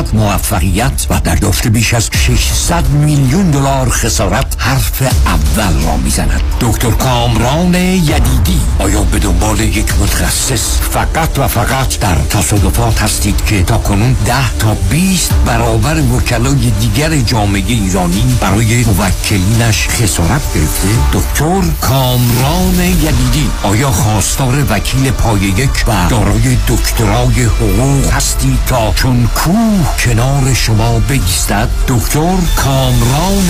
[0.00, 6.42] درصد موفقیت و دریافت بیش از 600 میلیون دلار خسارت حرف اول را می‌زند.
[6.60, 13.62] دکتر کامران یدیدی آیا به دنبال یک متخصص فقط و فقط در تصادفات هستید که
[13.62, 21.62] تا کنون 10 تا 20 برابر وکلای دیگر جامعه ایرانی برای موکلینش خسارت گرفته؟ دکتر
[21.80, 29.89] کامران یدیدی آیا خواستار وکیل پای یک و دارای دکترای حقوق هستی تا چون کوه
[29.98, 33.48] کنار شما بگیستد دکتر کامران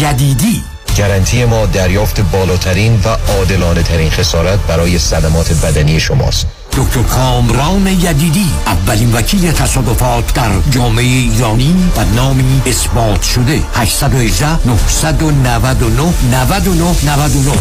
[0.00, 0.62] یدیدی
[0.98, 8.46] گارانتی ما دریافت بالاترین و عادلانه ترین خسارت برای صدمات بدنی شماست دکتر کامران یدیدی
[8.66, 17.52] اولین وکیل تصادفات در جامعه ایرانی و نامی اثبات شده 818 999 99 99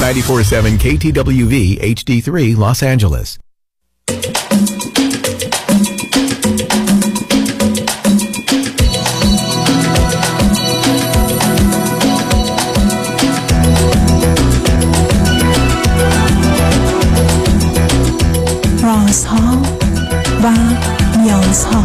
[0.00, 3.47] 947 KTWV HD3 Los Angeles.
[19.08, 19.62] رازها
[20.42, 20.52] و
[21.18, 21.84] نیازها.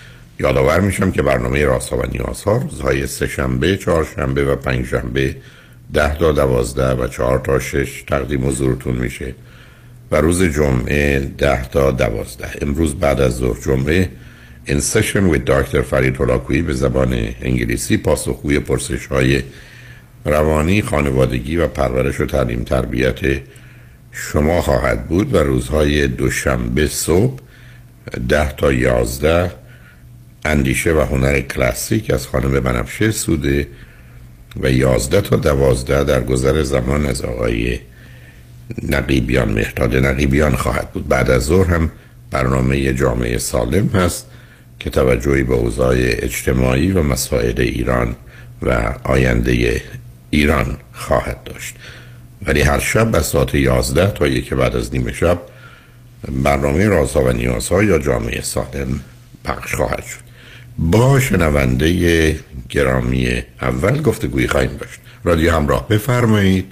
[0.41, 5.35] یادآور میشم که برنامه راسا و نیازها روزهای سه شنبه، چهار شنبه و پنج شنبه
[5.93, 9.35] ده تا دوازده و چهار تا شش تقدیم حضورتون میشه
[10.11, 12.49] و روز جمعه ده تا دوازده.
[12.61, 14.09] امروز بعد از ظهر جمعه
[14.65, 19.41] این سشن with دکتر فرید هلاکویی به زبان انگلیسی پاسخگوی پرسش های
[20.25, 23.19] روانی خانوادگی و پرورش و تعلیم تربیت
[24.11, 27.39] شما خواهد بود و روزهای دوشنبه صبح
[28.29, 29.60] ده تا یازده
[30.45, 33.67] اندیشه و هنر کلاسیک از خانم بنفشه سوده
[34.61, 37.79] و یازده تا دوازده در گذر زمان از آقای
[38.89, 41.07] نقیبیان مهداد نقیبیان خواهد بود.
[41.07, 41.91] بعد از ظهر هم
[42.31, 44.25] برنامه جامعه سالم هست
[44.79, 48.15] که توجهی به اوضاع اجتماعی و مسائل ایران
[48.61, 49.81] و آینده
[50.29, 51.75] ایران خواهد داشت.
[52.45, 55.39] ولی هر شب از ساعت یازده تا یک بعد از نیمه شب
[56.43, 58.99] برنامه رازها و نیازها یا جامعه سالم
[59.45, 60.30] پخش خواهد شد.
[60.81, 62.35] با شنونده
[62.69, 64.99] گرامی اول گفتگوی خواهیم داشت.
[65.23, 66.71] رادیو همراه بفرمایید.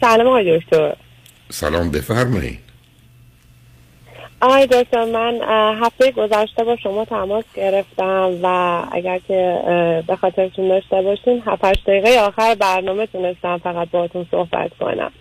[0.00, 0.96] سلام آقای دکتر.
[1.50, 2.58] سلام بفرمایید.
[4.40, 5.40] آقای دکتر من
[5.82, 8.46] هفته گذشته با شما تماس گرفتم و
[8.92, 9.60] اگر که
[10.06, 15.12] به خاطرتون داشته باشین هفت دقیقه آخر برنامه تونستم فقط باهاتون صحبت کنم.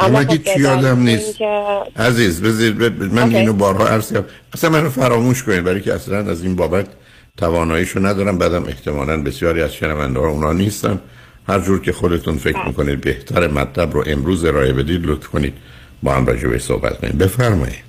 [0.00, 1.38] اما خب چی یادم نیست.
[1.38, 1.62] که...
[1.96, 3.34] عزیز بذارید من okay.
[3.34, 4.26] اینو بارها عرض کردم.
[4.54, 6.86] اصلا منو فراموش کنید برای که اصلا از این بابت
[7.36, 8.38] تواناییشو ندارم.
[8.38, 11.00] بعدم احتمالا بسیاری از شنونده ها اونا نیستن.
[11.48, 12.68] هر جور که خودتون فکر بله.
[12.68, 15.54] می‌کنید بهتر مطلب رو امروز ارائه بدید لطف کنید
[16.02, 17.84] با هم راجع به صحبت کنید بفرمایید.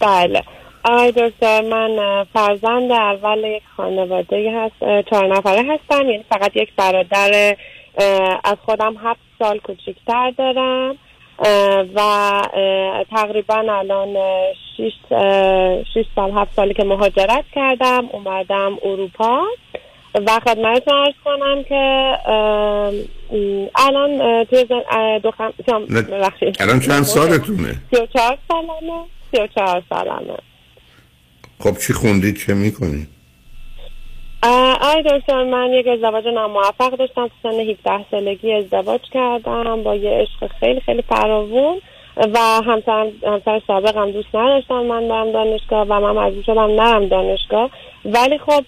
[0.00, 0.42] بله.
[0.84, 6.10] آقای دکتر من فرزند اول یک خانواده هست چهار نفره هستم.
[6.10, 7.56] یعنی فقط یک برادر
[8.44, 10.96] از خودم هفت سال کوچکتر دارم
[11.94, 12.00] و
[13.10, 14.16] تقریبا الان
[14.76, 14.92] شیش,
[15.94, 19.42] شیش سال هفت سالی که مهاجرت کردم اومدم اروپا
[20.14, 22.14] و خدمتتون ارز کنم که
[23.76, 24.64] الان توی
[25.22, 25.52] دو خم...
[26.60, 30.36] الان چند سالتونه؟ سی و چهار سالمه سی و چهار سالمه
[31.58, 33.13] خب چی خوندید چه می‌کنید؟
[34.80, 37.28] آی دکتر من یک ازدواج ناموفق داشتم.
[37.28, 41.80] تو سن 17 سالگی ازدواج کردم با یه عشق خیلی خیلی فراوون.
[42.16, 47.70] و همسر همسر سابقم دوست نداشتن من برم دانشگاه و من مجبور شدم نرم دانشگاه.
[48.04, 48.64] ولی خب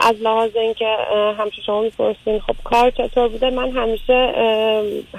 [0.00, 0.96] از لحاظ اینکه
[1.38, 4.32] همیشه شما می‌پرسین خب کار چطور بوده؟ من همیشه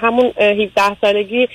[0.00, 1.48] همون اه، 17 سالگی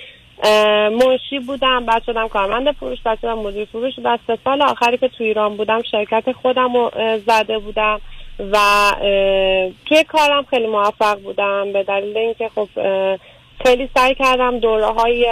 [0.91, 1.85] منشی بودم.
[1.85, 3.93] بعد شدم کارمند فروش بعد شدم مدیر فروش.
[4.03, 6.91] و سه سال آخری که تو ایران بودم شرکت خودم رو
[7.27, 8.01] زده بودم.
[8.39, 8.57] و
[9.85, 12.69] توی کارم خیلی موفق بودم به دلیل اینکه خب
[13.65, 15.27] خیلی سعی کردم دوره های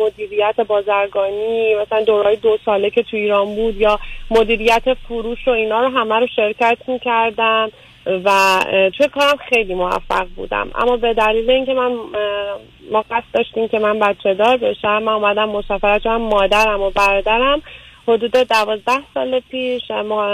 [0.00, 3.98] مدیریت بازرگانی مثلا دوره دو ساله که تو ایران بود یا
[4.30, 7.70] مدیریت فروش و اینا رو همه رو شرکت می‌کردم
[8.06, 10.70] و اه، توی کارم خیلی موفق بودم.
[10.74, 11.92] اما به دلیل اینکه من
[12.92, 17.62] ما قصد داشتیم که من بچه دار بشم من اومدم مسافرت کنم مادرم و برادرم
[18.08, 20.26] حدود دوازده سال پیش ما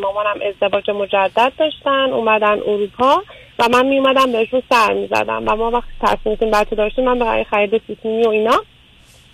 [0.00, 3.22] مامانم ازدواج مجدد داشتن اومدن اروپا
[3.58, 7.04] و من می اومدم بهشون سر می زدم و ما وقتی تصمیم گرفتیم بچه داشتیم
[7.04, 8.62] من برای خرید سیسیمی و اینا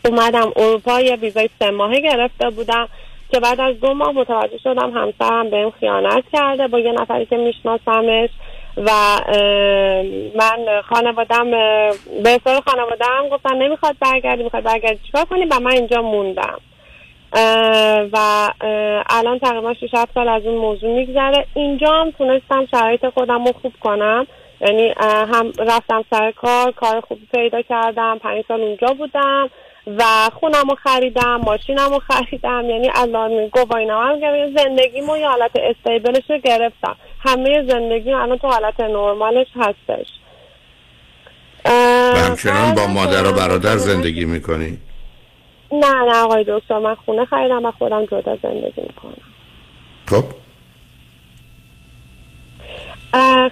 [0.05, 2.88] اومدم اروپا یه ویزای سه ماهه گرفته بودم
[3.32, 7.37] که بعد از دو ماه متوجه شدم همسرم بهم خیانت کرده با یه نفری که
[7.37, 8.31] میشناسمش
[8.76, 8.91] و
[10.35, 16.03] من خانوادم به اصرار خانوادم گفتن نمی‌خواد برگردی می‌خواد برگردی چیکار کنی؟ و من اینجا
[16.03, 16.61] موندم.
[18.12, 18.49] و
[19.11, 21.46] الان تقریبا 6 7 سال از اون موضوع میگذره.
[21.55, 24.26] اینجا هم تونستم شرایط خودم رو خوب کنم.
[24.61, 29.50] یعنی هم رفتم سر کار کار خوبی پیدا کردم پنج سال اونجا بودم
[29.87, 30.02] و
[30.40, 32.70] خونم رو خریدم ماشینم رو خریدم.
[32.70, 34.62] یعنی الان گواهینامه هم گرفتم.
[34.62, 36.96] زندگیمو یه حالت استیبلش رو گرفتم.
[37.20, 40.06] همه زندگی الان تو حالت نرمالش هستش.
[41.64, 44.78] و همچنان با مادر و برادر زندگی می‌کنی.
[45.72, 49.16] نه نه آقای دکتر من خونه خریدم و خودم جدا زندگی می‌کنم.
[50.06, 50.24] خب.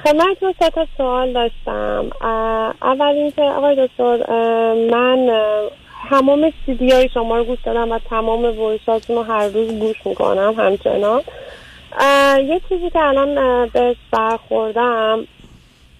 [0.04, 2.10] خدمتتون سه تا سوال داشتم.
[2.82, 4.16] اول اینکه آقای دکتر
[4.90, 5.30] من
[6.10, 10.54] تمام سیدی های شما رو گوش دادم و تمام ویساتون رو هر روز گوش می‌کنم
[10.58, 11.22] همچنان.
[12.46, 15.26] یه چیزی که الان بهش برخوردم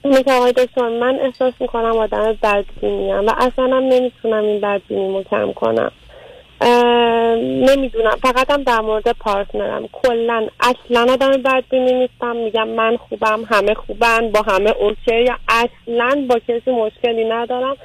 [0.04, 5.22] اینه که آقای دکتر من احساس می‌کنم آدم بدبینیم و اصلا هم نمی‌تونم این بدبینیمو
[5.22, 5.92] کم کنم.
[7.68, 8.16] نمی‌دونم.
[8.22, 9.88] فقط هم در مورد partner م.
[9.92, 12.36] کلا اصلا آدم بدبینی نیستم.
[12.36, 15.32] میگم من خوبم همه خوبن با همه اوکی.
[15.48, 17.76] اصلا با کسی مشکلی ندارم.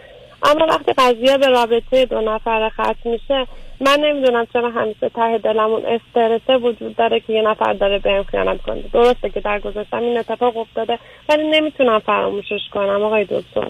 [0.44, 3.48] اما وقتی قضیه به رابطه دو نفر ختم میشه
[3.80, 8.62] من نمی‌دونم چرا همیشه ته دلمون استرسه وجود داره که یه نفر داره بهم خیانت
[8.62, 8.84] کنه.
[8.94, 11.00] درسته که در گذشتم این اتفاق افتاده
[11.30, 13.68] ولی نمی‌تونم فراموشش کنم آقای دکتر.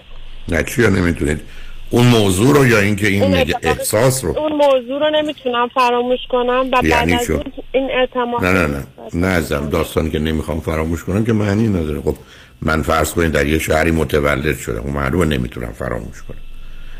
[0.48, 1.40] نه چی نمی‌تونید؟
[1.90, 6.68] اون موضوع رو یا اینکه این اتفاق- احساس رو؟ اون موضوع رو نمی‌تونم فراموش کنم
[6.72, 7.30] و بعد یعنی از
[7.72, 8.86] این اعتماد نه نه نه.
[9.14, 12.00] نه ازم داستانی که نمی‌خوام فراموش کنم که معنی نداره.
[12.00, 12.16] خب
[12.62, 14.80] من فرض کنید در یه شهری متولد شدم.
[14.80, 16.38] اون معلومه نمی‌تونم فراموش کنم.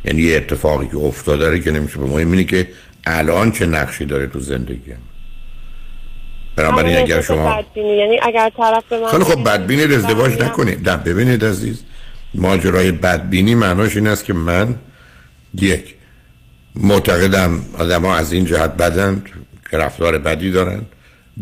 [0.04, 2.68] یعنی یه اتفاقی که افتاده که نمیشه به مهم اینه که
[3.06, 4.98] الان چه نقشی داره تو زندگیم
[6.56, 7.96] بنابراین همون اگر شما بدبینی.
[7.96, 10.88] یعنی اگر طرف به من خب بگه بدبینید ازدواج نکنید.
[10.88, 11.82] نه ببینید عزیز.
[12.36, 14.74] ماجرای بدبینی معناش این است که من
[15.54, 15.94] یک
[16.74, 19.28] معتقدم آدم ها از این جهت بدند
[19.70, 20.82] که رفتار بدی دارن.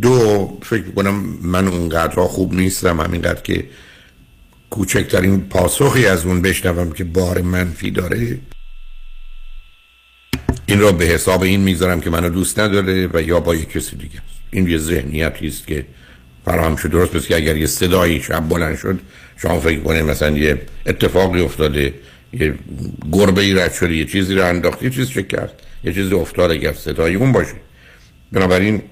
[0.03, 3.01] دو فکر کنم من اونقدرها خوب نیستم.
[3.01, 3.65] همینقدر که
[4.71, 8.39] کوچکترین پاسخی از اون بشنوم که بار منفی داره.
[10.67, 13.97] این را به حساب این می‌ذارم که منو دوست نداره و یا با یک کسی
[13.97, 14.41] دیگه است.
[14.51, 15.87] این یه ذهنیتی است که
[16.45, 16.91] فراهم شد.
[16.91, 19.01] درست پس که اگر یه صدایی شب بلند شد
[19.37, 21.95] شما فکر کنید مثلا یه اتفاقی افتاده
[22.33, 22.55] یه
[23.13, 25.53] گربه ای رد شده یه چیزی رو انداخت یه چیز کرد
[25.85, 27.55] یه چیزی افتاد اگر صدایی اون باشه.
[28.33, 28.83] بنابراین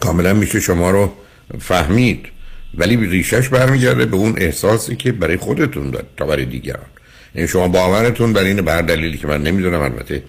[0.00, 1.12] کاملا میشه شما رو
[1.60, 2.26] فهمید.
[2.74, 6.86] ولی ریشش برمیگرده به اون احساسی که برای خودتون داد تا برای دیگران.
[7.34, 10.22] یعنی شما باورتون بر این بر دلیلی که من نمی‌دونم البته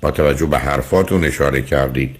[0.00, 2.16] با توجه به حرفاتون اشاره کردید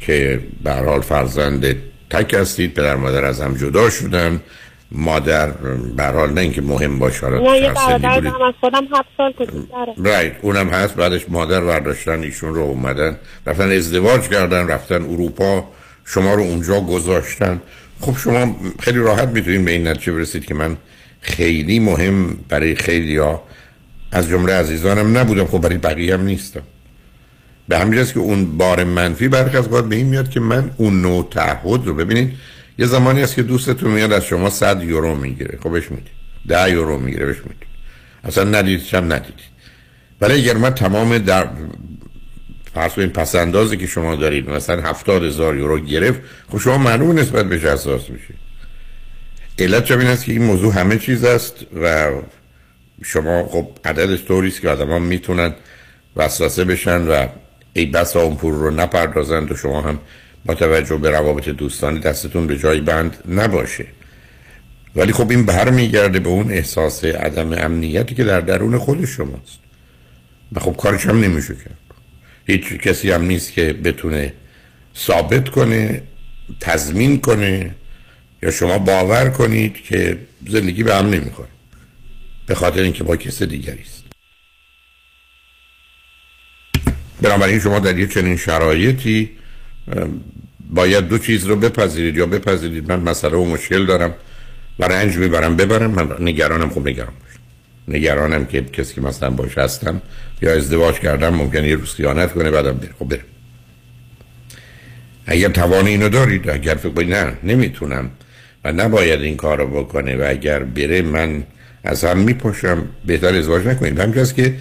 [0.00, 1.76] که به حال فرزند
[2.10, 4.40] تک هستید پدر مادر از هم جدا شدن.
[4.92, 5.50] مادر
[5.96, 8.20] به هر حال نه اینکه مهم باشه نه یه برادر.
[8.20, 13.16] دارم از خودم هفت سال کوچیک‌تره رایت اونم هست بعدش مادر برداشتن ایشون رو اومدن
[13.46, 15.64] رفتن ازدواج کردن رفتن اروپا
[16.04, 17.60] شما رو اونجا گذاشتن.
[18.00, 20.76] خب شما خیلی راحت می‌تونید به این نتیجه برسید که من
[21.20, 23.42] خیلی مهم برای خیلی ها
[24.12, 25.46] از جمله عزیزانم نبودم.
[25.46, 26.62] خب برای بقیه هم نیستم.
[27.68, 31.28] به همین که اون بار منفی برخی از به این میاد که من اون نوع
[31.30, 32.32] تعهد رو ببینید
[32.78, 35.58] یه زمانی هست که دوستتون میاد از شما 100 یورو می‌گیره.
[35.62, 36.12] خب بهش می‌دید
[36.48, 37.68] 10 یورو می‌گیره بهش می‌دید
[38.24, 39.54] اصلا ندیدش هم ندیدید
[40.20, 41.48] ولی اگر من تمام در
[42.74, 46.20] فرض کنید پس اندازی که شما دارید مثلا هفتاد هزار یورو گرفت
[46.52, 48.36] خب شما معلوم نسبت بهش حساس میشید
[49.58, 52.10] علت این است که این موضوع همه چیز است و
[53.02, 55.54] شما خب عددش طوری است که آدم می‌تونن
[56.16, 57.26] وسوسه بشن و
[57.72, 59.98] ای بسا اون پول رو نپردازند و شما هم
[60.46, 63.86] با توجه به روابط دوستانی دستتون به جای بند نباشه.
[64.96, 69.58] ولی خب این برمیگرده به اون احساس عدم امنیتی که در درون خود شماست.
[70.52, 71.78] و خب کارش هم نمیشه کرد.
[72.46, 74.32] هیچ کسی هم نیست که بتونه
[74.96, 76.02] ثابت کنه
[76.60, 77.74] تضمین کنه
[78.42, 81.48] یا شما باور کنید که زندگی به هم نمی‌خوره.
[82.46, 84.04] به خاطر اینکه با کس دیگری است.
[87.22, 89.30] بنابراین شما در یک چنین شرایطی
[90.70, 92.92] باید دو چیز رو بپذیرید یا بپذیرید.
[92.92, 94.14] من مسئله و مشکل دارم.
[94.78, 95.90] و رنج می‌برم ببرم.
[95.90, 97.40] من نگرانم خب نگران باشم.
[97.88, 100.02] نگرانم که کسی که مثلا باش هستم
[100.42, 102.90] یا ازدواج کردم ممکنه یه روز خیانت کنه بعدم بره.
[102.98, 103.20] خب بره
[105.26, 108.10] اگر توان اینو دارید اگر فکر نه نمی‌تونم.
[108.64, 110.16] و نباید این کار رو بکنه.
[110.16, 111.44] و اگر بره من
[111.84, 112.88] از هم میپاشم.
[113.06, 114.54] بهتر ازدواج نکنیم همین که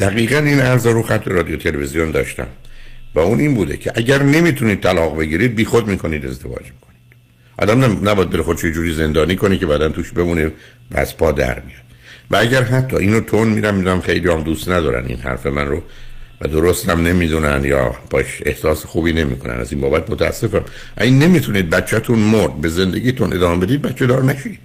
[0.00, 2.46] دقیقا این عرض رو خط رادیو تلویزیون داشتم.
[3.14, 7.00] و اون این بوده که اگر نمی‌تونید طلاق بگیرید بی خود می‌کنید ازدواج می‌کنید.
[7.58, 10.52] آدم نباید بره خودش جوری زندانی کنی که بعدا توش بمونه
[10.92, 11.84] بس پا در میاد.
[12.30, 15.82] و اگر حتی اینو تون میرم می‌دونم خیلی هم دوست ندارن این حرف من رو
[16.40, 20.64] و درست هم نمی‌دونن یا باش احساس خوبی نمی‌کنن از این بابت متاسفم.
[21.00, 24.60] این نمی‌تونید بچهتون مرد به زندگیتون ادامه بدید بچه دار نشید.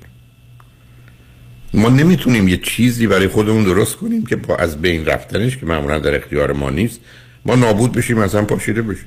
[1.74, 6.00] ما نمی‌تونیم یه چیزی برای خودمون درست کنیم که با از بین رفتنش که معمولا
[6.00, 7.00] در اختیار ما نیست.
[7.46, 9.06] ما نابود بشیم از هم پاشیده بشیم.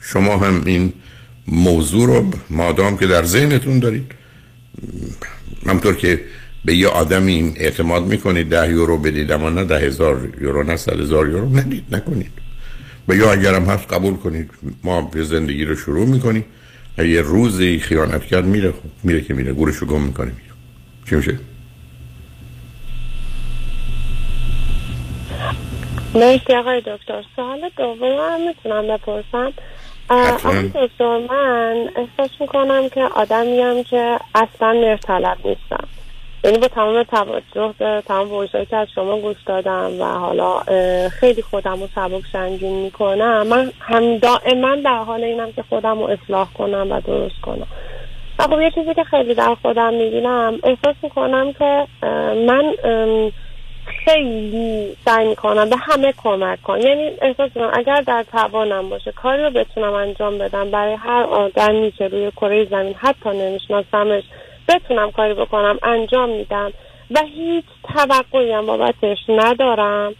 [0.00, 0.92] شما هم این
[1.46, 4.12] موضوع رو مادام که در ذهنتون دارید
[5.66, 6.20] همطور که
[6.64, 11.00] به یه آدمی اعتماد می‌کنید ده یورو بدید اما نه ده هزار یورو نه صد
[11.00, 12.32] هزار یورو ندید نکنید.
[13.08, 14.50] و یا اگرم هست قبول کنید.
[14.84, 16.44] ما به زندگی رو شروع می‌کنیم.
[16.98, 20.54] یه روزی خیانت کرد میره خب میره که میره گورشو گم می‌کنه میره.
[21.10, 21.38] چی میشه؟
[26.14, 27.24] مرسی آقای دکتر.
[27.36, 29.52] سوال دوم هم می‌تونم بپرسم.
[30.10, 35.88] آقای دکتر من احساس می‌کنم که آدمیم که اصلا مرتلب نیستم.
[36.44, 40.58] یعنی با تمام توجه به تمام ورزایی که از شما گوش دادم و حالا
[41.08, 46.04] خیلی خودم رو سبک سنگین می‌کنم من هم دائما در حال اینم که خودم رو
[46.04, 47.66] اصلاح کنم و درست کنم.
[48.38, 51.86] و خب یه چیزی که خیلی در خودم می‌بینم احساس می‌کنم که
[52.46, 52.74] من
[54.04, 56.80] خیلی سعی می‌کنم به همه کمک کنم.
[56.80, 60.70] یعنی احساس کنم اگر در توانم باشه کاری رو بتونم انجام بدم.
[60.70, 64.22] برای هر آدمی که روی کره زمین حتی نمیشناسمش
[64.68, 66.72] بتونم کاری بکنم انجام میدم.
[67.10, 70.14] و هیچ توقعی هم بابتش ندارم.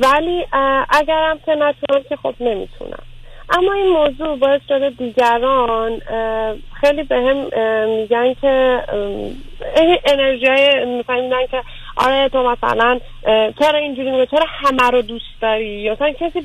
[0.00, 0.46] ولی
[0.90, 3.02] اگرم که نتونم که خب نمی‌تونم.
[3.50, 6.00] اما این موضوع باعث شده دیگران
[6.80, 7.36] خیلی به هم
[7.86, 8.82] میگن که
[10.04, 11.62] انرژی میفهمیدن که
[11.98, 13.00] آره تو مثلا
[13.58, 16.40] چرا اینجوری میگه چرا همه رو دوست داری؟ یا مثلا کسی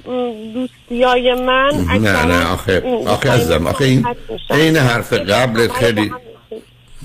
[0.54, 4.06] دوستیای من نه نه آخه آخه ازم آخه این
[4.50, 6.12] این حرف قبلت خیلی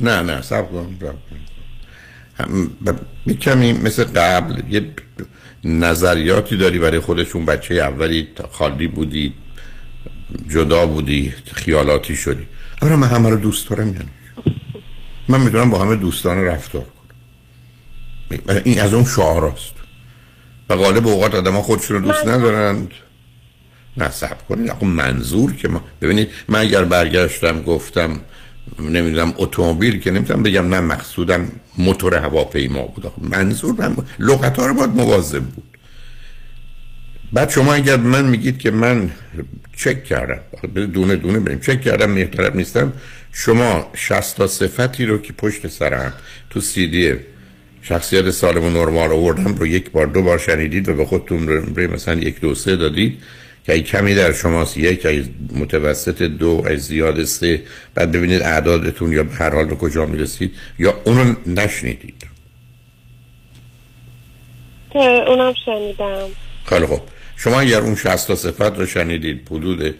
[0.00, 0.98] نه نه سب کن
[3.26, 4.82] می کمی مثل قبل یه
[5.64, 9.34] نظریاتی داری برای خودشون بچه اولی خالی بودی
[10.48, 12.46] جدا بودی خیالاتی شدی.
[12.82, 14.08] اما من همه رو دوست دارم یعنی.
[15.28, 16.84] من می‌دونم با همه دوستان رفتار
[18.64, 19.72] این از اون شعاراست
[20.68, 22.90] و غالب اوقات آدم ها خودشون رو دوست ندارند.
[23.96, 24.72] نصب کنید.
[24.72, 28.20] خب منظور که ما ببینید من اگر برگشتم گفتم
[28.78, 33.12] نمی‌دونم اتومبیل که نمی‌تونم بگم نه مقصودم موتور هواپیما بود.
[33.18, 35.78] منظور من لغت ها رو باید مواظب بود.
[37.32, 39.10] بعد شما اگر من میگید که من
[39.76, 40.40] چک کردم
[40.74, 41.60] دونه دونه بریم.
[41.60, 42.92] چک کردم محترم نیستم.
[43.32, 46.12] شما 60 تا صفتی رو که پشت سرم
[46.50, 47.12] تو سیدی
[47.82, 51.92] شخصیت سالم و نرمال آوردم رو یک بار دو بار شنیدید و به خودتون رو
[51.94, 53.18] مثلا یک دو سه دادید
[53.68, 57.62] که ای کمی در شماست یک ای متوسط دو ای زیاد سه.
[57.94, 62.26] بعد ببینید اعدادتون یا هر حال به کجا می‌رسید یا اونو نشنیدید.
[64.90, 66.28] که اونم شنیدم.
[66.66, 67.00] خیلی خوب.
[67.36, 69.94] شما اگر اون 60 تا صفت رو شنیدید حدود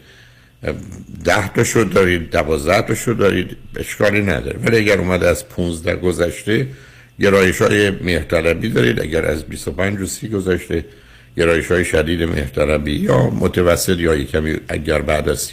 [1.25, 4.59] ده تا شد دارید دوازده تا شد دارید اشکالی نداره.
[4.59, 6.67] ولی اگر اومده از 15 گذشته
[7.21, 9.01] گرایش های مهتربی دارید.
[9.01, 10.85] اگر از 25 و 30 گذشته
[11.37, 15.51] گرایش های شدید مهتربی یا متوسط یا کمی اگر بعد از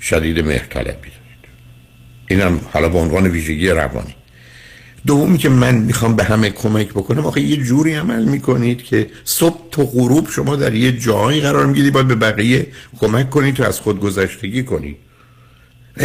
[0.00, 1.46] شدید مهتربی دارید.
[2.28, 4.14] اینم حالا به عنوان ویژگی روانی.
[5.06, 9.70] دومی که من می‌خوام به همه کمک بکنم آخه یه جوری عمل می‌کنید که صبح
[9.70, 12.66] تا غروب شما در یه جایی قرار می‌گیرید باید به بقیه
[12.98, 14.96] کمک کنید تو از خود گذشتگی کنید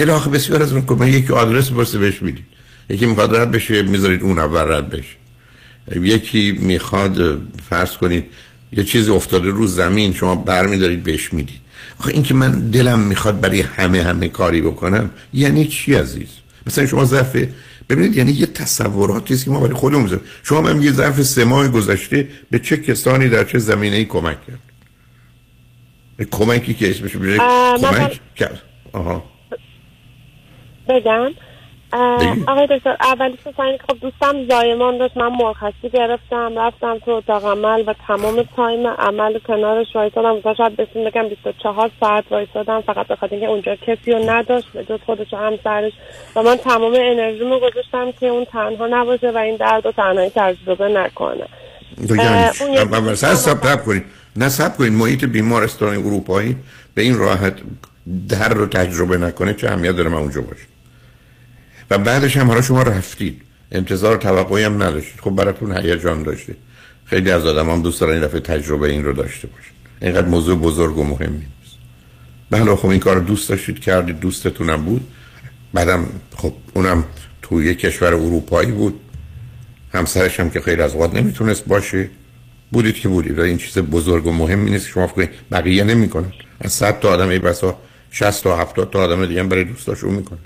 [0.10, 2.46] آخه بسیار از اون کمک یکی آدرس برسه بهش می‌دید
[2.92, 5.16] یکی می‌خواد رد بشه می‌ذارید اون اول رد بشه.
[5.96, 8.26] یکی می‌خواد فرض کنید
[8.72, 11.62] یه چیزی افتاده رو زمین شما برمیدارید بهش می‌دید.
[12.00, 16.30] آخه این که من دلم می‌خواد برای همه همه کاری بکنم یعنی چی عزیز؟
[16.68, 17.36] مثلا شما ظرف
[17.90, 20.26] ببینید یعنی یه تصوراتی است که ما برای خودمون می‌ذاریم.
[20.44, 24.38] شما من یه ظرف سه ماه گذشته به چه کسانی در چه زمینه ای کمک
[24.48, 24.60] کرد؟
[26.32, 27.38] کمکی که اسمش بشه
[27.82, 28.62] کمک کرد.
[28.94, 29.24] آها.
[30.90, 31.32] بگم.
[32.48, 33.52] آقای دکتر اولی که
[33.88, 39.40] خب دوستم زایمان داشت من مرخصی گرفتم رفتم تو اتاق عمل و تمام تایم عمل
[39.40, 40.36] کنارش وایسادم.
[40.36, 44.84] مثلا شاید بسیم بگم 24 ساعت وایسادم فقط بخاطر اینکه اونجا کسی رو نداشت به
[44.84, 45.94] جز خودش و همسرش.
[46.36, 50.88] و من تمام انرژیمو گذاشتم که اون تنها نباشه و این درد و تنهایی تجربه
[50.88, 51.48] نکنه.
[52.10, 54.04] یعنی سب کنید.
[54.36, 56.56] نه سب کنید محیط بیمارستان اروپایی
[56.96, 57.54] به این راحت
[58.30, 60.71] در رو تجربه نکنه چه اهمیت داره من اونجا باشه.
[61.92, 63.42] و بعدش هم حالا شما رفتید.
[63.72, 65.20] انتظار توقعی هم نداشتید.
[65.22, 66.56] خب براتون هیجان داشته.
[67.06, 70.58] خیلی از آدم هم دوست دارن این دفعه تجربه این رو داشته باشید اینقدر موضوع
[70.60, 71.78] بزرگ و مهمی نیست.
[72.50, 75.08] بله خب این کار دوست داشتید کردید دوستتونم بود.
[75.74, 76.06] بعدم
[76.36, 77.04] خب اونم
[77.42, 79.00] توی یه کشور اروپایی بود.
[79.94, 82.10] همسرش هم که خیلی از اوقات نمی‌تونست باشه.
[82.72, 83.40] بودید که بودید.
[83.40, 84.88] این چیز بزرگ و مهمی نیست.
[84.88, 86.34] شما فکر بقیه نمی‌کنن.
[86.62, 87.78] از 100 تا آدم ای بسا
[88.12, 90.40] 60 تا 70 تا آدم دیگه برای دوستاشون می‌کنن.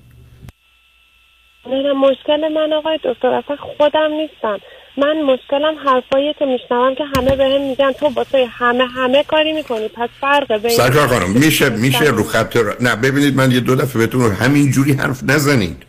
[1.67, 4.59] نه مشکل من آقای دکتر اصلا خودم نیستم.
[4.97, 9.53] من مشکلم حرفایی که میشنوم که همه بهم هم میگن تو واسه همه همه کاری
[9.53, 9.87] می‌کنی.
[9.87, 13.99] پس فرق بین سرکار خانم میشه میشه رو خط نه ببینید من یه دو دفعه
[13.99, 15.83] بهتون همین جوری حرف نزنید.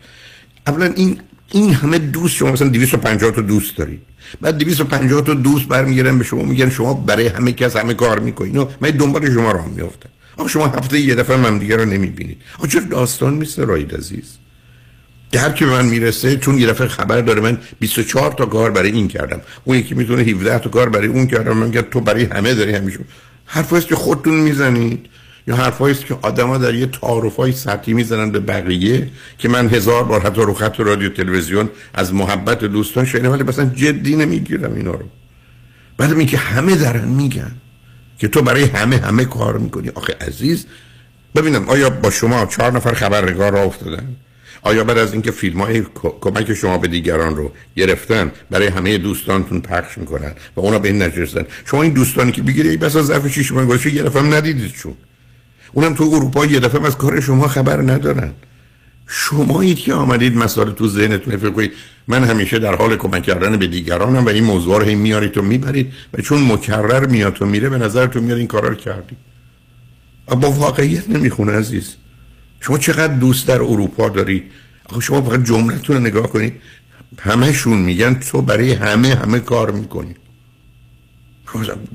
[0.67, 1.19] اولا این
[1.51, 4.01] این همه دوست شما مثلا 250 تا دوست دارید.
[4.41, 8.57] بعد 250 تا دوست برمیگردن به شما میگن شما برای همه کس همه کار می‌کنید.
[8.81, 10.09] من دنبال شما راه میافتم.
[10.37, 12.41] آخه شما هفته یه دفعه من دیگه رو نمی‌بینید.
[12.59, 14.37] آخه چرا داستان میسته راید عزیز؟
[15.35, 19.07] هر که به من می‌رسه چون یه خبر داره من 24 تا کار برای این
[19.07, 19.41] کردم.
[19.63, 21.57] اون یکی می‌تونه 17 تا کار برای اون کردم.
[21.57, 22.99] من تو برای همه داری همیشه.
[23.45, 25.05] حرفایی که خودتون می‌زنید.
[25.47, 30.21] یا حرفایی که آدما در یه تعارفای سطحی می‌زنن به بقیه که من هزار بار
[30.21, 35.05] حتی رو خط رادیو تلویزیون از محبت دوستان شنیدم ولی مثلا جدی نمی‌گیرم اینا رو.
[35.97, 37.51] بعد که همه دارن میگن
[38.17, 39.89] که تو برای همه همه کار می‌کنی.
[39.89, 40.65] آخه عزیز
[41.35, 44.15] ببینم آیا با شما چهار نفر خبرنگار را افتادن؟
[44.67, 45.83] آیا بعد از اینکه فیلم های
[46.21, 51.01] کمک شما به دیگران رو گرفتن برای همه دوستانتون پخش می‌کنن و اونا به این
[51.01, 54.93] نجرسن شما این دوستانی که بگیری بس از ظرف شیش ماه گذشته دفعه ندیدید چون
[55.73, 58.31] اونم تو اروپا یه دفعه از کار شما خبر ندارن.
[59.07, 61.37] شمایید که آمدید مسائل تو ذهنتون.
[61.37, 61.71] فکر کنید
[62.07, 65.41] من همیشه در حال کمک کردن به دیگرانم و این موضوع رو هی میارید و
[65.41, 69.17] می‌برید و چون مکرر میاد و میره به نظرتون میاد این کارا رو کردید
[70.27, 71.95] با واقعیت نمی‌خونه عزیز.
[72.61, 74.43] شما چقدر دوست در اروپا داری؟
[74.85, 76.53] آخه شما فقط جملتون رو نگاه کنید.
[77.19, 80.15] همهشون میگن تو برای همه همه کار می‌کنی.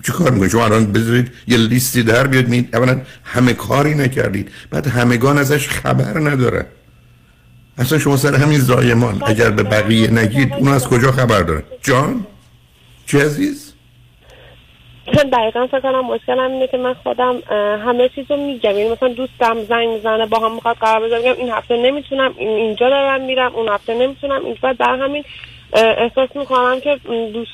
[0.03, 4.51] چه کار می‌کنید شما الان بذارید یه لیستی در بیاد می اولا همه کاری نکردید
[4.71, 6.67] بعد همگان ازش خبر نداره
[7.79, 12.27] اصلا شما سر همین زایمان اگر به بقیه نگید اون از کجا خبر داره جان؟
[13.07, 13.72] چه عزیز؟
[15.07, 17.37] دقیقا فکر کنم مشکلم اینه که من خودم
[17.87, 18.71] همه چیز رو میگم.
[18.71, 23.21] یعنی مثلا دوستم زنگ می‌زنه با هم می‌خواد قرار بذارم این هفته نمی‌تونم اینجا دارم
[23.21, 25.25] میرم اون هفته نمی‌تونم اینجا در همین
[25.75, 27.01] احساس می‌کنم که
[27.33, 27.53] دوست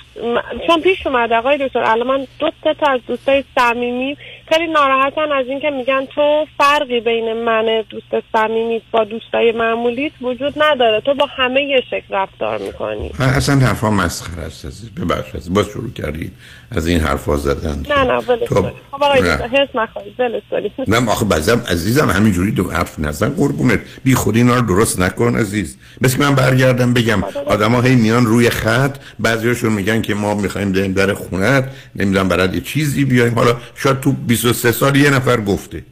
[0.66, 4.16] چون پیش اومده آقای دکتر الان من دو تا از دوستای صمیمی
[4.48, 10.54] خیلی ناراحتن از اینکه میگن تو فرقی بین من دوست صمیمی با دوستای معمولیت وجود
[10.56, 11.00] نداره.
[11.00, 13.11] تو با همه یه شکل رفتار می‌کنی.
[13.37, 16.32] اصلا حرفا مسخره است ببخشید باز شروع کردید.
[16.70, 17.83] از این حرفا زدن.
[17.88, 18.54] نه نه ولش تو...
[18.90, 20.20] خب آقای هرس نخواهید.
[20.20, 23.81] ولش نه آخه بعضم عزیزم همینجوری دو حرف نزن قربونت.
[24.04, 25.76] بی خودی اینا رو درست نکن عزیز.
[26.00, 30.92] مثل من برگردم بگم آدما هی میان روی خط بعضیاشون میگن که ما می‌خوایم بریم
[30.92, 35.85] در خونت نمی‌دونم برات یه چیزی بیایم حالا شاید تو 23 سال یه نفر گفته.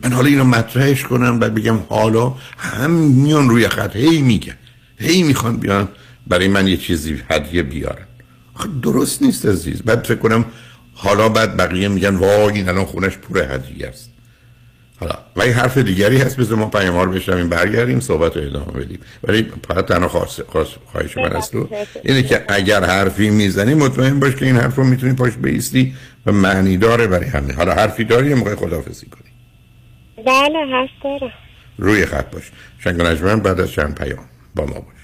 [0.00, 4.56] من حالا اینو مطرحش کنم و بگم حالا هم میان روی خط هی میگن.
[4.98, 5.88] هی می‌خوان بیان
[6.26, 8.07] برای من یه چیزی هدیه بیارن.
[8.82, 9.82] درست نیست عزیز.
[9.82, 10.44] بعد فکر کنم
[10.94, 14.10] حالا بعد بقیه میگن وای این الان خونش پر هدیه است.
[15.00, 18.98] حالا و این حرف دیگری هست بذار ما پیاموار بشنویم برگردیم صحبت رو ادامه بدیم.
[19.24, 20.40] ولی فقط تنها خواهش,
[20.92, 21.68] خواهش من است تو
[22.04, 25.94] اینه که اگر حرفی می‌زنی مطمئن باش که این حرف رو می‌تونی پاش بیستی
[26.26, 27.54] و معنی داره برای همه.
[27.54, 29.30] حالا حرفی داری موقع خدافزی کنی.
[30.26, 31.32] بله هست داره
[31.78, 32.50] روی خط باش.
[32.78, 32.96] شنگ
[33.42, 34.98] بعد از چند پیام با ما باش.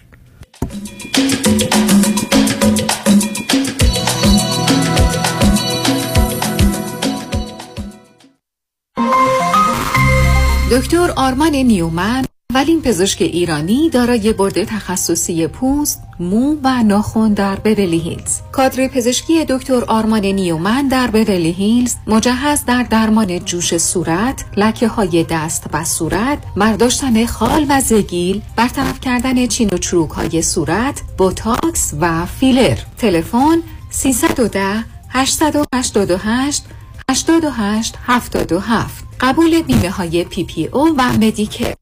[10.74, 17.56] دکتر آرمان نیومن ولی این پزشک ایرانی دارای برده تخصصی پوست، مو و ناخن در
[17.56, 18.40] بولی هیلز.
[18.52, 25.26] کادر پزشکی دکتر آرمان نیومن در بولی هیلز مجهز در درمان جوش صورت، لکه های
[25.30, 31.94] دست و صورت، برداشتن خال و زگیل، برطرف کردن چین و چروک های صورت، بوتاکس
[32.00, 32.78] و فیلر.
[32.98, 36.64] تلفن 310 888
[37.10, 41.74] 88 77 قبول بیمه های PPO و Medicare.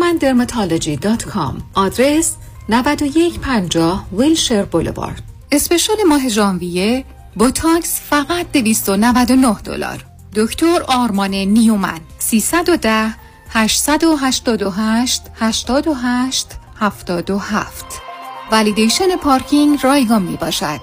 [0.00, 1.62] Newman Dermatology dot com.
[1.74, 2.36] آدرس
[2.68, 5.22] 9150 Wilshire Boulevard.
[5.52, 7.04] special ماه ژانویه
[7.36, 10.04] بوتاکس فقط 299 دلار.
[10.36, 12.00] دکتر آرمان نیومن.
[12.18, 13.14] 310
[13.50, 16.48] 888 88
[16.80, 17.84] 77
[18.52, 20.80] validation پارکینگ رایگان می باشد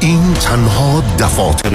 [0.00, 1.74] این تنها دفاتر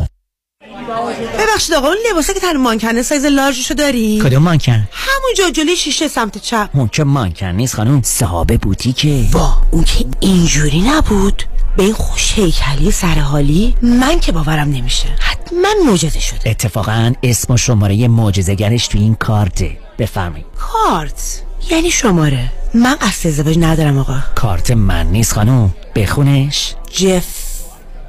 [1.51, 6.07] ببخشید آقا اون لباسه که تن مانکنه سایز لارجشو داری؟ کدوم مانکن؟ همونجا جلوی شیشه
[6.07, 6.69] سمت چپ.
[6.73, 11.43] اون که مانکن نیست خانم صاحب بوتیکه با اون که اینجوری نبود.
[11.77, 15.07] به این خوش هیکلی سرحالی من که باورم نمیشه.
[15.19, 16.49] حتما معجزه شده.
[16.49, 19.77] اتفاقا اسم و شماره معجزه‌گرش تو این کارته.
[19.99, 20.45] بفرمایید.
[20.57, 22.51] کارت؟ یعنی شماره.
[22.73, 24.17] من قصد ازدواج ندارم آقا.
[24.35, 25.73] کارت من نیست خانم.
[25.95, 26.75] بخونش.
[26.91, 27.40] جف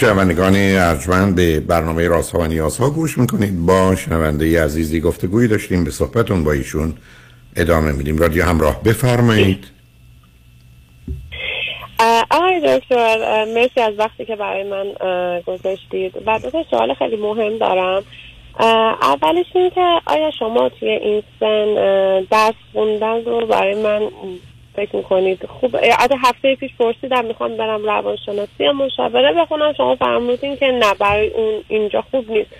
[0.00, 3.66] شنوندگان ارجمند به برنامه راست ها و نیاز ها گوش می‌کنید.
[3.66, 5.84] با شنونده عزیزی گفتگویی داشتیم.
[5.84, 6.94] به صحبتون با ایشون
[7.56, 8.18] ادامه میدیم.
[8.18, 9.66] رادیو همراه بفرمایید.
[12.30, 14.86] آقای دکتر مرسی از وقتی که برای من
[15.46, 16.12] گذاشتید.
[16.26, 18.02] و دو سوال خیلی مهم دارم.
[19.02, 21.74] اولش این که آیا شما توی این سن
[22.32, 24.08] دست خوندن رو برای من
[24.76, 25.76] فکر می‌کنید؟ خوب.
[25.98, 29.72] از هفته پیش پرسیدم می‌خوام برم روانشناسی یا مشاوره بخونم.
[29.76, 32.50] شما فرمودین که نه برای اون اینجا خوب نیست.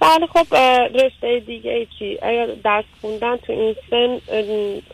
[0.00, 0.56] بله خب
[0.94, 4.18] رشته دیگه چی؟ آیا درس خوندن تو این سن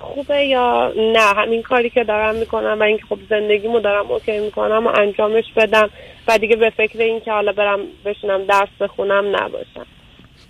[0.01, 4.87] خوبه یا نه؟ همین کاری که دارم می‌کنم و اینکه خب زندگیمو دارم اوکی می‌کنم
[4.87, 5.91] و انجامش بدم
[6.29, 9.87] و دیگه به فکر این که حالا برم بشینم درس بخونم نباشم.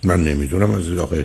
[0.05, 1.25] من نمی‌دونم از آقای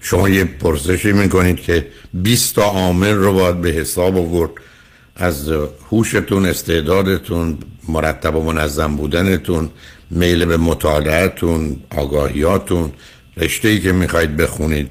[0.00, 4.50] شما یه پرسشی می‌کنید که 20 تا عامل رو باید به حساب آورد.
[5.16, 5.52] از
[5.90, 7.58] هوشتون استعدادتون
[7.88, 9.70] مرتب و منظم بودنتون
[10.10, 12.92] میل به مطالعهتون آگاهیاتون
[13.36, 14.90] رشته ای که می‌خواید بخونید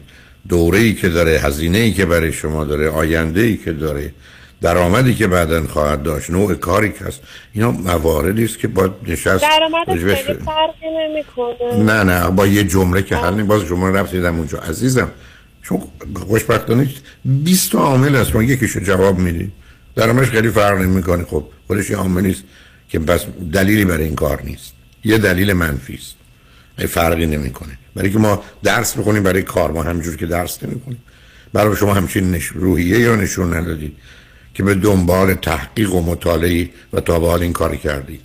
[0.50, 4.14] دوره ای که داره هزینه ای که برای شما داره آینده ای که داره.
[4.62, 7.22] درآمدی که بعدا خواهد داشت نوع کاری که هست.
[7.54, 9.46] اینا مواردی است که باید نشست
[9.86, 11.84] خیلی فرقی نمی‌کنه.
[11.84, 14.58] نه نه با یه جمله که حل باز شما رفتیدم اونجا.
[14.58, 15.12] عزیزم
[15.64, 15.82] چون
[16.16, 16.90] خوشبختانه
[17.26, 19.52] 20 تا عامل هست شما یکیشو جواب می‌دید
[19.96, 21.24] درآمدش خیلی فرق نمی‌کنه.
[21.24, 22.44] خب خودش یه عاملی است
[22.90, 24.74] که بس دلیلی برای این کار نیست.
[25.04, 26.16] یه دلیل منفی است.
[26.88, 27.78] فرقی نمی‌کنه.
[27.96, 31.04] برای که ما درس بخونیم برای کار ما همجور که درس نمی‌کنیم
[31.54, 32.46] برای شما همچین نش...
[32.46, 33.98] روحیه یا نشون ندادید
[34.60, 38.22] که به دنبال تحقیق و مطالعه و تا به حال این کار کردید.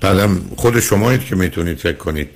[0.00, 2.28] بعدم خود شمایید که می‌تونید فکر کنید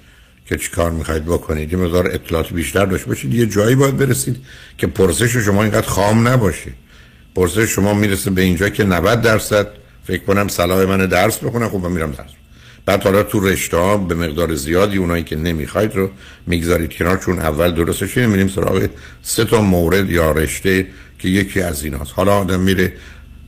[0.46, 1.72] که چی کار می‌خواید بکنید.
[1.72, 3.35] یه مقدار اطلاعات بیشتر داشته باشید.
[3.35, 4.37] یه جایی باید برسید
[4.79, 6.72] که پرسش شما اینقدر خام نباشه.
[7.35, 9.68] پرسش شما می‌رسه به اینجا که 90 درصد.
[10.05, 12.39] فکر کنم صلاح من درس بخونم خب من میرم درس.
[12.87, 16.11] بعد حالا تو رشته ها به مقدار زیادی اونایی که نمی‌خواید رو
[16.47, 18.88] می‌گذارید کنار چون اول درستش میریم سراغ
[19.23, 20.87] سه تا مورد یا رشته
[21.19, 22.12] که یکی از ایناست.
[22.16, 22.93] حالا آدم میره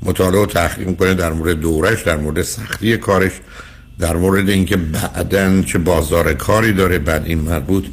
[0.03, 3.33] مطالعه و تحقیق می‌کنه در مورد دورش در مورد سختی کارش
[3.99, 7.85] در مورد اینکه بعدن چه بازار کاری داره بعد این مربوط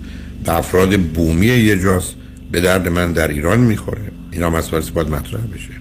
[0.46, 2.16] به افراد بومی یه جاست.
[2.52, 4.12] به درد من در ایران می‌خوره.
[4.32, 5.74] اینا مسئله باید مطرح بشه.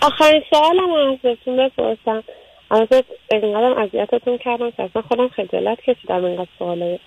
[0.00, 2.22] آخرین سوالم رو ازتون بپرسم.
[2.70, 6.98] البته اینقدرم اذیتتون کردم که اصلا خودم خجالت کشیدم اینقدر سواله.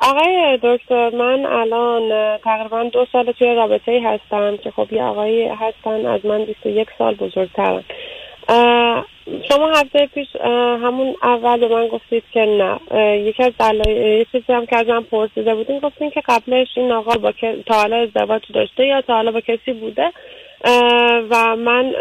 [0.00, 6.06] آقای دکتر من الان تقریبا دو سال توی رابطه هستم که خب یه آقایی هستن
[6.06, 7.84] از من 21 سال بزرگترن.
[8.48, 9.06] اه،
[9.48, 10.28] شما هفته پیش
[10.82, 12.80] همون اول به من گفتید که نه.
[13.16, 16.92] یکی از دلایل یه چیزی هم که از من پرسیده بودین گفتین که قبلش این
[16.92, 17.32] آقا با
[17.66, 20.12] تا حالا ازدواج داشته یا تا حالا با کسی بوده؟
[21.30, 21.92] و من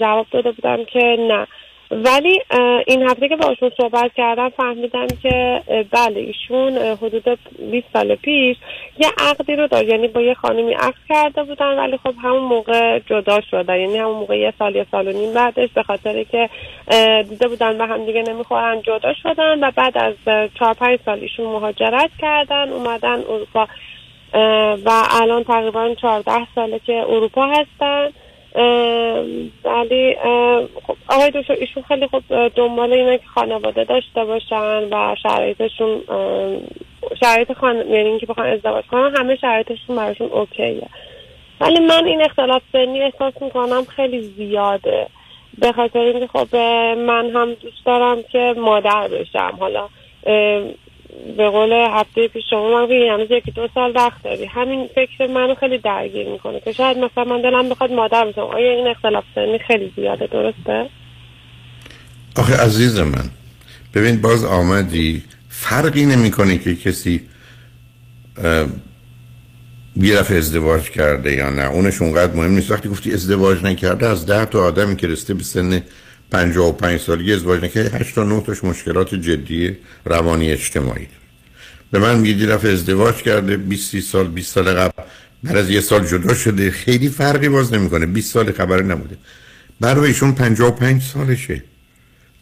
[0.00, 1.46] جواب داده بودم که نه.
[1.90, 2.42] ولی
[2.86, 7.38] این هفته که باشون صحبت کردم فهمیدم که بله ایشون حدود
[7.70, 8.56] 20 سال پیش
[8.98, 12.98] یه عقدی رو داشت یعنی با یه خانمی عقد کرده بودن ولی خب همون موقع
[12.98, 16.50] جدا شدن یعنی همون موقع یه سال یه سال و نیم بعدش به خاطر که
[17.28, 20.14] دیده بودن به هم دیگه نمی‌خورن جدا شدن و بعد از
[20.58, 23.68] چهار پنج سال ایشون مهاجرت کردن اومدن اروپا.
[24.84, 28.08] و الان تقریبا 14 ساله که اروپا هستن.
[29.64, 30.16] ولی
[30.86, 36.02] خب آقای دکتر ایشون خیلی خوب دنبال اینه که خانواده داشته باشن و شرایطشون
[37.20, 37.76] شرایط خان...
[37.76, 40.88] یعنی اینکه بخوان ازدواج کنن همه شرایطشون براشون اوکیه.
[41.60, 45.06] ولی من این اختلاف سنی احساس می‌کنم خیلی زیاده.
[45.58, 46.56] به خاطر اینکه خب
[46.96, 49.56] من هم دوست دارم که مادر بشم.
[49.60, 49.88] حالا
[51.36, 54.44] به قول هفته پیش شما من که هنوز یکی دو سال وقت داری.
[54.44, 58.72] همین فکر منو خیلی درگیر می‌کنه که شاید مثلا من دلم بخواد مادر بشم آیا
[58.72, 60.90] این اختلاف سنی خیلی زیاده؟ درسته؟
[62.36, 63.30] آخه عزیز من
[63.94, 67.20] ببین باز آمدی فرقی نمی‌کنه که کسی
[69.96, 71.62] یه دفعه ازدواج کرده یا نه.
[71.62, 72.70] اونش اونقدر مهم نیست.
[72.70, 75.82] وقتی گفتی ازدواج نکرده از ده تا آدمی که رسیده به سن
[76.30, 81.26] 55 سالگی ازدواج نکرده 8 تا 9 تاش مشکلات جدی روانی اجتماعی داره.
[81.90, 85.02] به من میگه دفعه ازدواج کرده 20 30 سال 20 سال قبل.
[85.42, 86.70] بعد از یه سال جدا شده.
[86.70, 88.06] خیلی فرقی باز نمی‌کنه.
[88.06, 89.16] 20 سال خبری نبوده.
[89.80, 91.62] برای ایشون 55 سالشه.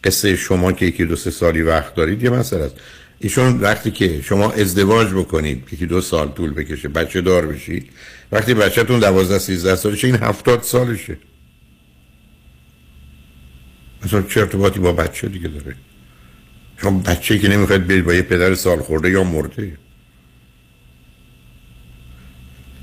[0.05, 2.75] قصه شما که یکی دو سه سالی وقت دارید یه مسئله است.
[3.19, 7.91] ایشون وقتی که شما ازدواج بکنید یکی دو سال طول بکشه بچه دار بشید
[8.33, 11.17] وقتی بچهتون دوازده سیزده سالشه این هفتاد سالشه.
[14.05, 15.77] مثلا چه ارتباطی با بچه دیگه داره؟
[16.83, 19.79] شما بچه که نمی‌خواید برید با یه پدر سال خورده یا مرده.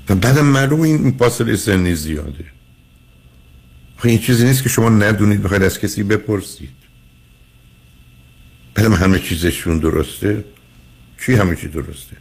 [0.08, 2.44] و بعدم معلوم این فاصله سنی زیاده.
[4.04, 6.82] این چیزی نیست که شما ندونید بخواید از کسی بپرسید.
[8.74, 10.44] بعدم همه چیزشون درسته؟
[11.26, 12.16] چی همه چی درسته؟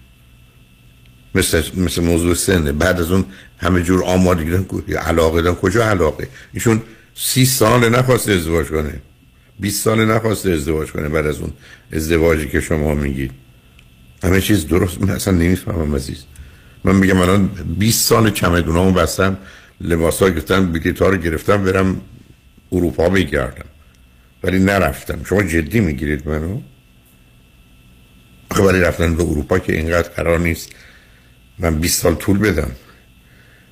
[1.35, 2.71] مثل, مثل موضوع سنه.
[2.71, 3.25] بعد از اون
[3.57, 5.55] همه جور آمادگی دارن علاقه دارن.
[5.55, 6.81] کجا علاقه؟ ایشون
[7.15, 9.01] سی سال نخواسته ازدواج کنه.
[9.59, 11.51] 20 سال نخواسته ازدواج کنه بعد از اون
[11.93, 13.31] ازدواجی که شما میگید.
[14.23, 16.23] همه چیز درست من اصلا نمی‌فهمم عزیز.
[16.83, 17.47] من میگم الان
[17.79, 19.37] 20 سال چمدونامو بستم
[19.81, 22.01] لباسا گرفتم بلیط رو گرفتم برم
[22.71, 23.65] اروپا بگردم.
[24.43, 25.23] ولی نرفتم.
[25.23, 26.61] شما جدی می‌گیرید منو؟
[28.49, 30.69] آخه برای رفتن به اروپا که اینقدر قرار نیست.
[31.59, 32.71] من 20 سال طول بدم.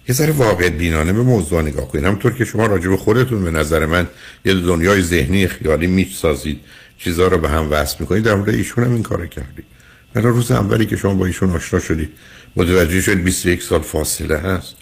[0.09, 3.51] یه ذره واقع بینانه به موضوع نگاه کنید همونطور که شما راجع به خودتون به
[3.51, 4.07] نظر من
[4.45, 6.59] یه دنیای ذهنی خیالی می‌سازید.
[6.97, 8.23] چیزها رو به هم وصل می‌کنید.
[8.23, 9.65] در مورد ایشون هم این کار کردید.
[10.13, 12.09] برای روز اولی که شما با ایشون آشنا شدید
[12.55, 14.75] متوجه شدید 21 سال فاصله هست.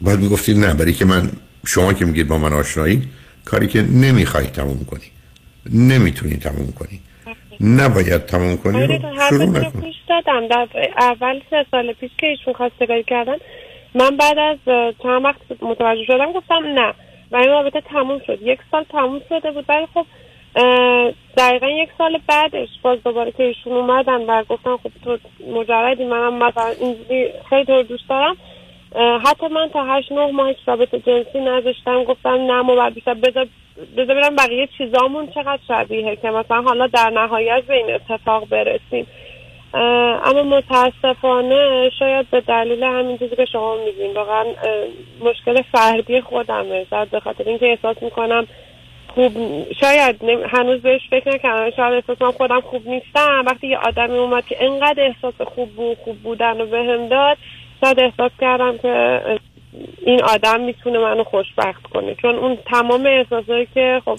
[0.00, 1.30] باید می‌گفتید نه برای که من
[1.66, 3.08] شما که میگید با من آشنایی
[3.44, 5.10] کاری که نمی‌خوای تموم کنی
[5.72, 7.00] نمی‌تونی تموم کنی
[7.60, 9.80] نباید تموم کنی؟ آره، رو تو هر شروع نکن.
[9.80, 10.48] پیش دادم.
[10.48, 13.36] در اول سه سال پیش که ایشون خواستگاری کردن
[13.94, 14.58] من بعد از
[15.02, 16.94] چند وقت متوجه شدم گفتم نه.
[17.32, 18.38] و این رابطه تموم شد.
[18.42, 19.64] یک سال تموم شده بود.
[19.68, 20.06] ولی خب
[21.36, 25.18] دقیقا یک سال بعدش باز دوباره که ایشون اومدن و گفتن خب تو
[25.54, 28.36] مجردی منم مثلا اینجوری خیلی تو رو دوست دارم.
[29.24, 33.46] حتی من تا هشت نه ماه رابطه جنسی نداشتم گفتم نه بیشتر بذار
[33.96, 39.06] برم بقیه چیزامون چقدر شبیه که مثلا حالا در نهایت به این اتفاق برسیم.
[40.24, 44.44] اما متاسفانه شاید به دلیل همین چیزی که شما میگین واقعا
[45.20, 46.86] مشکل فردی خودمه.
[46.90, 48.46] شاید به خاطر اینکه احساس می‌کنم
[49.14, 49.32] خوب
[49.80, 51.70] شاید هنوز بهش فکر نکردم.
[51.76, 53.44] شاید احساس کنم خودم خوب نیستم.
[53.46, 57.36] وقتی یه آدمی اومد که انقدر احساس خوب بود خوب بودن رو بهم داد
[57.80, 59.20] شاید احساس کردم که
[60.02, 62.14] این آدم می‌تونه منو خوشبخت کنه.
[62.14, 64.18] چون اون تمام احساسایی که خب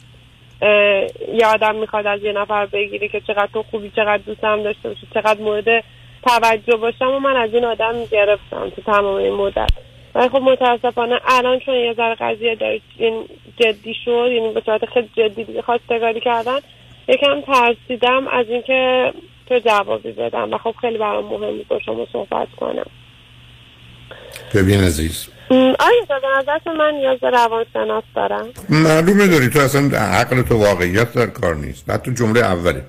[1.34, 5.08] یه آدم می‌خواد از یه نفر بگیره که چقدر تو خوبی چقدر دوستم داشته باشی
[5.14, 5.84] چقدر مورد
[6.28, 9.70] توجه باشم و من از این آدم گرفتم تو تمام این مدت.
[10.16, 13.24] ولی خب متاسفانه الان چون یه ذره قضیه داره یعنی
[13.60, 16.60] جدی شد یعنی به صورت خیلی جدی دیگه خواستگاری کردن
[17.08, 19.14] یکم ترسیدم از اینکه
[19.50, 22.86] تو جوابی بدم و خب خیلی برام مهم بود با شما صحبت کنم.
[24.54, 25.26] ببین عزیز.
[25.50, 31.14] آیا به نظرتون من نیاز به روانشناس دارم؟ معلومه داری تو اصلا عقل تو واقعیت
[31.14, 31.90] در کار نیست.
[31.90, 32.84] حتی جمله اوله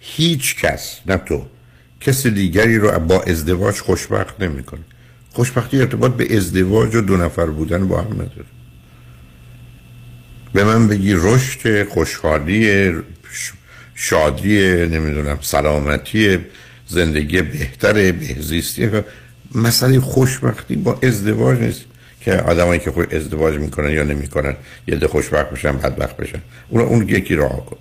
[0.00, 1.46] هیچ کس نه تو.
[2.00, 4.80] کسی دیگری رو با ازدواج خوشبخت نمی‌کنه.
[5.32, 8.44] خوشبختی ارتباط به ازدواج و دو نفر بودن با هم نداره.
[10.52, 12.92] به من بگی رشد خوشحالی
[13.94, 16.38] شادی نمی‌دونم سلامتی
[16.86, 18.90] زندگی بهتر بهزیستی
[19.54, 21.84] مسئله خوشبختی با ازدواج نیست
[22.20, 24.56] که آدمایی که خود ازدواج می‌کنن یا نمی‌کنن
[24.88, 26.38] یه ده خوشبخت بشن بدبخت بشن.
[26.68, 27.76] اون اون یکی راه کن.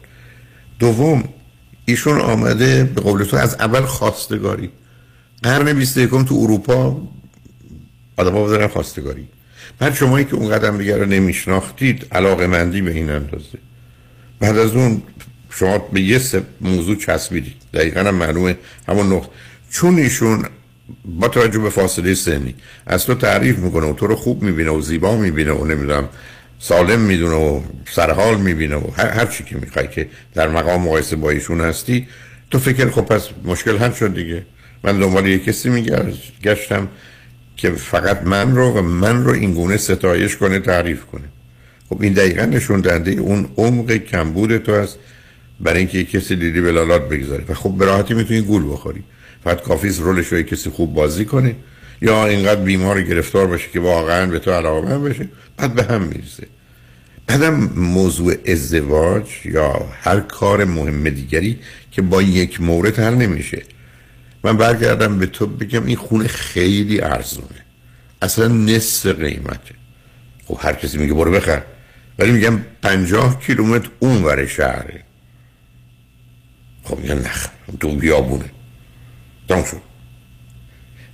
[0.79, 1.23] دوم
[1.85, 4.69] ایشون آمده به قول تو از اول خواستگاری.
[5.43, 7.01] قرن 21 تو اروپا
[8.17, 9.27] آدم ها بودن خواستگاری.
[9.79, 13.57] بعد شمایی که اون قدم دیگر رو نمیشناختید علاقه مندی به این اندازه.
[14.39, 15.01] بعد از اون
[15.49, 16.21] شما به یه
[16.61, 17.55] موضوع چسبیدید.
[17.73, 18.57] دقیقا هم معلومه
[18.87, 19.29] همون نقطه.
[19.69, 20.45] چون ایشون
[21.05, 22.55] با توجه به فاصله سنی
[22.87, 26.09] از تو تعریف می‌کنه و تو رو خوب می‌بینه و زیبا می‌بینه و نمی‌دونم
[26.59, 31.15] سالم می‌دونه و سرحال می‌بینه و هر, هر چی که می‌خوای که در مقام مقایسه
[31.15, 32.07] با ایشون هستی
[32.51, 34.45] تو فکر خب پس مشکل حل شد دیگه.
[34.83, 36.87] من دنبال یه کسی میگشتم
[37.57, 41.23] که فقط من رو و من رو این گونه ستایش کنه تعریف کنه.
[41.89, 44.97] خب این دقیقا نشون دهنده اون عمق کمبود تو هست.
[45.59, 47.43] برای اینکه کسی لیلی به لالات بگذاره.
[47.49, 49.03] و خب به راحتی می‌تونی گول بخوری.
[49.43, 51.55] فقط کافیست رولش رو کسی خوب بازی کنه
[52.01, 56.47] یا اینقدر بیمار گرفتار باشه که واقعا به تو علاقه بشه بعد به هم می‌رسه
[57.27, 61.59] بعدم موضوع ازدواج یا هر کار مهم دیگری
[61.91, 63.63] که با یک مورد حل نمیشه.
[64.43, 67.65] من برگردم به تو بگم این خونه خیلی ارزونه.
[68.21, 69.75] اصلا نصف قیمته.
[70.45, 71.61] خب هر کسی میگه برو بخر.
[72.19, 75.03] ولی میگم پنجاه کیلومتر اون ور شهره.
[76.83, 78.52] خب میگن نخر تو بیابونه.
[79.53, 79.81] تمام شد.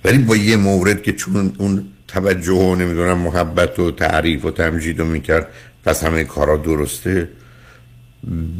[0.04, 4.98] ولی با یه مورد که چون اون توجه و نمی‌دونم محبت و تعریف و تمجید
[4.98, 5.46] رو می‌کرد
[5.84, 7.28] پس همه کارا درسته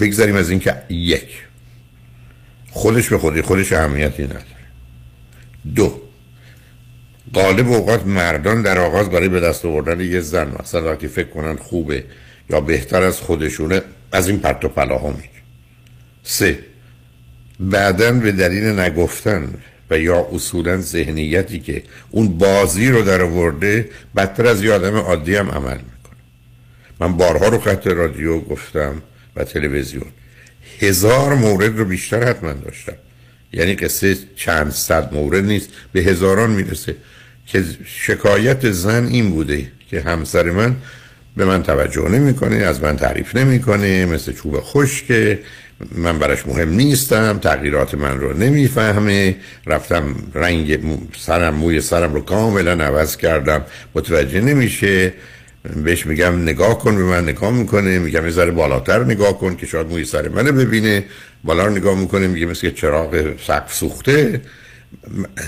[0.00, 1.42] بگذاریم از اینکه یک
[2.70, 4.44] خودش به خودی خودش اهمیتی نداره.
[5.74, 6.00] دو
[7.34, 11.56] غالب اوقات مردان در آغاز برای به دست آوردن یه زن مثلا وقتی فکر کنن
[11.56, 12.04] خوبه
[12.50, 15.40] یا بهتر از خودشونه از این پرت و پلاها میگه.
[16.22, 16.58] سه
[17.60, 19.54] بعدا به دلیل نگفتن
[19.90, 25.36] و یا اصولا ذهنیتی که اون بازی رو در آورده بدتر از یه آدم عادی
[25.36, 26.20] هم عمل می‌کنه.
[27.00, 29.02] من بارها رو خط رادیو گفتم
[29.36, 30.06] و تلویزیون.
[30.80, 32.96] هزار مورد رو بیشتر حتما داشتم.
[33.52, 36.96] یعنی قصه چند صد مورد نیست به هزاران می‌رسه.
[37.46, 40.76] که شکایت زن این بوده که همسر من
[41.36, 45.38] به من توجه نمی‌کنه از من تعریف نمی‌کنه مثل چوب خشکه
[45.94, 49.36] من براش مهم نیستم تغییرات من رو نمی‌فهمه.
[49.66, 50.78] رفتم رنگ
[51.18, 53.64] سرم موی سرم رو کاملا عوض کردم.
[53.94, 55.12] متوجه نمیشه.
[55.84, 57.98] بهش میگم نگاه کن به من نگاه می‌کنه.
[57.98, 61.04] میگم یه ذره بالاتر نگاه کن که شاید موی سر منو ببینه.
[61.44, 64.40] بالا رو نگاه می‌کنه میگه مثل چراغ سقف سوخته.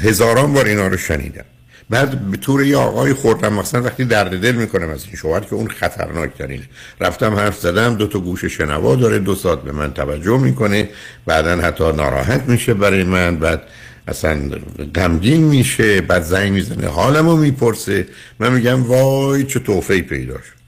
[0.03, 1.45] هزاران بار اینا رو شنیدم.
[1.93, 5.55] بعد به طور یه آقای خوردم مثلا وقتی درد دل می‌کنم از این شوهر که
[5.55, 6.69] اون خطرناک ترینه
[7.01, 10.89] رفتم حرف زدم دو تا گوش شنوا داره دو ساعت به من توجه می‌کنه
[11.27, 13.63] بعدا حتی ناراحت میشه برای من بعد
[14.09, 14.51] اصلا
[14.95, 18.07] غمگین میشه بعد زنگ می‌زنه حالمو می‌پرسه.
[18.39, 20.63] من میگم وای چه توفهی پیدا شد.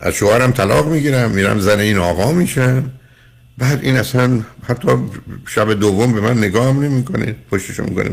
[0.00, 2.90] از شوهرم طلاق می‌گیرم میرم زن این آقا میشم.
[3.58, 4.88] بعد این اصلا حتی
[5.48, 8.10] شب دوم به من نگاه هم نمی‌کنه پشتشو می‌کنه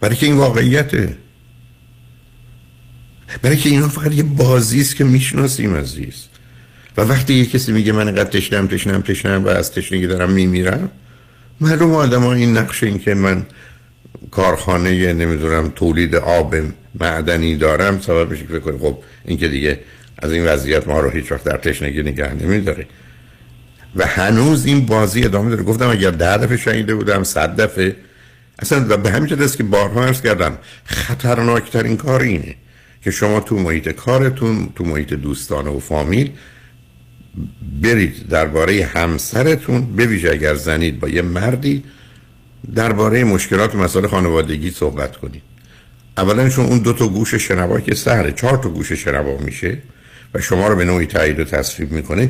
[0.00, 1.16] برای که این واقعیته.
[3.42, 6.26] برای که اینا فقط یه بازی است که می‌شناسیم عزیز.
[6.96, 10.90] و وقتی یه کسی میگه من اینقدر تشنم تشنم تشنم و از تشنگی دارم میمیرم
[11.60, 13.46] معلوم آدم ها این نقش این که من
[14.30, 16.56] کارخانه نمی‌دونم تولید آب
[17.00, 19.80] معدنی دارم سبب میشه که بکنه خب این که دیگه
[20.18, 22.86] از این وضعیت ما رو هیچ وقت در تشنگی نگه نمیداره.
[23.96, 25.62] و هنوز این بازی ادامه داره.
[25.62, 27.96] گفتم اگر ده دفعه شنیده بودم صد دفعه
[28.60, 32.54] اصلا به همین است که بارها عرض کردم خطرناکترین کار اینه
[33.02, 36.30] که شما تو محیط کارتون تو محیط دوستانه و فامیل
[37.82, 41.84] برید درباره همسرتون به اگر زنید با یه مردی
[42.74, 45.42] درباره مشکلات و مسائل خانوادگی صحبت کنید.
[46.18, 49.78] اولا چون اون دو تا گوش شنوا که سهره چهار تا گوش شنوا میشه
[50.34, 52.28] و شما رو به نوعی تایید و تصویب می‌کنه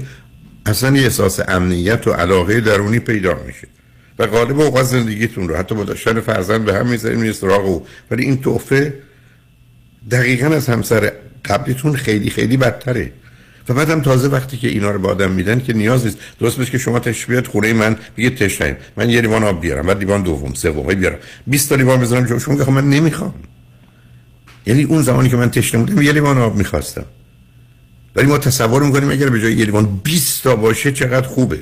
[0.66, 3.68] اصلا یه احساس امنیت و علاقه درونی پیدا میشه.
[4.20, 5.56] و غالب اوقات زندگیتون رو.
[5.56, 7.86] حتی با داشتن فرزند به هم می‌ذاریم نیست سراغ او.
[8.10, 8.94] ولی این توفه
[10.10, 11.12] دقیقا از همسر
[11.44, 13.12] قبلیتون خیلی خیلی بدتره.
[13.68, 16.18] و بعدم تازه وقتی که اینا رو به آدم میدن که نیاز نیست.
[16.40, 19.98] درست بشه که شما تشبیهات خونه من بگید تشنیم من یه لیوان آب بیارم بعد
[19.98, 21.18] لیوان دوم سوم بیارم.
[21.46, 22.38] 20 تا لیوان بزنم جلو.
[22.38, 23.34] شما خب من نمی‌خوام.
[24.66, 27.04] یعنی اون زمانی که من تشنه بودم یه لیوان آب می‌خواستم.
[28.16, 31.58] ولی ما تصور می‌کنیم اگر به جای یه لیوان 20 تا باشه چقدر خوبه.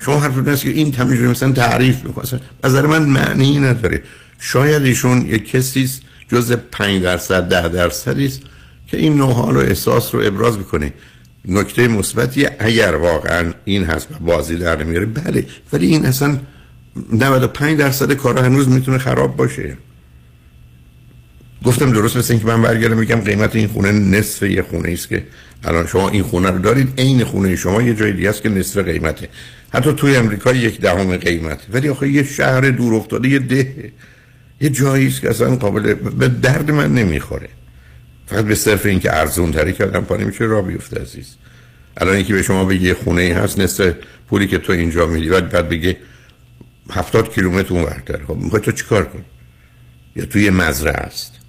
[0.00, 2.40] شما حرف است که این تمیز مثلا تعریف می‌کنه.
[2.64, 4.02] نظر من معنی نداره.
[4.38, 8.40] شاید ایشون یک کسی است جز 5 درصد 10 درصدی است
[8.86, 10.92] که این نوع حال و احساس رو ابراز می‌کنه.
[11.48, 15.46] نکته مثبتی اگر واقعا این هست و بازی در نمیاره بله.
[15.72, 16.38] ولی این اصلا
[17.12, 19.76] 95 درصد کارا هنوز می‌تونه خراب باشه.
[21.64, 25.24] گفتم درست مثل اینکه من برگردم میگم قیمت این خونه نصف یه خونه است که
[25.64, 28.78] الان شما این خونه رو دارید عین خونه شما یه جای دیگه است که نصف
[28.78, 29.28] قیمته.
[29.72, 33.92] حتی توی امریکا یک دهم قیمت ولی آخه یه شهر دور افتاده یه ده.
[34.60, 37.48] یه جایی است که اصلا قابل به درد من نمی‌خوره.
[38.26, 41.34] فقط به صرف اینکه ارزون تری کردم پا نمیشه را بیفته عزیز.
[41.96, 43.94] الان اینکه به شما بگه خونه ای هست نصف
[44.28, 45.96] پولی که تو اینجا میدی بعد بعد بگه
[46.90, 48.24] هفتاد کیلومتر اون ورتر.
[48.26, 49.24] خب می‌خوای تو چیکار کن
[50.16, 51.39] یا توی مزرعه است.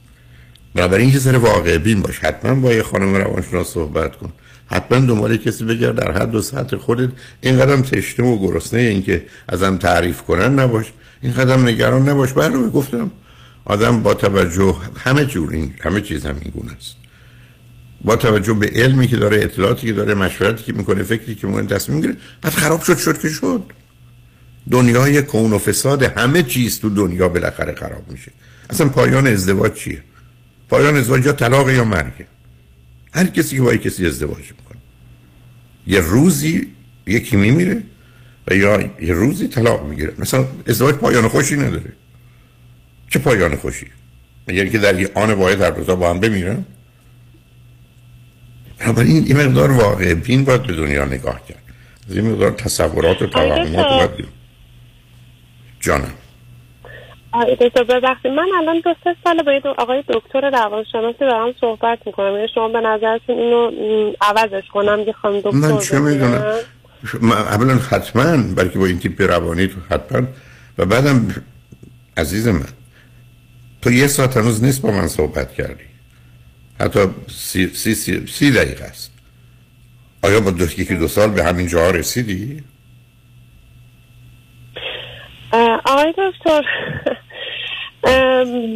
[0.76, 2.19] بنابراین اینکه سر واقع بین باش.
[2.19, 4.34] حتما با یه خانم روانشناس صحبت کن.
[4.65, 7.09] حتما دنبال کسی بگرد در حد و سطح خودت.
[7.41, 10.86] این قدم تشنه و گرسنه اینکه ازم تعریف کنن نباش.
[11.22, 12.34] این قدم نگران نباش.
[12.34, 13.11] برنامه گفتم
[13.65, 16.95] آدم با توجه همه جور این همه چیز هم این گونه است.
[18.03, 21.67] با توجه به علمی که داره اطلاعاتی که داره مشورتی که می‌کنه فکری که می‌کنه
[21.67, 22.17] تصمیم می‌گیره.
[22.41, 23.63] بعد خراب شد شد که شد.
[24.72, 28.32] دنیای کون و فساد همه چیز تو دنیا بالاخره خراب میشه.
[28.69, 30.03] اصلا پایان ازدواج چیه؟
[30.72, 32.26] پایان ازدواج یا طلاق یا مرگ.
[33.13, 34.82] هر کسی که با کسی ازدواج می‌کنه.
[35.88, 36.67] یه روزی
[37.07, 37.84] یکی میمیره
[38.47, 40.13] و یا یه روزی طلاق می‌گیره.
[40.17, 41.93] مثلا ازدواج پایان خوشی نداره.
[43.09, 43.88] چه پایان خوشی؟
[44.47, 46.65] یعنی که در یه آن باید هر روزا با هم بمیرن؟
[48.80, 51.63] بنابراین این مقدار واقع بین باید به دنیا نگاه کرد.
[52.09, 54.28] از این مقدار تصورات و توهمات باید
[55.80, 56.13] جانم.
[57.34, 58.32] دکتر ببخشید.
[58.32, 62.36] من الان دو سه سال با یه آقای دکتر روانشناسی دارم صحبت می‌کنم.
[62.36, 63.71] یعنی شما به نظرتون اینو
[64.21, 66.53] عوضش کنم که خانم دکتر من چه می‌دونم؟
[67.32, 70.27] اولا حتما بلکه با این تیپ روانی تو حتما.
[70.77, 71.43] و بعدم
[72.17, 72.65] عزیز من
[73.82, 75.84] تو یه ساعت هنوز نیست با من صحبت کردی.
[76.79, 79.11] حتی سی, سی, سی, سی دقیقه است.
[80.23, 82.63] آیا با دو, یکی دو سال به همین جاها رسیدی؟
[85.86, 86.62] آقای دکتر.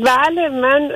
[0.05, 0.89] بله من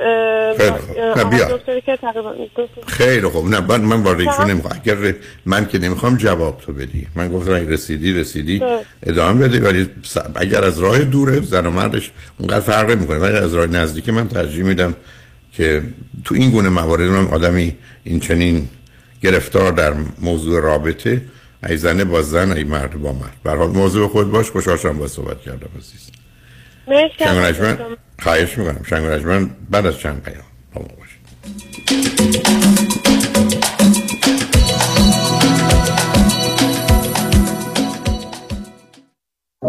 [2.86, 3.48] خیلی خوب.
[3.48, 4.80] نه من, من وارد ایشون نمی‌خوام.
[4.84, 5.14] اگر
[5.46, 7.06] من که نمی‌خوام جواب تو بدی.
[7.14, 8.62] من گفتم رسیدی رسیدی
[9.02, 9.88] ادامه بده ولی
[10.34, 13.18] اگر از راه دوره زن و مردش اونقدر فرق می‌کنه.
[13.18, 14.94] ولی از راه نزدیک من ترجیح میدم
[15.52, 15.82] که
[16.24, 18.68] تو این گونه موارد من آدمی این چنین
[19.22, 21.22] گرفتار در موضوع رابطه
[21.68, 23.36] ای زنه با زن ای مرد با مرد.
[23.44, 26.10] برحال موضوع خود باش خوشحال با صحبت کردم عزیز.
[26.88, 27.24] مرسی.
[28.22, 28.82] خواهش می‌کنم.
[28.88, 30.44] شنگ بعد از چند پیام
[30.74, 30.88] با ما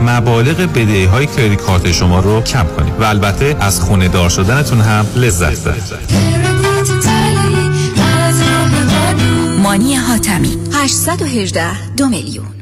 [0.00, 4.80] مبالغ بدهی های کردیت کارت شما رو کم کنیم و البته از خونه دار شدنتون
[4.80, 5.82] هم لذت ببرید.
[9.62, 10.58] مانی حاتمی.
[10.72, 12.61] 818 دو میلیون.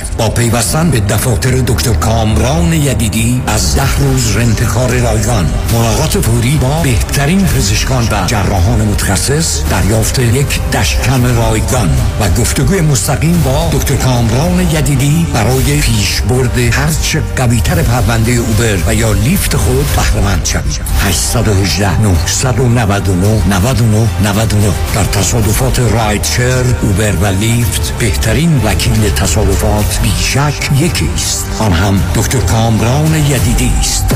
[0.17, 5.45] با پیوستن به دفاتر دکتر کامران یدیدی از ده روز رنتکار رایگان.
[5.73, 11.89] ملاقات فوری با بهترین پزشکان و جراحان متخصص دریافت یک دشکم رایگان
[12.19, 19.13] و گفتگوی مستقیم با دکتر کامران یدیدی برای پیشبرد هرچه قویتر پرونده اوبر و یا
[19.13, 20.81] لیفت خود بهرهمند شوید.
[20.99, 30.69] 818 999 99 99 در تصادفات رایت شیر اوبر و لیفت بهترین وکیل تصادفات بیشک
[30.79, 34.15] یکی است آن هم دکتر کامران یدیدی است.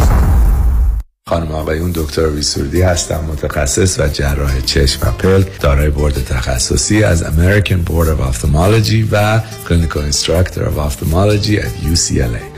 [1.30, 7.24] خانم آقایون دکتر سرودی هستم متخصص و جراح چشم و پلک دارای بورد تخصصی از
[7.24, 12.55] American Board of Ophthalmology و Clinical Instructor of Ophthalmology at UCLA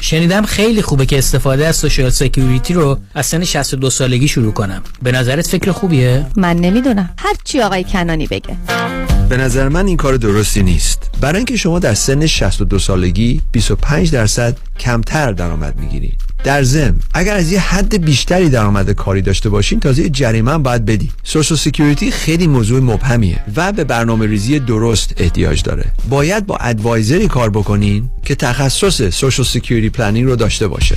[0.00, 4.82] شنیدم خیلی خوبه که استفاده از Social Security رو از سن 62 سالگی شروع کنم.
[5.02, 7.10] به نظرت فکر خوبیه؟ من نمی‌دونم.
[7.18, 8.56] هر چی آقای کنانی بگه.
[9.28, 11.10] به نظر من این کار درستی نیست.
[11.20, 16.18] برای اینکه شما در سن 62 سالگی 25 درصد کمتر درآمد می‌گیرید.
[16.44, 20.84] در ضمن اگر از یه حد بیشتری درآمد کاری داشته باشین تازه جریمه هم باید
[20.84, 25.84] بدی Social Security خیلی موضوع مبهمیه و به برنامه ریزی درست احتیاج داره.
[26.08, 30.96] باید با advisor ی کار بکنین که تخصص Social Security planning رو داشته باشه.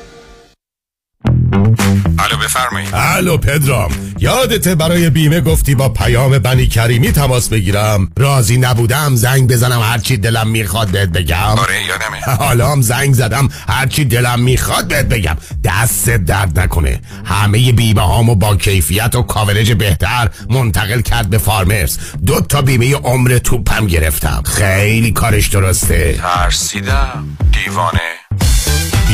[2.19, 2.89] الو بفرمایید.
[2.93, 3.91] الو پدرام.
[4.19, 10.17] یادته برای بیمه گفتی با پیام بنی کریمی تماس بگیرم؟ راضی نبودم زنگ بزنم هرچی
[10.17, 11.37] دلم می‌خواد بهت بگم.
[11.37, 12.35] آره یادمه.
[12.45, 15.37] حالا هم زنگ زدم هرچی دلم می‌خواد بهت بگم.
[15.63, 17.01] دست درد نکنه.
[17.25, 21.97] همه بیمه هامو با کیفیت و کاورج بهتر منتقل کرد به فارمرز.
[22.25, 24.43] دو تا بیمه عمر توپم گرفتم.
[24.45, 26.13] خیلی کارش درسته.
[26.13, 27.37] ترسیدم.
[27.51, 28.01] دیوانه.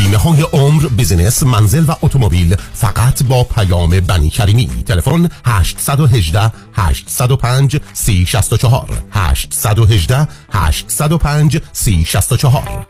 [0.07, 7.77] بیمه های عمر، بیزینس، منزل و اتومبیل فقط با پیام بنی کریمی تلفن 818 805
[7.93, 12.87] 3064 818 805 3064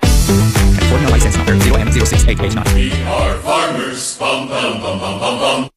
[0.78, 2.76] California license number 0M06889.
[2.76, 4.18] We are farmers.
[4.20, 5.77] Bum, bum, bum, bum, bum, bum.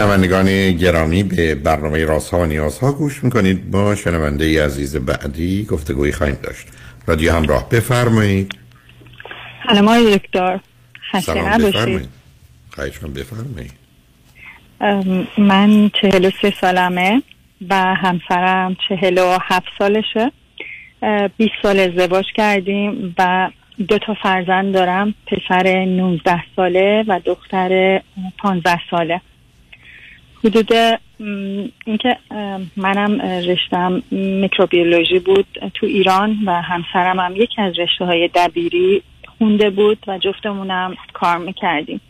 [0.00, 3.70] شنوندگان گرامی به برنامه راست ها و نیاز ها گوش می‌کنید.
[3.70, 6.66] با شنونده ای عزیز بعدی گفتگوی خواهیم داشت.
[7.06, 8.52] رادیو همراه بفرمایید.
[9.68, 10.60] سلام آقای دکتر.
[11.22, 12.08] سلام بفرمایید.
[12.74, 13.72] خواهش من بفرمایید.
[15.38, 17.22] من چهل و سه سالمه
[17.68, 20.32] و همسرم چهل و هفت سالشه.
[21.02, 23.50] اه، بیست سال ازدواج کردیم و
[23.88, 25.14] دو تا فرزند دارم.
[25.26, 28.02] پسر 19 ساله و دختر
[28.38, 29.20] 15 ساله.
[30.44, 30.72] حدود
[31.86, 32.16] اینکه
[32.76, 39.02] منم رشتم میکروبیولوژی بود تو ایران و همسرم هم یکی از رشته های دبیری
[39.38, 42.00] خونده بود و جفتمونم کار می‌کردیم.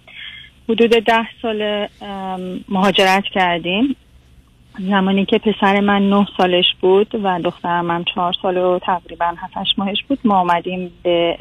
[0.69, 1.89] حدود ده سال
[2.69, 3.97] مهاجرت کردیم.
[4.79, 9.79] زمانی که پسر من نه سالش بود و دخترم هم چهار سال و تقریبا هفتش
[9.79, 11.39] ماهش بود ما آمدیم به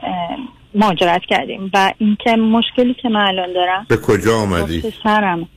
[0.76, 1.72] مهاجرت کردیم.
[1.74, 5.48] و اینکه مشکلی که من الان دارم به کجا آمدی؟ پسرم.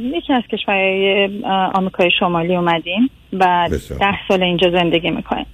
[0.00, 1.28] یکی از کشورهای
[1.74, 3.68] آمریکای شمالی اومدیم و.
[4.00, 5.46] ده سال اینجا زندگی می‌کنیم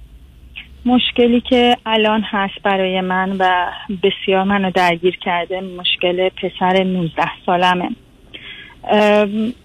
[0.85, 3.71] مشکلی که الان هست برای من و
[4.03, 7.89] بسیار منو درگیر کرده مشکل پسر 19 سالمه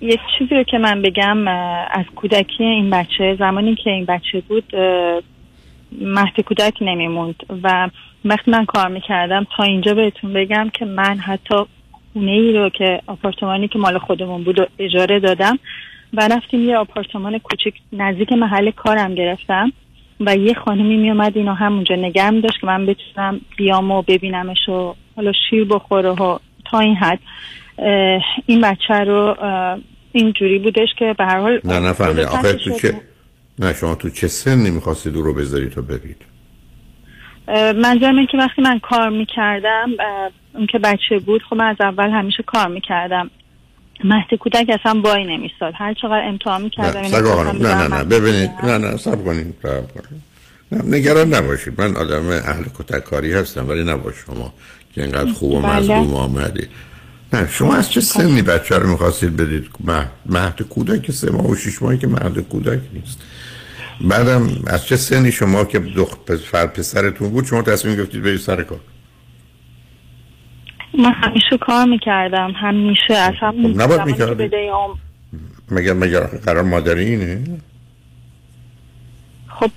[0.00, 1.48] یک چیزی رو که من بگم
[1.90, 4.76] از کودکی این بچه زمانی که این بچه بود
[6.00, 7.90] مهد کودک نمیموند و
[8.24, 11.54] وقتی من کار می‌کردم تا اینجا بهتون بگم که من حتی
[12.14, 15.58] خونه ای رو که آپارتمانی که مال خودمون بود و اجاره دادم
[16.12, 19.72] و رفتیم یه آپارتمان کوچیک نزدیک محل کارم گرفتم
[20.20, 24.68] و یه خانمی میومد اینو همونجا نگه می داشت که من بتونم بیام و ببینمش
[24.68, 26.38] و حالا شیر بخوره و
[26.70, 27.18] تا این حد
[28.46, 29.36] این بچه رو
[30.12, 32.78] اینجوری بودش که به هر حال نه نفهمی خودت آخه تو.
[32.78, 33.00] چه
[33.58, 36.24] نه شما تو چه سنی می‌خواستید او رو بذاری تا ببینید
[37.76, 39.90] منظورم اینه که وقتی من کار می‌کردم
[40.54, 43.30] اون که بچه بود خب من از اول همیشه کار می‌کردم.
[44.04, 45.72] مهد کودک اصلا وای نمیستاد.
[45.76, 48.50] هر چقدر امتحان می‌کردم نه سگا خانم نه نه نه ببینید.
[48.62, 49.54] نه نه سب کنید.
[50.72, 51.80] نه نگران نباشید.
[51.80, 54.52] من آدم اهل کتککاری هستم ولی نباش شما
[54.94, 55.76] که اینقدر خوب و بله.
[55.76, 56.68] مظلوم آمدید.
[57.32, 59.66] نه شما از چه سنی بچه رو می‌خواستید بدید؟
[60.26, 63.22] مهد, کودک سه ماه و شیش ماهی که مهد کودک نیست.
[64.00, 68.62] بعدم از چه سنی شما که دخ پسر پسرتون بود شما تصمیم گرفتید برید سر
[68.62, 68.80] کار؟
[70.98, 74.50] من همیشه کار می‌کردم همیشه اصلا خب، نباید می‌کردی.
[75.70, 77.44] مگر مگر قرار مادری اینه؟
[79.48, 79.70] خب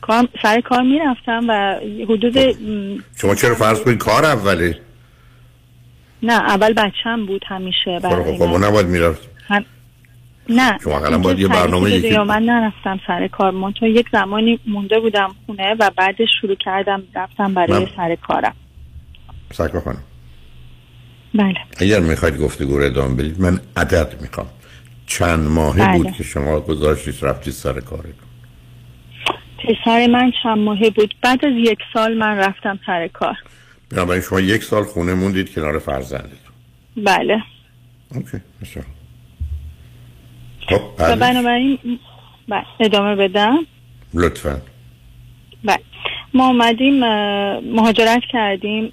[0.00, 1.74] کار سر کار می‌رفتم و
[2.08, 4.78] حدود م، شما چرا فرض کنید کار اوله؟
[6.22, 8.50] نه اول بچم بود همیشه خب برای خب من.
[8.50, 9.28] اون نباید می‌رفت.
[9.48, 9.64] هم...
[10.48, 13.50] نه شما اقلا باید یه برنامه یکی من نرفتم سر کار.
[13.50, 18.14] من تو یک زمانی مونده بودم خونه و بعدش شروع کردم رفتم برای من- سر
[18.14, 18.54] کارم.
[19.56, 20.02] خانم
[21.38, 21.54] بله.
[21.78, 24.46] اگر می‌خواید گفتگو رو ادامه بدید من عدد می‌خوام.
[25.06, 25.96] چند ماهه بله.
[25.96, 28.12] بود که شما گذاشتید رفتید سر کارتون؟
[29.58, 33.36] پسر من چند ماهه بود؟ بعد از یک سال من رفتم سر کار.
[33.90, 36.52] بنابراین شما یک سال خونه موندید کنار فرزندتون.
[36.96, 37.42] بله.
[38.14, 38.84] اوکی بسیار.
[40.68, 41.78] خب بعدش؟ بنابراین
[42.48, 43.58] بله ادامه بدم.
[44.14, 44.60] لطفا.
[45.64, 45.78] بله.
[46.34, 46.98] ما اومدیم
[47.74, 48.92] مهاجرت کردیم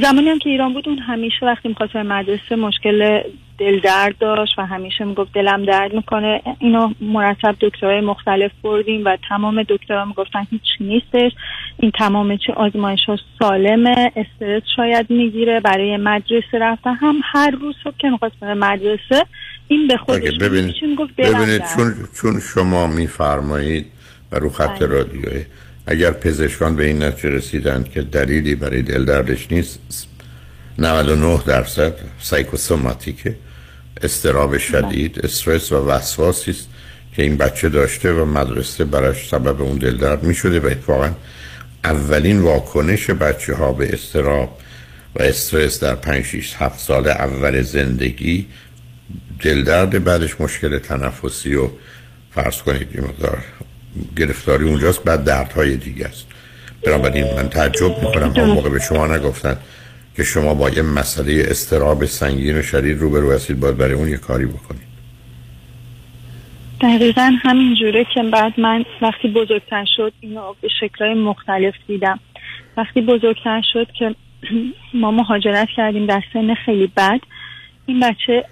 [0.00, 3.22] زمانی هم که ایران بود اون همیشه وقتی می‌خواست به مدرسه مشکل
[3.58, 9.16] دل درد داشت و همیشه می‌گفت دلم درد می‌کنه اینو مرتب دکترهای مختلف بردیم و
[9.28, 11.32] تمام دکترها می‌گفتن هیچ نیستش
[11.78, 17.74] این تمام چه آزمایش ها سالمه استرس شاید می‌گیره برای مدرسه رفتن هم هر روز
[17.84, 19.26] صبح که می‌خواست بره مدرسه
[19.68, 20.74] این به خودش ببینید
[21.18, 21.62] ببینید.
[21.76, 23.86] چون چون شما میفرمایید
[24.32, 25.46] و رو خط بله.
[25.86, 29.78] اگر پزشکان به این نتیجه رسیدند که دلیلی برای دل دردش نیست
[30.78, 33.36] 99 درصد سایکوسوماتیکه
[34.02, 36.68] استراب شدید استرس و وسواسی است
[37.16, 41.10] که این بچه داشته و مدرسه براش سبب اون دل درد می شده و اتفاقا
[41.84, 44.58] اولین واکنش بچه ها به استراب
[45.14, 48.46] و استرس در 5 6 7 سال اول زندگی
[49.40, 51.68] دلدرد بعدش مشکل تنفسی و
[52.34, 53.44] فرض کنید مقدار
[54.16, 56.26] گرفتاری اونجاست بعد دردهای دیگه است.
[56.86, 59.56] بنابراین من تعجب می‌کنم اون موقع به شما نگفتن
[60.16, 64.16] که شما با یه مسئله استراب سنگین و شدید روبرو هستید باید برای اون یه
[64.16, 64.92] کاری بکنید.
[66.80, 72.20] دقیقا همین جوره که بعد من وقتی بزرگتر شد اینو به شکلهای مختلف دیدم.
[72.76, 74.14] وقتی بزرگتر شد که
[75.00, 77.20] ما مهاجرت کردیم در سن خیلی بد
[77.86, 78.44] این بچه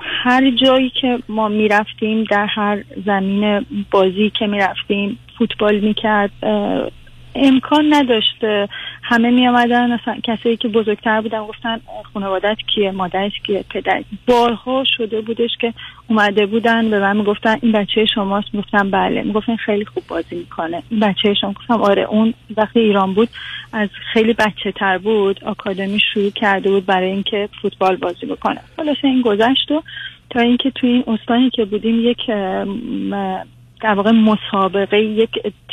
[0.00, 6.30] هر جایی که ما می‌رفتیم در هر زمین بازی که می‌رفتیم فوتبال می‌کرد
[7.34, 8.44] امکان نداشت
[9.10, 11.80] همه می آمدن کسایی که بزرگتر بودن گفتن
[12.14, 15.74] خانوادت کیه؟ مادرت کیه؟ پدر بارها شده بودش که
[16.08, 18.48] اومده بودن به من می‌گفتن این بچه شماست.
[18.52, 19.22] می‌گفتم بله.
[19.22, 20.82] می‌گفتن خیلی خوب بازی می‌کنه.
[20.90, 22.02] این بچه شما گفتم آره.
[22.02, 23.28] اون وقتی ایران بود
[23.72, 28.60] از خیلی بچه تر بود آکادمی شروع کرده بود برای اینکه فوتبال بازی بکنه.
[28.76, 29.82] خلاصه این گذشت و
[30.30, 32.26] تا اینکه توی این استانی که بودیم یک
[33.82, 35.30] در واقع مسابقه یک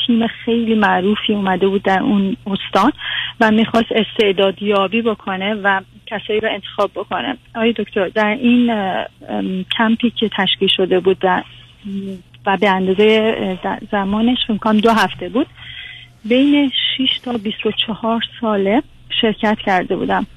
[0.08, 2.92] تیم خیلی معروفی اومده بود در اون استان
[3.40, 7.38] و می‌خواست استعدادیابی بکنه و کسایی رو انتخاب بکنه.
[7.56, 8.72] آقای دکتر در این
[9.78, 11.44] کمپی که تشکیل شده بود و,
[12.46, 13.58] و به اندازه
[13.92, 15.48] زمانش فکر دو هفته بود
[16.26, 18.84] بین 6 تا 24 ساله
[19.22, 20.28] شرکت کرده بودم.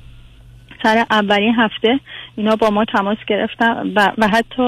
[0.83, 2.01] سر اولین هفته
[2.37, 4.63] اینا با ما تماس گرفتن و, و حتی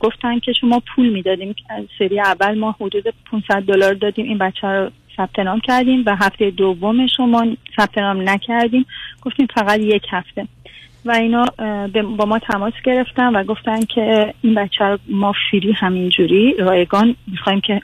[0.00, 1.54] گفتن که شما پول می‌دادیم.
[1.98, 4.24] سری اول ما حدود 500 دلار دادیم.
[4.24, 7.46] این بچه رو ثبت نام کردیم و هفته دوم شما
[7.76, 8.86] ثبت نام نکردیم.
[9.22, 10.46] گفتیم فقط یک هفته.
[11.04, 11.44] و اینا
[12.16, 17.60] با ما تماس گرفتن و گفتن که این بچه رو ما فری همینجوری رایگان می‌خوایم
[17.60, 17.80] که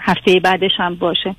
[0.00, 1.36] هفته بعدش هم باشه.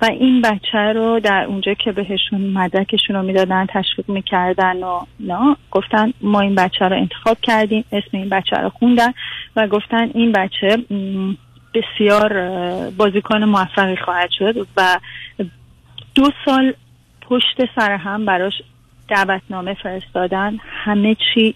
[0.00, 5.56] و این بچه رو در اونجا که بهشون مدرکشون رو می‌دادن تشویق می‌کردن و نه
[5.70, 9.12] گفتن ما این بچه رو انتخاب کردیم اسم این بچه رو خوندن
[9.56, 10.78] و گفتن این بچه
[11.74, 12.40] بسیار
[12.90, 15.00] بازیکن موفقی خواهد شد و
[16.14, 16.74] دو سال
[17.20, 18.52] پشت سر هم براش
[19.08, 20.58] دعوتنامه فرستادن.
[20.62, 21.54] همه چی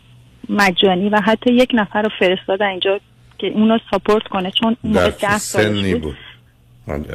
[0.48, 3.00] مجانی و حتی یک نفر رو فرستادن اینجا
[3.38, 6.16] که اونو ساپورت کنه چون اون موقع ده سالش بود.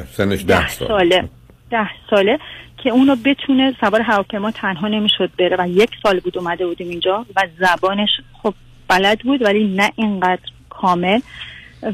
[0.04, 1.28] سنش ده, ساله.
[1.70, 2.38] ده ساله
[2.82, 7.26] که اونو بتونه سوار هواپیما تنها نمی‌شد بره و یک سال بود اومده بودیم اینجا
[7.36, 8.10] و زبانش
[8.42, 8.54] خب
[8.88, 11.20] بلد بود ولی نه اینقدر کامل.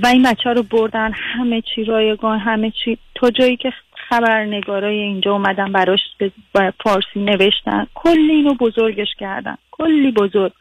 [0.02, 2.98] و این بچه رو بردن همه چی رایگان همه چی.
[3.14, 3.72] تا جایی که
[4.08, 6.00] خبرنگارای اینجا اومدن براش
[6.52, 7.86] به فارسی نوشتن.
[7.94, 9.56] کلی اینو بزرگش کردن.
[9.70, 10.52] کلی بزرگ.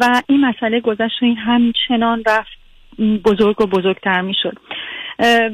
[0.00, 2.62] و این مسئله گذشت و این همچنان رفت.
[3.24, 4.58] بزرگ و بزرگتر می‌شد.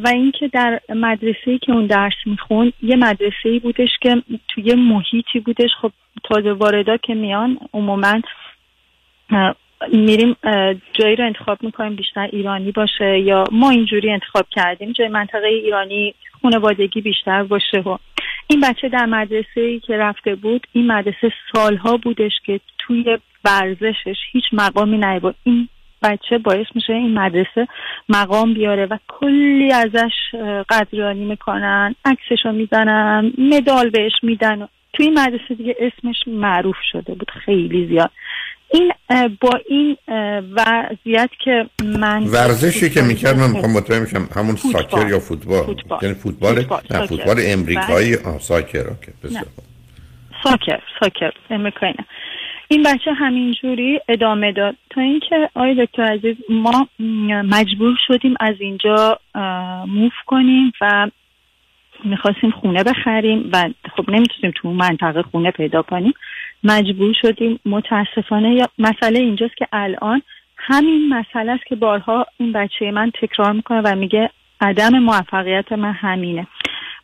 [0.05, 5.71] و اینکه در مدرسه که اون درس میخون یه مدرسه بودش که توی محیطی بودش.
[5.83, 5.93] خب
[6.25, 8.21] تازه واردا که میان عموما
[9.93, 10.37] میریم
[10.93, 16.15] جایی رو انتخاب می‌کنیم بیشتر ایرانی باشه یا ما اینجوری انتخاب کردیم جای منطقه ایرانی
[16.43, 17.81] خانوادگی بیشتر باشه.
[17.81, 17.97] و
[18.51, 24.17] این بچه در مدرسه ای که رفته بود این مدرسه سالها بودش که توی ورزشش
[24.33, 25.69] هیچ مقامی نیبود این
[26.03, 27.68] بچه باعث میشه این مدرسه
[28.09, 30.12] مقام بیاره و کلی ازش
[30.68, 37.30] قدردانی می‌کنن عکسشو می‌زنن مدال بهش میدن توی این مدرسه دیگه اسمش معروف شده بود
[37.44, 38.11] خیلی زیاد
[38.72, 38.92] این
[39.40, 39.96] با این
[40.57, 45.99] وضعیت که من ورزشی که می‌کرد من می‌خوام مطمئن میشم همون ساکر یا فوتبال فوتبال.
[46.03, 46.80] یعنی فوتبال فوتبال.
[46.90, 47.07] نه.
[47.07, 48.26] فوتبال امریکایی بله.
[48.26, 49.12] آه ساکر اوکی.
[50.44, 52.05] ساکر ساکر امریکایی نه.
[52.71, 54.77] این بچه همینجوری ادامه داد.
[54.91, 56.89] تا اینکه آقای دکتر عزیز ما
[57.43, 59.19] مجبور شدیم از اینجا
[59.87, 61.11] موف کنیم و
[62.05, 66.14] می‌خواستیم خونه بخریم و خب نمی‌تونیم تو منطقه خونه پیدا کنیم.
[66.64, 67.61] مجبور شدیم.
[67.66, 70.23] متاسفانه یا مسئله اینجاست که الان
[70.57, 75.93] همین مسئله است که بارها این بچه من تکرار می‌کنه و میگه عدم موفقیت من
[75.93, 76.47] همینه.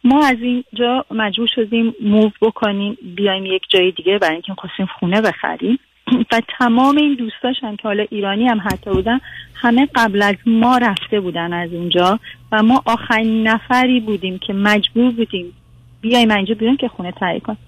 [0.05, 5.21] ما از اینجا مجبور شدیم موو بکنیم بیایم یک جای دیگه برای اینکه خواستیم خونه
[5.21, 5.79] بخریم.
[6.33, 9.21] و تمام این دوستاش هم که حالا ایرانی هم حتی بودن
[9.55, 12.21] همه قبل از ما رفته بودن از اونجا
[12.53, 15.53] و ما آخرین نفری بودیم که مجبور بودیم
[16.01, 17.59] بیایم اینجا بیایم که خونه تهیه کنیم.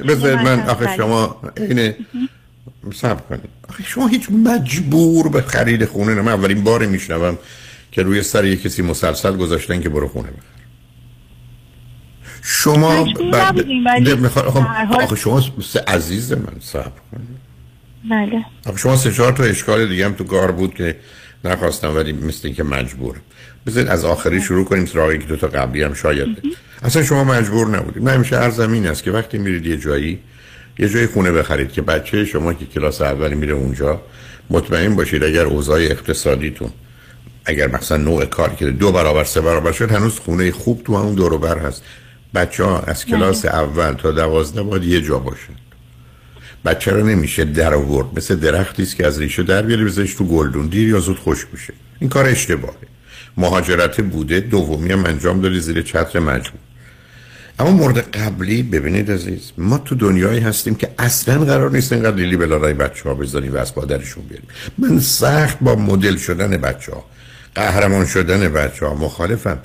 [0.00, 0.96] بذارید من آخه.
[0.96, 1.94] شما این
[2.92, 3.50] سب کنید.
[3.68, 6.22] آخه شما هیچ مجبور به خرید خونه نه.
[6.22, 7.38] من اولین بار میشنوم
[7.92, 10.55] که روی سر یک کسی مسلسل گذاشتن که برو خونه بخر
[12.48, 13.34] شما مجبور
[15.04, 16.82] آخه- شما سه عزیز من صبر
[17.12, 17.36] کنید.
[18.10, 18.44] بله.
[18.66, 20.96] آخه شما سه چهار تا اشکال دیگه هم تو کار بود که
[21.44, 23.20] نخواستم ولی مثل که مجبورم.
[23.66, 26.34] بذارید از آخری شروع کنیم سراغی که دو تا قبلی هم شاید.
[26.34, 26.42] ده.
[26.82, 28.02] اصلا شما مجبور نبودید.
[28.02, 30.18] من همیشه هر زمین است که وقتی میرید یه جایی
[30.78, 34.00] یه جای خونه بخرید که بچه شما که کلاس اولی میره اونجا
[34.50, 36.70] مطمئن باشید اگر اوضاع اقتصادیتون
[37.44, 41.14] اگر مثلا نوع کار که دو برابر سه برابر شد هنوز خونه خوب تو همون
[41.14, 41.82] دور هست.
[42.36, 45.54] بچه ها از کلاس اول تا دوازده باید یه جا باشن.
[46.64, 48.06] بچه رو نمیشه در آورد.
[48.16, 50.66] مثل درختی است که از ریشه در بیاری بذاریش تو گلدون.
[50.66, 51.72] دیر یا زود خشک میشه.
[52.00, 52.76] این کار اشتباهه.
[53.36, 56.60] مهاجرت بوده دومی هم انجام داری زیر چتر مجموع
[57.58, 62.36] اما مورد قبلی ببینید عزیز ما تو دنیایی هستیم که اصلا قرار نیست اینقدر لیلی
[62.36, 64.48] بلارای بچه ها بذاریم و از پادرشون بیاریم.
[64.78, 67.04] من سخت با مدل شدن بچه ها
[67.54, 69.58] قهرمان شدن بچه ها مخالفم.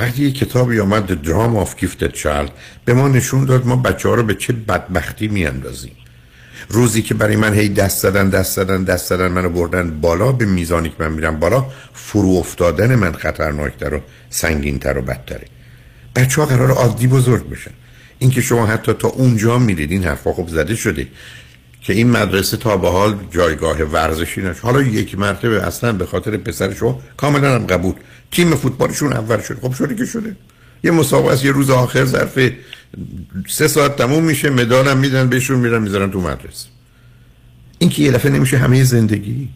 [0.00, 2.50] وقتی یه کتابی آمد Drama of Gifted Child
[2.84, 5.92] به ما نشون داد ما بچه ها رو به چه بدبختی میاندازیم.
[6.68, 10.44] روزی که برای من هی دست زدن دست زدن دست زدن منو بردن بالا به
[10.44, 15.46] میزانی که من میرم بالا فرو افتادن من خطرناکتر و سنگینتر و بدتره.
[16.16, 17.70] بچه ها قرار عادی بزرگ بشن.
[18.18, 21.06] اینکه شما حتی تا اونجا میرید این حرفا خب زده شده.
[21.80, 26.36] که این مدرسه تا به حال جایگاه ورزشی نشه حالا یک مرتبه اصلا به خاطر
[26.36, 27.94] پسر شما کاملا هم قبول.
[28.30, 30.36] تیم فوتبالشون اول شده خب شده که شده.
[30.84, 32.38] یه مسابقه است یه روز آخر ظرف
[33.48, 36.68] سه ساعت تموم میشه مدالم میدن بهشون میرن می‌ذارن تو مدرسه.
[37.78, 39.48] این که یه دفعه نمیشه همه زندگی؟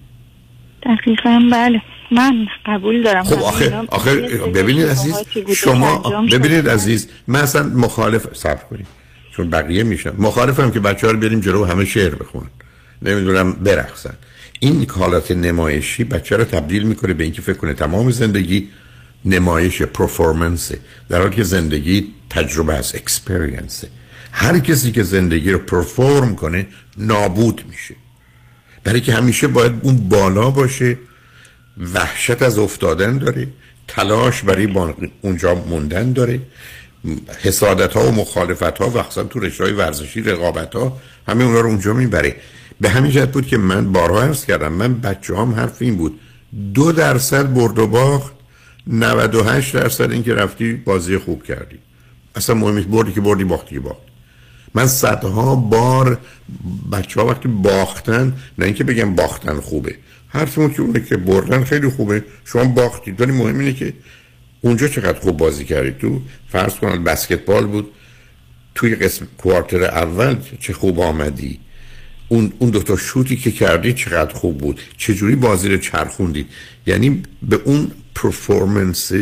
[0.83, 1.83] دقیقا بله.
[2.11, 3.25] من قبول دارم.
[3.25, 4.14] خب آخه آخه
[4.55, 5.14] ببینید عزیز
[5.57, 5.99] شما
[6.33, 8.87] ببینید عزیز من اصلا مخالف صبر کنید.
[9.37, 10.12] چون بقیه میشن.
[10.18, 12.51] مخالفم که بچه ها رو بریم جلو همه شعر بخونن.
[13.03, 14.14] نمی‌دونم برقصن
[14.61, 18.68] این حالت نمایشی بچه رو تبدیل می‌کنه به اینکه فکر کنه تمام زندگی
[19.25, 20.72] نمایشه performance
[21.09, 23.85] در حالی که زندگی تجربه است experience
[24.32, 26.66] هر کسی که زندگی رو perform کنه
[26.99, 27.95] نابود میشه.
[28.85, 30.99] برای که همیشه باید اون بالا باشه
[31.95, 33.49] وحشت از افتادن داره
[33.89, 34.68] تلاش برای
[35.20, 36.41] اونجا موندن داره.
[37.43, 41.61] حسادت ها و مخالفت ها و اصلا تو رشته های ورزشی رقابت ها همه اونا
[41.61, 42.37] رو اونجا می‌بره.
[42.81, 46.21] به همین جهت بود که من بارها ارز کردم من بچه هم حرف این بود
[46.75, 48.33] دو درصد برد و باخت
[48.87, 51.79] 98 درصد این که رفتی بازی خوب کردی.
[52.35, 54.03] اصلا مهم بردی که بردی باختی که باخت
[54.75, 56.19] من صدها بار
[56.93, 59.95] بچه ها وقتی باختن نه اینکه بگم باختن خوبه.
[60.29, 63.21] حرفمون که اونه که بردن خیلی خوبه شما باختید.
[63.21, 63.93] ولی مهم اینه که
[64.65, 67.91] اونجا چقدر خوب بازی کردی تو؟ فرض کنن بسکتبال بود.
[68.75, 71.61] توی قسم کوارتر اول چه خوب آمدی.
[72.29, 74.81] اون اون دو تا شوتی که کردی چقدر خوب بود.
[74.97, 76.47] چه جوری بازی رو چرخوندی؟
[76.87, 79.12] یعنی به اون پرفورمنس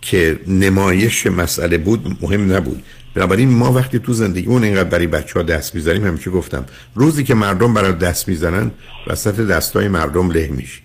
[0.00, 2.82] که نمایش مسئله بود مهم نبود.
[3.14, 6.64] بنابراین ما وقتی تو زندگیمون اینقدر برای بچه ها دست می‌زنیم همیشه گفتم.
[6.94, 8.70] روزی که مردم برای دست می‌زنن
[9.06, 10.80] وسط دستای مردم له میشی.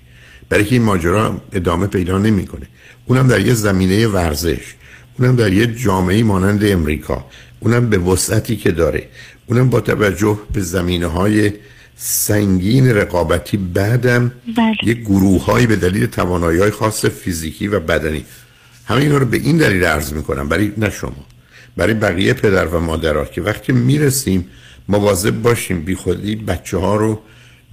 [0.49, 2.67] برای که این ماجرا ادامه پیدا نمی‌کنه.
[3.05, 4.75] اونم در یه زمینه ورزش
[5.19, 7.25] اونم در یه جامعه مانند امریکا
[7.59, 9.07] اونم به وسعتی که داره
[9.45, 11.51] اونم با توجه به زمینه های
[11.95, 14.75] سنگین رقابتی بعدم بله.
[14.83, 18.25] یه گروه هایی به دلیل توانایی های خاص فیزیکی و بدنی
[18.85, 21.25] همه اینا رو به این دلیل عرض می‌کنم برای نه شما
[21.77, 24.45] برای بقیه پدر و مادرها که وقتی می‌رسیم
[24.87, 27.19] مواظب باشیم بی خودی بچه ها رو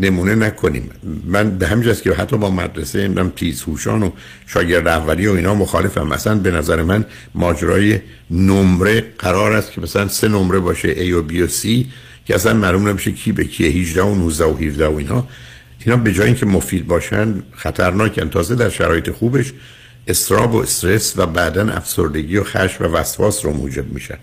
[0.01, 0.91] نمونه نکنیم.
[1.25, 4.11] من به همین که حتی با مدرسه نم تیز هوشان و
[4.47, 6.07] شاگرد اولی و اینا مخالفم.
[6.07, 11.29] مثلا به نظر من ماجرای نمره قرار است که مثلا سه نمره باشه A و
[11.29, 11.87] B و C
[12.25, 15.27] که اصلا معلوم نمیشه کی به کیه 18 و 19 و 17 و اینا.
[15.85, 18.29] اینا به جای اینکه مفید باشن خطرناکن.
[18.29, 19.53] تازه در شرایط خوبش
[20.07, 24.19] استراب و استرس و بعدا افسردگی و خشم و وسواس رو موجب میشن.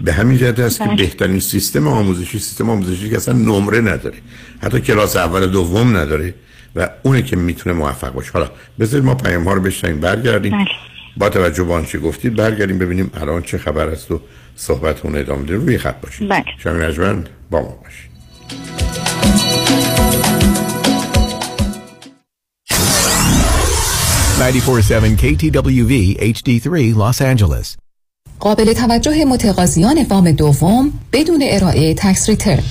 [0.00, 4.18] به همین جهت است که بهترین سیستم آموزشی سیستم آموزشی که اصلا نمره نداره.
[4.62, 6.34] حتی کلاس اول دوم نداره
[6.76, 8.30] و اونه که می‌تونه موفق باشه.
[8.32, 10.52] حالا بذارید ما پیام ها رو بشنیم برگردیم.
[10.52, 10.66] بله.
[11.16, 14.20] با توجه به آنچه گفتید برگردیم ببینیم الان چه خبر است و
[14.56, 16.28] صحبتون ادامه بدیم روی خط باشید.
[16.28, 16.44] بله.
[16.58, 18.10] شما نجمن با ما باشید.
[24.40, 27.79] 947 KTWV HD3 Los Angeles.
[28.40, 32.62] قابل توجه متقاضیان وام دوم بدون ارائه تکس ریترن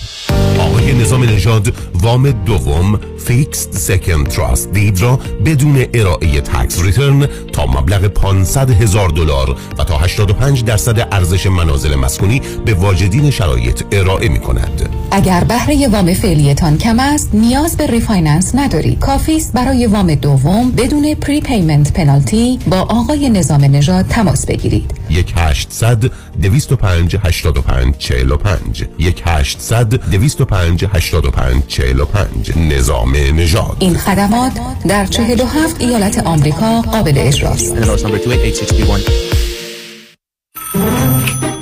[0.60, 7.66] آقای نظام نژاد وام دوم fixed second trust deed را بدون ارائه tax return تا
[7.66, 14.30] مبلغ 500 هزار دلار و تا 85 درصد ارزش منازل مسکونی به واجدین شرایط ارائه
[14.30, 14.90] می کند.
[15.12, 20.72] اگر بهره وام فعلیتان کم است نیاز به refinance ندارید کافی است برای وام دوم
[20.72, 24.94] بدون prepayment penalty با آقای نظام نژاد تماس بگیرید.
[25.10, 33.78] 1 800 205 85 45 1 800 205 85 45 نظام نژاد.
[33.80, 34.52] این خدمات
[34.88, 37.72] در 47 ایالت آمریکا قابل اجراست.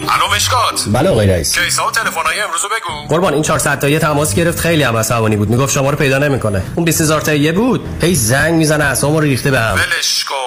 [0.09, 0.85] الو مشکات.
[0.93, 1.59] بله آقای رئیس.
[1.59, 3.07] کیسا و تلفن‌های امروز بگو.
[3.15, 4.59] قربان این 400 تایی تماس گرفت.
[4.59, 5.49] خیلی هم عصبانی بود.
[5.49, 6.61] می‌گفت شما رو پیدا نمی‌کنه.
[6.75, 7.81] اون 20000 تایی بود.
[8.01, 10.46] هی زنگ می‌زنه رو ریخته بهم ولش کن.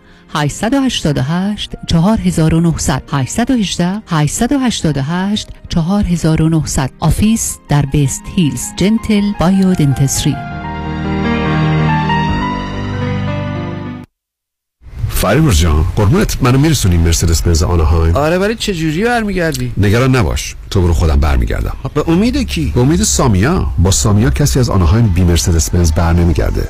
[0.33, 8.61] 888 4900 818 888 4900 office در وست هیلز.
[8.77, 10.35] Gentle Biodentistry
[15.21, 16.37] فریبرز جان قربونت.
[16.43, 20.55] منو میرسونی مرسدس بنز آنهایم؟ آره ولی چه جوری برمیگردی؟ نگران نباش.
[20.69, 21.77] تو برو خودم برمیگردم.
[21.93, 23.67] به امید کی؟ به امید سامیا.
[23.77, 26.69] با سامیا کسی از آنهایم بی مرسدس بنز بر نمیگرده.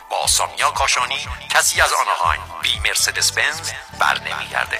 [0.11, 4.79] با سامیا کاشانی کسی از آنهایم بی مرسدس بنز بر نمیگرده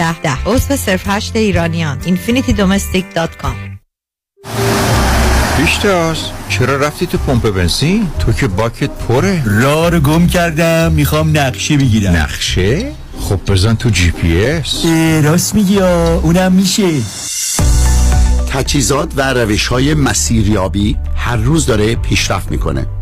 [0.23, 0.43] ده.
[0.45, 1.97] عضو صرف هشت ایرانیان.
[2.01, 3.71] infinitydomestic.com
[5.57, 6.17] پیشتاز
[6.49, 9.43] چرا رفتی تو پمپ بنزین؟ تو که باکت پره.
[9.45, 10.91] راه رو گم کردم.
[10.91, 12.15] می‌خوام نقشه بگیرم.
[12.15, 14.85] نقشه؟ خب بزن تو جی پی اس.
[15.23, 16.89] راست میگی اونم میشه.
[18.49, 22.87] تجهیزات و روش های مسیریابی هر روز داره پیشرفت می‌کنه.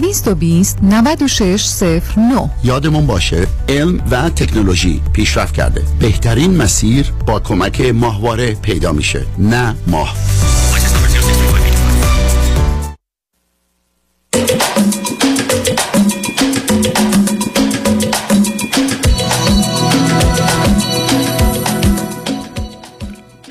[0.00, 5.82] 220 9609 یادمون باشه علم و تکنولوژی پیشرفت کرده.
[6.00, 10.14] بهترین مسیر با کمک ماهواره پیدا میشه نه ماه.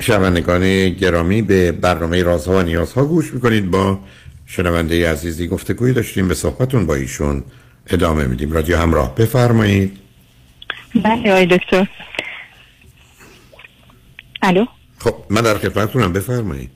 [0.00, 3.70] شنوندگان گرامی به برنامه رازها و نیازها گوش می‌کنید.
[3.70, 3.98] با
[4.50, 7.44] شنونده عزیزی گفتگوی داشتیم به صحبتون با ایشون
[7.90, 8.52] ادامه میدیم.
[8.52, 9.98] رادیو همراه بفرمایید.
[10.94, 11.86] بله آقای دکتر.
[14.42, 14.66] الو؟
[14.98, 16.12] خب من در خدمتتونم.
[16.12, 16.70] بفرمایید.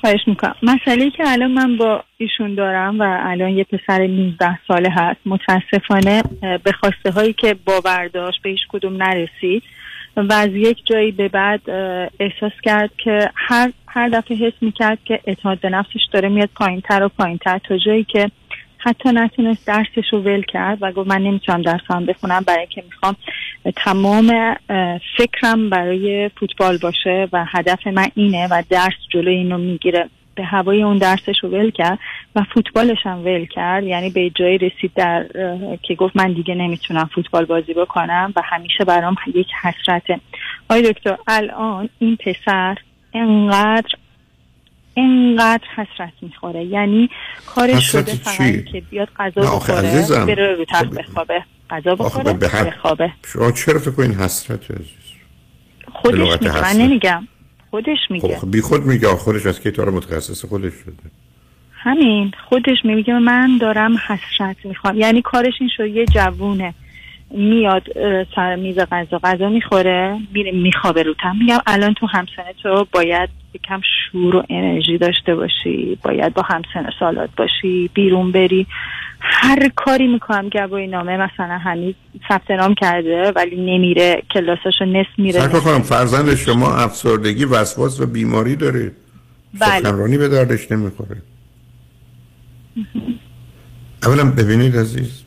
[0.00, 0.54] خواهش می‌کنم.
[0.62, 6.22] مسئله که الان من با ایشون دارم و الان یه پسر 19 ساله هست متاسفانه
[6.64, 9.62] به خواسته هایی که باور داشت به هیچ کدوم نرسید.
[10.16, 11.60] و از یک جایی به بعد
[12.20, 17.02] احساس کرد که هر هر دفعه حس می‌کرد که اعتماد به نفسش داره میاد پایینتر
[17.02, 18.30] و پایینتر تا جایی که
[18.78, 23.16] حتی نتونست درسش رو ول کرد و گفت من نمی‌تونم درسم بخونم برای که می‌خوام
[23.76, 24.56] تمام
[25.18, 30.08] فکرم برای فوتبال باشه و هدف من اینه و درس جلو اینو می‌گیره.
[30.34, 31.98] به هوای اون درسش رو ول کرد
[32.36, 33.84] و فوتبالش هم ول کرد.
[33.84, 35.26] یعنی به جایی رسید در
[35.82, 40.20] که گفت من دیگه نمی‌تونم فوتبال بازی بکنم و همیشه برام یک حسرته
[40.70, 42.76] آقای دکتر الان این پسر
[43.14, 43.90] انقدر
[44.96, 46.64] انقدر حسرت می‌خوره.
[46.64, 47.10] یعنی
[47.46, 51.44] کارش شده فقط که بیاد غذا بخوره بره رو تخت بخوابه.
[51.70, 53.12] غذا بخوره بخوابه.
[53.24, 54.88] شما چرا فکر این حسرت عزیز
[55.92, 57.28] خودش من نمیگم.
[57.74, 58.36] خودش میگه.
[58.36, 60.92] خب بی خود میگه خودش از کی تو متخصص خودش شده.
[61.72, 64.98] همین خودش میگه من دارم حسرت می‌خوام.
[64.98, 66.74] یعنی کارش این شد یه جوونه
[67.30, 67.82] میاد
[68.36, 73.28] سر میز غذا غذا می‌خوره میره میخوابه رو تم میگم الان تو همسنه تو باید
[73.54, 78.66] یکم شور و انرژی داشته باشی باید با همسن سالات باشی بیرون بری.
[79.26, 81.94] هر کاری می‌کنم گواهی نامه مثلا هنوز
[82.28, 85.40] ثبت نام کرده ولی نمیره کلاساشو نصف میره.
[85.40, 88.92] سرکار خانم فرزند شما افسردگی وسواس و بیماری داره.
[89.60, 89.80] بله.
[89.80, 91.22] سخنرانی به دردش نمی‌خوره.
[94.02, 95.22] اولا ببینید عزیز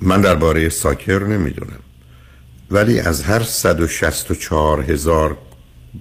[0.00, 1.80] من درباره ساکر نمی‌دونم
[2.70, 5.38] ولی از هر 164 هزار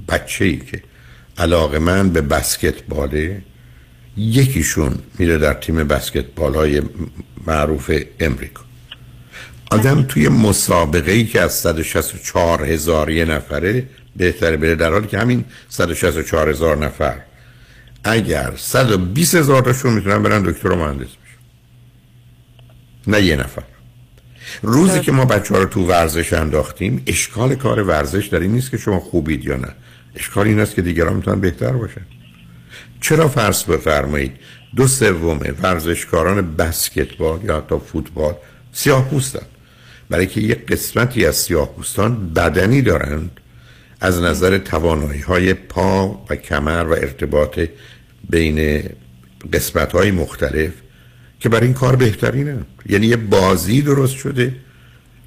[0.10, 0.84] بچه ای که
[1.38, 3.42] علاقه من به بسکتباله
[4.18, 6.82] یکیشون میره در تیم بسکتبال های
[7.48, 8.62] معروف امریکا.
[9.72, 15.20] آدم توی مسابقه ای که از 164 هزار یه نفره بهتره بره در حالی که
[15.20, 17.22] همین 164 هزار نفر.
[18.04, 21.38] اگر 120 هزار تاشون می‌تونن برن دکتر و مهندس بشن.
[23.08, 23.64] نه یه نفر.
[24.62, 28.72] روزی که ما بچه ها رو تو ورزش انداختیم اشکال کار ورزش در این نیست
[28.72, 29.70] که شما خوبید یا نه.
[30.16, 32.02] اشکال این است که دیگران می‌تونن بهتر باشن.
[33.06, 34.32] چرا فرض بفرمایید
[34.76, 38.36] دو سوم ورزشکاران بسکتبال یا حتی فوتبال
[38.72, 39.46] سیاه پوستن
[40.10, 43.40] برای که یک قسمتی از سیاه پوستان بدنی دارند
[44.02, 47.60] از نظر توانایی های پا و کمر و ارتباط
[48.30, 48.84] بین
[49.54, 50.72] قسمت های مختلف
[51.40, 52.58] که برای این کار بهترینه
[52.90, 54.56] یعنی یه بازی درست شده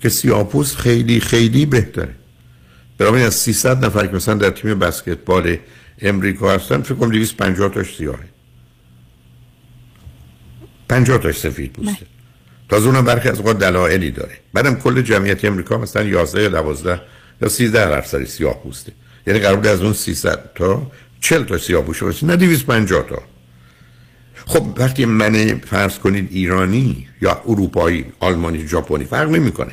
[0.03, 2.14] که سیاپوس خیلی خیلی بهتره.
[2.99, 5.57] برای از 300 نفر که مثلا در تیم بسکتبال
[6.03, 8.25] امریکا هستن فکر کنم 250 تاش سیاهه.
[10.89, 12.07] 50 تاش سفید پوسته.
[12.69, 14.39] تازه اونم برخی از اوقات دلایلی داره.
[14.53, 17.01] بعدم کل جمعیت امریکا مثلا 11 یا 12
[17.43, 18.93] یا 13 درصد سیاه پوسته.
[19.27, 20.91] یعنی قرار از اون 300 تا
[21.21, 23.23] 40 تا سیاه پوسته باشه نه 250 تا.
[24.47, 29.73] خب وقتی من فرض کنید ایرانی یا اروپایی آلمانی ژاپنی فرق نمی‌کنه.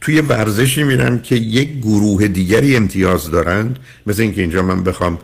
[0.00, 3.78] توی ورزشی میرن که یک گروه دیگری امتیاز دارند.
[4.06, 5.18] مثل اینکه اینجا من بخوام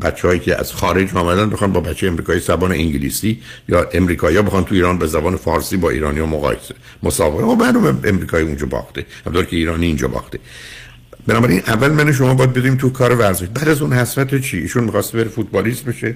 [0.00, 4.74] بچه‌هایی که از خارج آمدن بخوام با بچه امریکایی زبان انگلیسی یا امریکایی بخوان تو
[4.74, 6.74] ایران به زبان فارسی با ایرانی ها مقایسه.
[7.02, 9.06] مسابقه خب معلومه امریکایی اونجا باخته.
[9.26, 10.38] همطور که ایرانی اینجا باخته.
[11.26, 13.46] بنابراین اول من شما باید بدیم تو کار ورزش.
[13.46, 16.14] بعد از اون حسرت چی؟ ایشون می‌خواست بره فوتبالیست بشه.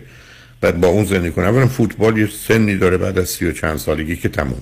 [0.61, 1.47] بعد با اون زندگی کنه.
[1.47, 4.57] اولا فوتبال یه سنی داره بعد از سی و چند سالگی که تمومه.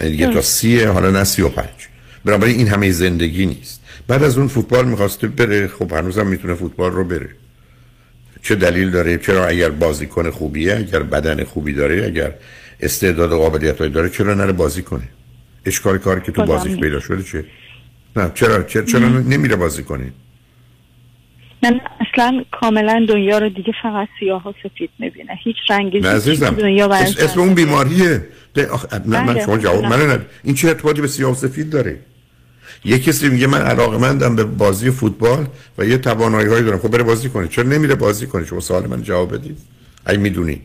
[0.00, 1.88] یعنی تا سیه حالا نه سی و پنج.
[2.24, 3.80] بنابراین این همه زندگی نیست.
[4.08, 5.68] بعد از اون فوتبال می‌خواسته بره.
[5.68, 7.28] خب هنوزم می‌تونه فوتبال رو بره.
[8.42, 12.32] چه دلیل داره چرا اگر بازیکن خوبیه اگر بدن خوبی داره اگر
[12.80, 15.08] استعداد و قابلیت داره چرا نره بازی کنه
[15.66, 16.76] اشکال کاری که تو بازیش.
[16.76, 17.44] پیدا شده چه
[18.16, 20.12] نه چرا چرا, چرا نمیره بازی کنه
[21.62, 26.50] من اصلا کاملا دنیا رو دیگه فقط سیاه و سفید می‌بینه هیچ رنگی نه عزیزم
[26.50, 28.26] دنیا اسم اون بیماریه
[28.70, 28.94] آخ...
[28.94, 29.44] نه من بله.
[29.44, 29.88] شما جواب نه.
[29.88, 30.26] منو ند...
[30.44, 31.98] این چه ارتباطی به سیاه و سفید داره
[32.86, 35.46] یه کسی میگه من علاقمندم به بازی فوتبال
[35.78, 36.78] و یه توانایی هایی دارم.
[36.78, 37.48] خب بره بازی کنه.
[37.48, 39.58] چرا نمیره بازی کنه؟ شما سوال من جواب بدید.
[40.06, 40.60] اگه می‌دونی.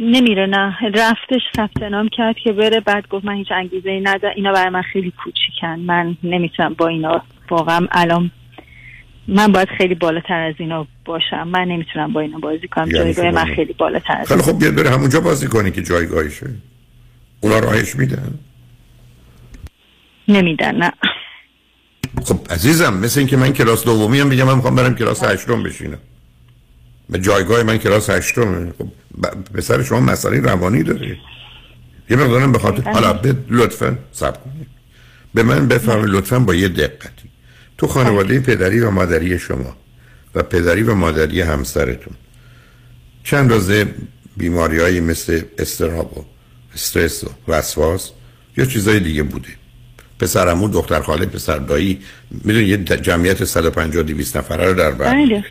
[0.00, 0.76] نمیره نه.
[0.94, 4.70] رفتش ثبت نام کرد که بره بعد گفت من هیچ انگیزه ای ندارم اینا برای
[4.70, 5.80] من خیلی کوچیکن.
[5.80, 8.30] من نمی‌تونم با اینا واقعا الان
[9.28, 11.48] من باید خیلی بالاتر از اینا باشم.
[11.48, 12.90] من نمی‌تونم با اینا بازی کنم.
[12.90, 13.54] یعنی جایگاه شما من.
[13.54, 16.46] خیلی بالاتر از خیلی خب بیاد بره همونجا بازی کنه که جایگاهشه.
[17.40, 18.34] اونا راهش میدن.
[20.28, 20.92] نمیدن نه.
[22.24, 25.98] خب عزیزم مثل اینکه من کلاس دومی هم بگم من می‌خوام برم کلاس هشتم بشینم.
[27.10, 28.70] به جایگاه من کلاس هشتم.
[28.78, 28.88] خب
[29.22, 31.16] ب- پسر شما مسئله روانی داره.
[32.10, 34.66] یه مقدارم به خاطر حالا به لطفا سب کنید.
[35.34, 37.28] به من بفرمایید لطفا با یه دقتی.
[37.78, 39.76] تو خانواده پدری و مادری شما
[40.34, 42.14] و پدری و مادری همسرتون
[43.24, 43.94] چند رازه
[44.36, 46.24] بیماری مثل استراب و
[46.74, 48.10] استرس و وسواس
[48.56, 49.48] یا چیزای دیگه بوده؟
[50.20, 51.98] پسر عمو دختر خاله پسر دایی.
[52.44, 55.14] می‌دونی یه جمعیت 150 200 نفره رو در بر.
[55.14, 55.44] بله.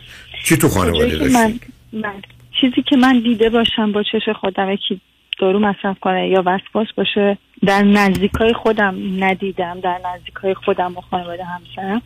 [0.44, 1.58] چی تو خانواده داشتی؟ من,
[1.92, 2.22] من
[2.60, 5.00] چیزی که من دیده باشم با چش خودم یکی
[5.38, 11.44] دارو مصرف کنه یا وسواس باشه در نزدیکای خودم ندیدم در نزدیکای خودم و خانواده
[11.44, 12.02] همسرم.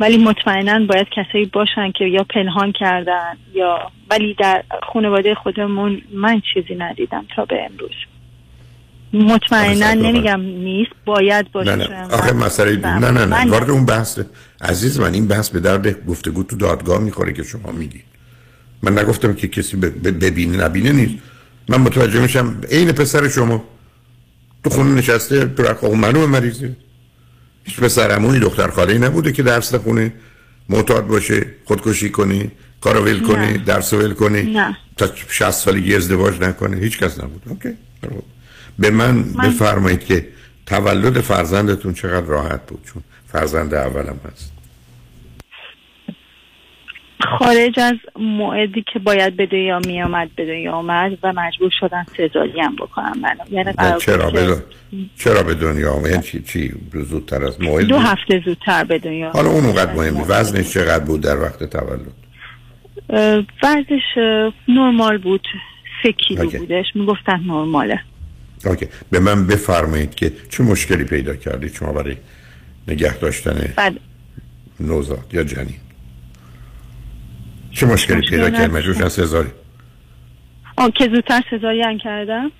[0.00, 6.42] ولی مطمئنا باید کسایی باشن که یا پنهان کردن یا ولی در خانواده خودمون من
[6.54, 7.94] چیزی ندیدم تا به امروز.
[9.12, 12.04] مطمئنا آره، نمیگم نیست باید باشه نه نه.
[12.06, 13.24] آخه مسئله نه نه نه.
[13.26, 14.18] من- وارد اون بحث
[14.60, 18.04] عزیز من این بحث به درد گفتگو تو دادگاه می‌خوره که شما میگید
[18.82, 21.14] من نگفتم که کسی ببینه نبینه نیست.
[21.68, 23.64] من متوجه میشم عین پسر شما.
[24.64, 26.76] تو خونه نشسته تو رخ معلومه مریضه
[27.64, 30.12] هیچ پسر عموی دختر خاله نبوده که درس نخونه
[30.68, 32.50] معتاد باشه خودکشی کنه
[32.80, 33.58] کارو ول کنه نه.
[33.58, 34.76] درس ول کنه نه.
[34.96, 36.76] تا 60 سالگی ازدواج نکنه.
[36.76, 37.42] هیچ کس نبود.
[37.48, 37.68] اوکی.
[38.80, 40.26] به من, بفرمایید که
[40.66, 44.52] تولد فرزندتون چقدر راحت بود چون فرزند اولم هست.
[47.38, 52.04] خارج از موعدی که باید به دنیا می آمد به دنیا آمد و مجبور شدن
[52.16, 53.44] سزاری هم بکنم منو.
[53.50, 54.62] یعنی چرا؟ به دن-
[55.18, 59.30] چرا به دنیا آمد؟ یعنی چی چی؟ زودتر از موعد دو؟ هفته زودتر به دنیا
[59.30, 60.30] حالا اون اونقدر مهم نیست.
[60.30, 62.12] وزنش چقدر بود در وقت تولد؟
[63.62, 64.02] وزنش
[64.68, 65.46] نرمال بود.
[66.02, 66.58] سه کیلو اوکی.
[66.58, 66.84] بودش.
[66.94, 68.00] می‌گفتن نرماله.
[68.66, 68.86] اوکی.
[69.10, 72.16] به من بفرمایید که چه مشکلی پیدا کردید شما برای
[72.88, 74.00] نگه داشتن بعد
[74.80, 75.76] نوزاد یا جنین.
[77.72, 78.70] چه مشکلی مشکل پیدا کرد.
[78.70, 79.48] مجبور شدن سزاری.
[80.76, 82.52] آه که زودتر سزارین کردم.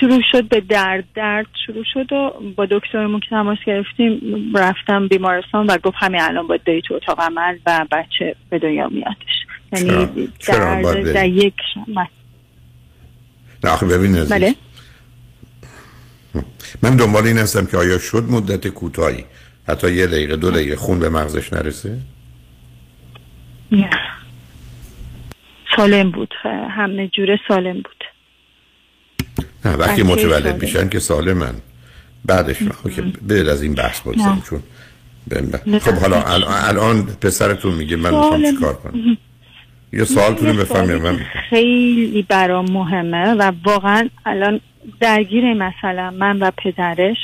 [0.00, 1.04] شروع شد به درد.
[1.14, 4.20] درد شروع شد و با دکترمون که تماس گرفتیم
[4.54, 8.88] رفتم بیمارستان و گفت همین الان باید بری تو اتاق عمل و بچه به دنیا
[8.88, 12.08] میادش؟ یعنی درد؟ در یک شم-
[13.64, 14.32] نه آخه ببین عزیز.
[14.32, 14.54] بله
[16.82, 19.24] من دنبال این هستم که آیا شد مدت کوتاهی
[19.68, 21.98] حتی یه دقیقه دو دقیقه خون به مغزش نرسه
[23.72, 23.90] نه
[25.76, 26.34] سالم بود
[26.70, 28.04] همه جوره سالم بود
[29.64, 30.58] نه وقتی متولد سالم.
[30.60, 31.54] میشن که سالمن
[32.24, 34.42] بعدش نه اوکی برید از این بحث بگذاریم.
[34.50, 34.62] چون.
[35.78, 38.50] خب حالا الان, پسرتون میگه من می‌خوام.
[38.50, 39.18] چیکار کنم
[39.92, 41.16] یه سوالتون بفهمیم من.
[41.50, 44.60] خیلی برام مهمه و واقعا الان
[45.00, 47.16] درگیر این مثلا من و پدرش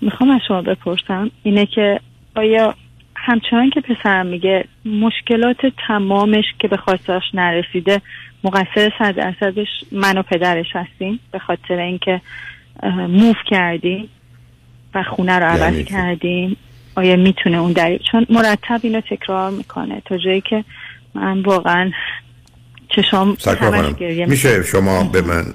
[0.00, 2.00] می‌خوام از شما بپرسم اینه که
[2.36, 2.74] آیا
[3.16, 5.56] همچنان که پسرم میگه مشکلات
[5.88, 8.00] تمامش که به خواستاش نرسیده
[8.44, 12.20] مقصر صد درصدش من و پدرش هستیم به خاطر اینکه
[13.08, 14.08] موف کردیم
[14.94, 16.56] و خونه رو عوض یعنی؟ کردیم؟
[16.96, 20.02] آیا می‌تونه اون دلیل چون مرتب اینو تکرار می‌کنه.
[20.04, 20.64] تا جایی که
[21.14, 21.90] من واقعا
[22.88, 23.36] چشام
[24.26, 25.54] میشه شما به من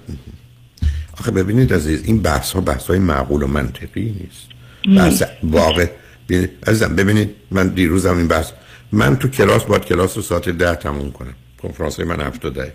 [1.20, 4.48] آخه ببینید عزیز این بحث ها بحث های معقول و منطقی نیست.
[5.00, 5.88] بحث واقع.
[6.68, 8.52] عزیزم ببینید من دیروزم این بحث
[8.92, 11.34] من تو کلاس باید کلاس رو ساعت ده تموم کنم.
[11.62, 12.74] کنفرانس های من هفت و ده.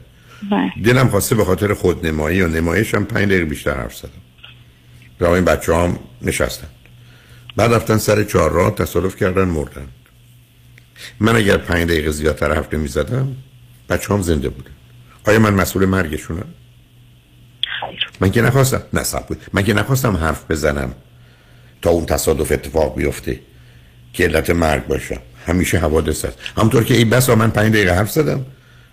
[0.51, 0.73] بله.
[0.85, 4.11] دلم خواسته به خاطر خودنمایی و نمایش هم پنج دقیقه بیشتر حرف زدم.
[5.21, 6.69] و این بچه هم نشستن.
[7.57, 9.87] بعد رفتن سر چهار راه تصادف کردن مردن.
[11.21, 13.37] من اگر پنج دقیقه زیادتر حرف نمی زدم
[13.89, 14.71] بچه هم زنده بودن.
[15.27, 16.55] آیا من مسئول مرگشونم؟
[18.21, 18.83] من که نخواستم.
[18.93, 19.37] نه کن.
[19.53, 20.95] من که نخواستم حرف بزنم
[21.83, 23.41] تا اون تصادف اتفاق بیفته
[24.13, 28.11] که علت مرگ باشم همیشه حوادث هست همونطور که این بس من پنج دقیقه حرف
[28.11, 28.47] زدم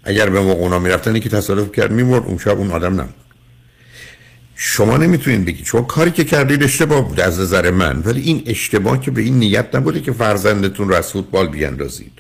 [0.04, 2.24] اگر به موقع اونا می‌رفتن که تصادف کرد میمرد.
[2.26, 3.25] اون شب اون آدم نمرد
[4.56, 8.02] شما نمی‌تونید بگید چون کاری که کردید اشتباه بود از نظر من.
[8.06, 12.12] ولی این اشتباه که به این نیت نبوده که فرزندتون رو از فوتبال بیاندازید.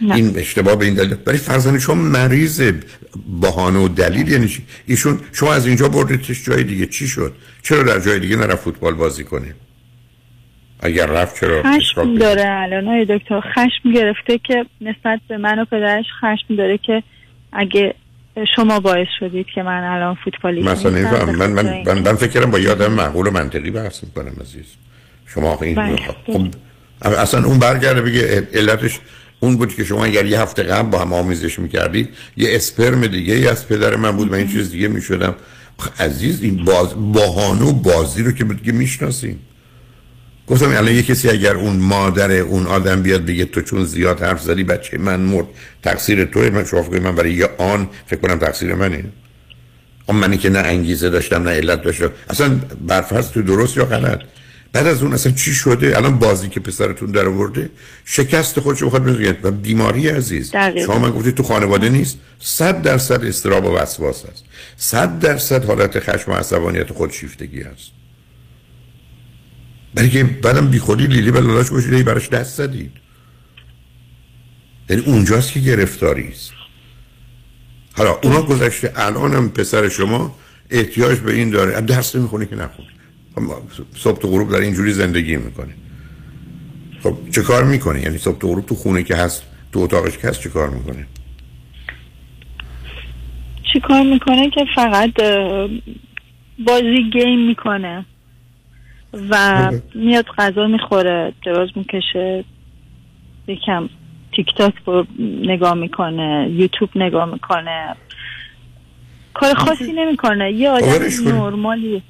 [0.00, 0.14] نه.
[0.14, 1.16] این اشتباه به این دلیل.
[1.26, 2.72] ولی فرزند شما مریض
[3.40, 4.56] بهانه و دلیل یعنی؟
[4.86, 6.86] ایشون شما از اینجا بردیدش جای دیگه.
[6.86, 7.32] چی شد؟
[7.62, 9.54] چرا در جای دیگه نرفت فوتبال بازی کنه؟
[10.80, 13.40] اگر رفت چرا خشم داره الان های دکتر.
[13.40, 17.02] خشم گرفته که نسبت به من و پدرش خشم داره که
[17.52, 17.94] اگه
[18.56, 22.58] شما باعث شدید که من الان فوتبالیست مثلا من من من, من فکر کردم با
[22.58, 24.64] یه آدم معقول و منطقی بحث می‌کنم عزیز.
[25.26, 25.96] شما این بله.
[26.26, 26.46] خب
[27.02, 29.00] اصلا اون برگرده بگه علتش
[29.40, 33.34] اون بود که شما اگر یه هفته قبل با هم آمیزش می‌کردید یه اسپرم دیگه
[33.34, 35.34] ای از پدر من بود من این چیز دیگه می‌شدم.
[36.00, 39.40] عزیز این باز بهانه و بازی رو که دیگه می‌شناسیم
[40.52, 44.42] گفتم الان یه کسی اگر اون مادر اون آدم بیاد بگه تو چون زیاد حرف
[44.42, 45.46] زدی بچه من مرد
[45.82, 46.50] تقصیر توه.
[46.50, 49.04] من شما فکر من برای یه آن فکر کنم تقصیر منه.
[50.06, 52.10] اون منی که نه انگیزه داشتم نه علت داشتم.
[52.30, 54.20] اصلا برفرض تو درست یا غلط؟
[54.72, 57.70] بعد از اون اصلا چی شده؟ الان بازی که پسرتون در آورده
[58.04, 60.50] شکست خودشو بخواد بزنید و بیماری عزیز.
[60.50, 60.86] دقیقاً.
[60.86, 62.18] شما من گفتید تو خانواده نیست.
[62.38, 64.44] صد درصد استراب و وسواس هست
[64.76, 68.01] صد درصد حالت خشم و عصبانیت خودشیفتگی هست
[69.94, 72.92] برای که بعدم بی خودی لیلی به لالاش باشید هی براش دست زدید
[74.90, 76.52] یعنی اونجاست که گرفتاری است.
[77.96, 80.36] حالا اونا گذشته الان هم پسر شما
[80.70, 81.80] احتیاج به این داره.
[81.80, 82.88] درس نمی‌خونه که نخونه
[83.96, 85.74] صبح تا غروب در اینجوری زندگی می‌کنه.
[87.02, 89.42] خب چه کار می‌کنه یعنی صبح تا غروب تو خونه که هست
[89.72, 91.06] تو اتاقش که هست چه کار می‌کنه
[93.72, 95.10] چی کار می‌کنه که فقط
[96.66, 98.06] بازی گیم می‌کنه.
[99.30, 102.44] و میاد غذا می‌خوره دراز می‌کشه
[103.46, 103.88] یکم
[104.36, 105.06] تیک تاک رو
[105.42, 107.96] نگاه می‌کنه یوتیوب نگاه می‌کنه.
[109.34, 110.86] کار خاصی نمی‌کنه یه آدم.
[111.24, 112.02] نرمالی.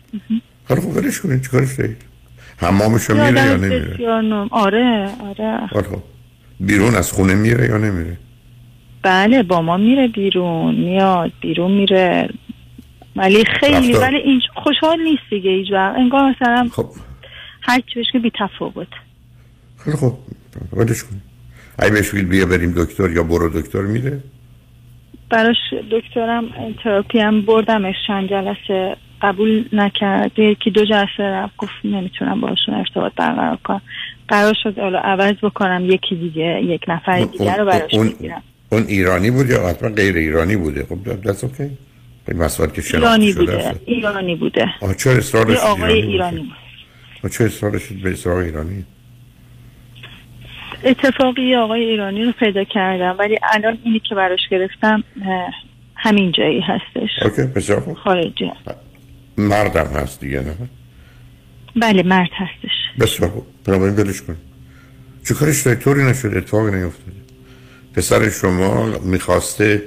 [0.64, 1.96] خب ولش کنید چیکارش دارید؟
[2.56, 3.46] حمامش میره
[4.00, 5.84] یا نمیره؟ آره آره.
[6.60, 8.16] بیرون از خونه میره یا نمیره؟
[9.02, 12.28] بله با ما میره بیرون میاد بیرون میره.
[13.16, 16.86] ولی خیلی رفتار- ولی این خوشحال نیست دیگه هیچ انگار مثلا خب.
[17.62, 18.88] هر چی بهش که بی تفاوت.
[19.78, 20.18] خیلی خوب.
[20.72, 21.20] ولش کن.
[21.78, 24.20] اگه بهش بیا بریم دکتر یا برو دکتر میره؟
[25.30, 25.56] براش
[25.90, 26.44] دکترم
[26.84, 27.94] تراپی هم بردمش.
[28.06, 31.56] چند جلسه قبول نکرد یکی دو جلسه رفت.
[31.56, 33.82] گفت نمی‌تونم باشون ارتباط برقرار کنم.
[34.28, 35.90] قرار شد حالا عوض بکنم.
[35.90, 38.14] یکی دیگه یک نفر دیگه رو براش اون,
[38.72, 41.70] اون ایرانی بود یا حتما غیر ایرانی بوده؟ خب دست اوکی.
[42.28, 44.66] این مسئله که ایرانی شده بوده ایرانی بوده.
[44.80, 46.52] آه چرا اصرار آقای ایرانی؟ بود
[47.24, 48.84] آه چرا اصرار داشتید به سراغ ایرانی؟
[50.84, 55.04] اتفاقی آقای ایرانی رو پیدا کردم ولی الان اینی که براش گرفتم
[55.94, 57.10] همین جایی هستش.
[57.22, 57.94] اوکی بسیار خوب.
[57.96, 58.52] خارجی.
[59.38, 60.54] مردم هست دیگه نه؟
[61.76, 62.70] بله مرد هستش.
[63.00, 63.46] بسیار خوب.
[63.64, 64.36] بنابراین ولش کن.
[65.28, 67.16] چه کارش طوری نشده اتفاقی نیفتاده.
[67.94, 69.82] پسر شما می‌خواسته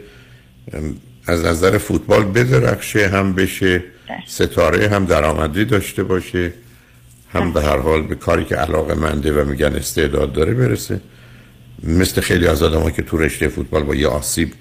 [1.27, 3.83] از نظر فوتبال بدرخشه هم بشه
[4.27, 6.53] ستاره هم درآمدی داشته باشه
[7.33, 11.01] هم به هر حال به کاری که علاقه منده و میگن استعداد داره برسه.
[11.83, 14.53] مثل خیلی از آدم که تو رشته فوتبال با یه آسیب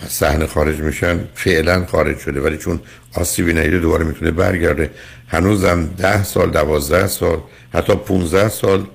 [0.00, 2.80] از صحنه خارج میشن فعلا خارج شده ولی چون
[3.14, 4.90] آسیبی نیده دوباره می‌تونه برگرده.
[5.28, 7.40] هنوزم ده سال دوازده سال
[7.74, 8.86] حتی 15 سال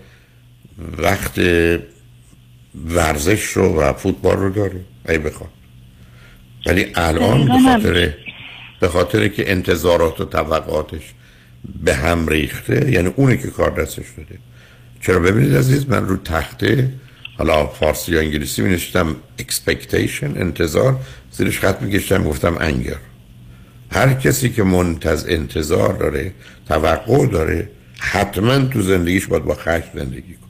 [0.97, 1.39] وقت
[2.85, 4.81] ورزش رو و فوتبال رو داره.
[5.09, 5.49] ای بخواد
[6.65, 7.53] ولی الان به.
[7.63, 8.13] خاطر
[8.79, 11.13] به خاطر که انتظارات و توقعاتش
[11.83, 14.39] به هم ریخته یعنی اونی که کار دستش داده
[15.01, 16.91] چرا؟ ببینید عزیز من رو تخته
[17.37, 20.99] حالا فارسی یا انگلیسی می نشتم expectation انتظار.
[21.31, 22.97] زیرش خط می کشتم گفتم انگر
[23.91, 26.33] هر کسی که منتظر انتظار داره
[26.67, 27.69] توقع داره
[27.99, 30.47] حتما تو زندگیش باید با خشم زندگی کن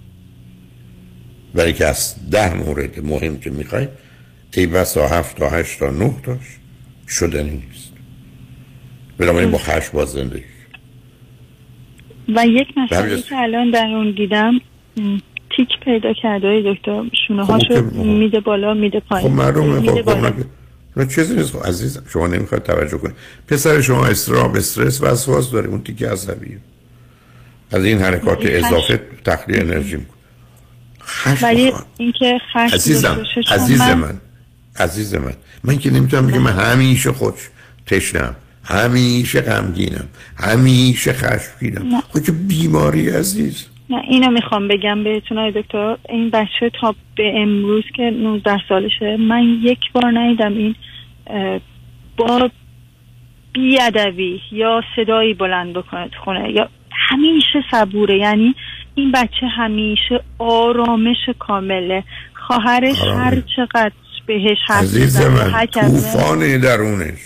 [1.53, 3.87] برای که از ده مورد مهم که می‌خوای
[4.57, 6.37] ای بسا هفت تا هشت تا نه تاش
[7.07, 7.93] شدنی نیست.
[9.17, 10.43] بنابراین با خشم باید زندگی
[12.35, 13.21] و یک مسئله.
[13.21, 14.53] که الان در اون دیدم
[15.57, 17.03] تیک پیدا کرده های دکتر.
[17.27, 17.81] شونه خب، هاشو.
[18.03, 19.79] میده بالا میده خب پایین معلومه.
[19.79, 20.33] میده خب خب بالا.
[20.97, 21.53] نه- چیزی نیست.
[21.57, 23.15] خب عزیزم شما نمی‌خواد توجه کنید.
[23.47, 25.67] پسر شما استراب استرس و وسواس داره.
[25.67, 26.57] اون تیکه عصبیه.
[27.71, 28.45] از این حرکات.
[28.45, 30.15] اضافه تخلیه انرژی می‌کنه.
[31.41, 34.21] ولی اینکه خشم عزیزم عزیز من.
[34.79, 35.33] عزیز من.
[35.63, 37.49] من که نمی‌تونم بگم من همیشه خوش
[37.85, 40.07] تشنم همیشه غمگینم
[40.37, 42.01] همیشه خشمگینم.
[42.13, 43.67] خب که بیماری عزیز.
[43.89, 45.97] نه اینو می‌خوام بگم بهتون های دکتر.
[46.09, 50.75] این بچه تا به امروز که 19 سالشه من یک بار ندیدم این
[52.17, 52.49] با
[53.53, 56.51] بیادوی یا صدایی بلند بکنه تو خونه.
[56.51, 56.69] یا
[57.09, 58.17] همیشه صبوره.
[58.17, 58.55] یعنی
[58.95, 62.03] این بچه همیشه آرامش کامله.
[62.33, 62.99] خواهرش.
[62.99, 63.91] هر چقدر
[64.25, 67.19] بهش حرف عزیز من طوفان درونش.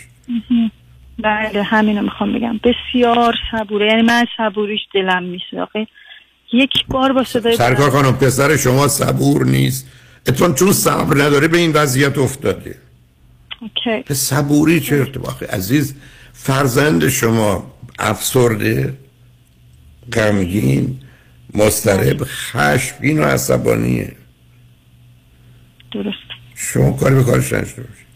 [1.19, 2.59] بله همینو می‌خوام بگم.
[2.63, 3.87] بسیار صبوره.
[3.87, 5.87] یعنی من صبوریش دلم میشه آخه.
[6.53, 9.87] یک بار با صدای سرکار خانم پسر شما صبور نیست.
[10.27, 12.75] اتفاقا چون صبر نداره به این وضعیت افتاده.
[13.61, 14.03] اوکی.
[14.07, 15.95] به صبوری چه ارتباطی؟ عزیز
[16.33, 18.97] فرزند شما افسرده
[20.13, 20.99] غمگین
[21.53, 24.15] مضطرب خشمگین و عصبانیه.
[25.91, 26.28] درست.
[26.61, 28.09] شما کاری به کارش نشته باشید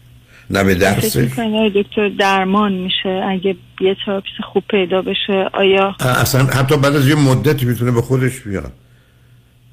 [0.50, 1.38] نه به درسش
[1.74, 7.14] دکتر درمان میشه اگه یه تراپیست خوب پیدا بشه آیا اصلا حتی بعد از یه
[7.14, 8.72] مدتی می‌تونه به خودش بیاد.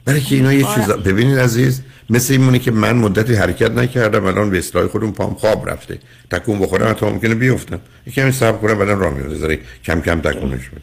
[0.05, 0.81] برای که اینا یه آره.
[0.81, 5.11] چیزا ببینید عزیز مثل این مونه که من مدتی حرکت نکردم الان به اصلاح خودم
[5.11, 5.99] پام خواب رفته.
[6.31, 7.79] تکون بخورم حتی ممکنه بیفتم.
[8.07, 10.81] یکم صبر کنم بعدم راه میفته کم کم تکونش بدم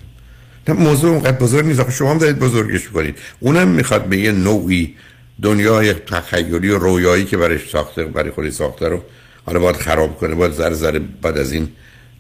[0.69, 1.81] نه موضوع اونقدر بزرگ نیست.
[1.81, 4.95] آخه شما هم دارید بزرگش کنید اونم می‌خواد به یه نوعی
[5.43, 9.03] دنیای تخیلی و رویایی که برش ساخته برای خودی ساخته رو
[9.47, 11.69] حالا باید خراب کنه باید ذره ذره بعد از این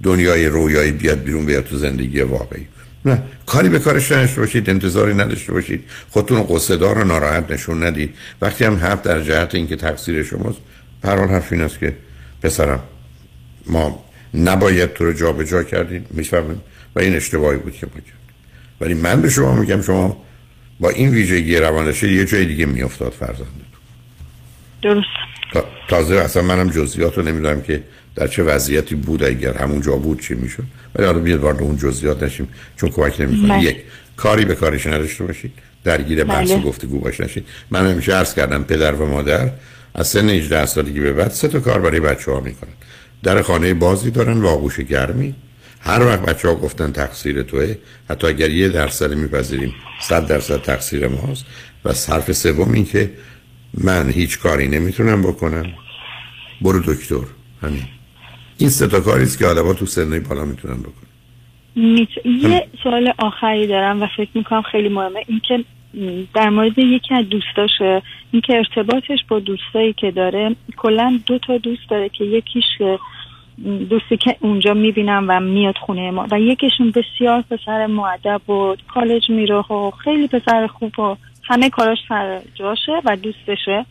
[0.02, 2.66] دنیای رویایی بیاد بیرون بیاد تو زندگی واقعی.
[3.04, 3.22] نه.
[3.46, 5.84] کاری به کارش نداشته باشید انتظاری نداشته باشید.
[6.10, 8.14] خودتون قصه دار و ناراحت نشون ندید.
[8.42, 10.58] وقتی هم حرف در جهت اینکه تقصیر شماست
[11.02, 11.96] به حال حرف این است که
[12.42, 12.80] پسرم
[13.66, 14.04] ما
[14.34, 16.60] نباید تو رو جابجا کردیم می‌فهمیم
[16.96, 18.12] و این اشتباهی بود که ما کردیم.
[18.80, 20.24] ولی من به شما میگم شما
[20.80, 23.46] با این ویژگی روانشی یه جای دیگه میافتاد فرزند
[24.82, 25.06] درست.
[25.52, 27.82] تا- تازه اصلا منم جزئیات رو نمی‌دونم که
[28.14, 30.62] در چه وضعیتی بود اگر همونجا بود چی می‌شد.
[30.94, 33.48] ولی حالا بیاد وارد اون جزئیات نشیم چون کمک نمی‌کنه.
[33.48, 33.62] بله.
[33.62, 33.76] یک
[34.16, 35.52] کاری به کارش نداشته باشید.
[35.84, 36.62] درگیر بحث و بله.
[36.64, 37.46] گفتگو باش نشید.
[37.70, 39.50] من همیشه عرض کردم پدر و مادر
[39.94, 42.70] از سن 18 سالگی به بعد سه تا کار برای بچه ها می‌کنن.
[43.22, 45.34] در خانه بازی دارن و آغوش گرمی.
[45.80, 47.74] هر وقت بچه ها گفتن تقصیر توه
[48.10, 51.46] حتی اگر یه درصد میپذیریم صد درصد تقصیر ماست.
[51.84, 53.10] و حرف سوم این که
[53.74, 55.66] من هیچ کاری نمی‌تونم بکنم.
[56.60, 57.24] برو دکتر.
[57.62, 57.82] همین.
[58.58, 61.08] این سه تا کاری است که آدم‌ها تو سنای بالا می‌تونن بکنن.
[61.76, 62.08] میت...
[62.24, 65.24] یه سوال آخری دارم و فکر می‌کنم خیلی مهمه.
[65.28, 65.64] اینکه
[66.34, 68.02] در مورد یکی از دوستاشه
[68.32, 72.64] اینکه ارتباطش با دوستایی که داره کلا دو تا دوست داره که یکیش
[73.64, 76.26] دوستی که اونجا می‌بینم و میاد خونه ما.
[76.30, 81.98] و یکیشون بسیار پسر معدب و کالج میره و خیلی پسر خوب و همه کاراش
[82.08, 83.86] سر جاشه و دوستشه.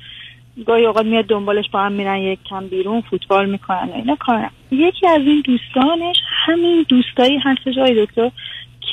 [0.66, 4.50] گاهی اوقات میاد دنبالش با هم میرن یک کم بیرون فوتبال می‌کنن و اینا کارن
[4.72, 6.16] یکی از این دوستانش
[6.46, 8.32] همین دوستایی هستش آقای دکتر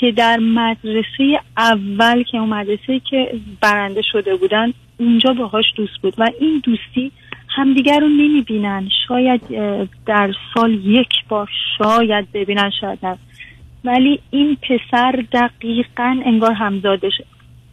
[0.01, 6.15] که در مدرسه اول که اون مدرسه که برنده شده بودن اونجا باهاش دوست بود.
[6.19, 7.13] و این دوستی
[7.57, 8.89] همدیگر رو نمی‌بینن.
[9.09, 9.41] شاید
[10.07, 11.49] در سال یک بار
[11.79, 13.19] شاید ببینن شاید نه.
[13.85, 17.25] ولی این پسر دقیقا انگار همزادشه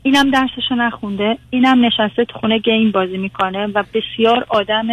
[0.04, 4.88] اینم درسشو نخونده اینم نشسته تو خونه گیم بازی می‌کنه و بسیار آدم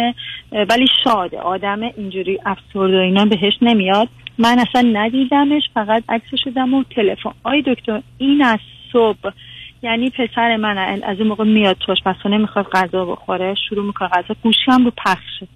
[0.51, 4.07] ولی شاده آدم اینجوری افسرده و اینا بهش نمیاد.
[4.37, 7.31] من اصلا ندیدمش فقط عکسش شدم و تلفن.
[7.43, 8.59] آی دکتر این از
[8.93, 9.31] صبح
[9.81, 14.35] یعنی پسر من از این موقع میاد توش پس نمی‌خواد غذا بخوره شروع می‌کنه غذا
[14.43, 15.47] گوشی هم رو پخشه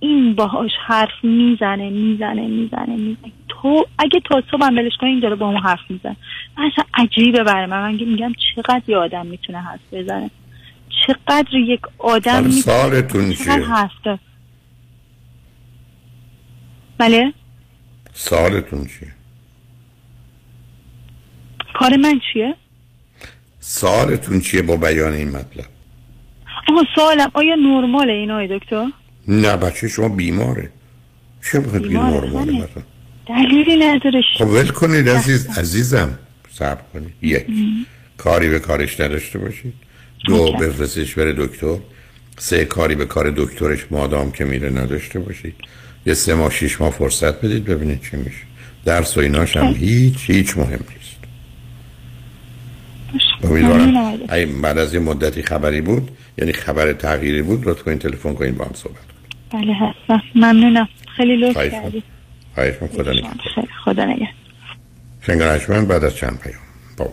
[0.00, 3.32] این باهاش حرف می‌زنه می‌زنه می‌زنه می‌زنه.
[3.48, 6.16] تو اگه تا صبح بلش کنی این داره با اون حرف می‌زنه.
[6.56, 7.82] اصلا عجیبه برای من.
[7.82, 10.30] من میگم چقدر یه آدم می‌تونه حرف بزنه.
[11.06, 14.18] چقدر یک آدم می‌تونه سالتون چیه؟
[16.98, 17.32] بله؟
[18.12, 19.12] سالتون چیه؟
[21.74, 22.54] کار من چیه؟
[23.68, 25.66] سالتون چیه با بیان این مطلب؟
[26.68, 28.86] آها سوالم آیا نرماله این دکتر؟
[29.28, 30.70] نه بچه شما بیماره.
[31.50, 32.82] چه می‌خواید بگید نرماله مثلا؟
[33.28, 34.22] دلیلی نداره.
[34.38, 36.18] خب ول کنید عزیز عزیزم.
[36.50, 37.14] صبر کنید.
[37.22, 37.46] یک.
[38.16, 39.74] کاری به کارش نداشته باشید.
[40.26, 41.76] دو بفرستش بره دکتر.
[42.38, 45.54] سه کاری به کار دکترش مادام که میره نداشته باشید.
[46.06, 48.44] یه سه ماه شیش ماه فرصت بدید ببینید چی میشه.
[48.84, 51.05] درس و ایناش هم هیچ هیچ مهم نیست.
[53.44, 54.18] امیدوارم.
[54.28, 58.54] اگه بعد از یه مدتی خبری بود یعنی خبر تغییری بود لطفا این تلفن کنین
[58.54, 58.96] با هم صحبت
[59.52, 60.88] بله هستم ممنونم.
[61.16, 62.02] خیلی لطف کردی.
[62.54, 62.74] خواهش.
[62.74, 63.12] خدا
[63.54, 64.14] خیلی خدا
[65.26, 66.62] شنوندگان من بعد از چند پیام.
[66.96, 67.12] با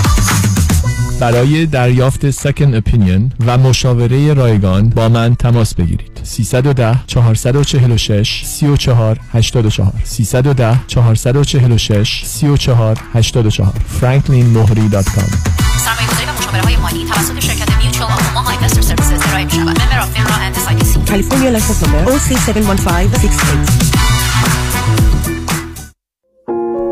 [1.21, 9.93] برای دریافت Second Opinion و مشاوره رایگان با من تماس بگیرید 310 446 34 84
[10.03, 15.31] 310 446 34 84 franklinmohri.com
[15.77, 19.81] سرمایه‌گذاری و مشاوره های مالی توسط شرکت Mutual of Omaha Investor Services ارائه می شود.
[19.81, 21.09] member of FINRA and SIPC.
[21.09, 24.20] California license number OC71568.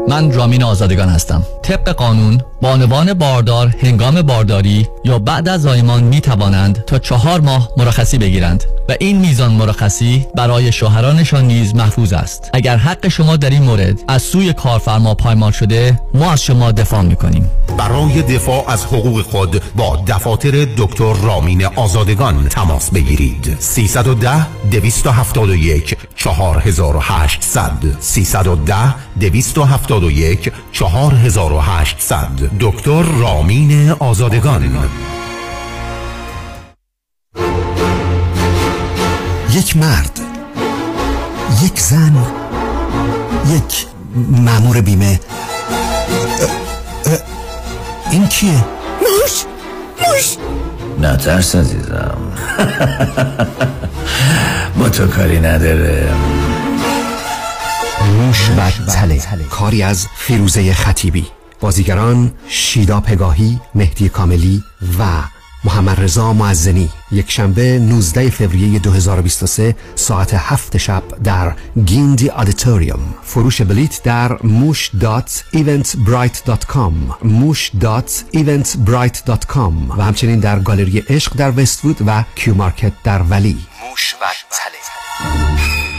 [0.09, 1.43] من رامین آزادگان هستم.
[1.63, 7.69] طبق قانون بانوان باردار هنگام بارداری یا بعد از زایمان می توانند تا چهار ماه
[7.77, 12.49] مرخصی بگیرند و این میزان مرخصی برای شوهرانشان نیز محفوظ است.
[12.53, 17.01] اگر حق شما در این مورد از سوی کارفرما پایمال شده ما از شما دفاع
[17.01, 23.57] می کنیم برای دفاع از حقوق خود با دفاتر دکتر رامین آزادگان تماس بگیرید.
[23.59, 28.75] 310 271 4800 310
[29.19, 29.98] 271
[30.71, 32.27] 4800
[32.59, 34.89] دکتر رامین آزادگان.
[39.53, 40.19] یک مرد
[41.63, 42.25] یک زن
[43.49, 43.85] یک
[44.15, 45.19] مامور بیمه.
[47.05, 47.19] اه، اه،
[48.11, 48.65] این کیه؟
[49.01, 49.45] موش
[49.99, 50.37] موش.
[50.99, 52.17] نه ترس عزیزم.
[54.79, 56.09] با تو کاری نداره.
[58.19, 59.43] موش بر تله.
[59.49, 61.27] کاری از فیروزه خطیبی.
[61.59, 64.63] بازیگران شیدا پگاهی مهدی کاملی
[64.99, 65.03] و
[65.63, 66.89] محمد رضا معزنی.
[67.11, 71.55] یک شنبه 19 فوریه 2023 ساعت هفت شب در
[71.85, 73.13] Gindi Auditorium.
[73.23, 74.37] فروش بلیت در
[79.25, 79.89] dot com.
[79.91, 83.57] و همچنین در گالری عشق در وستوود و Q Market در ولی.
[83.89, 85.98] موش بر تله.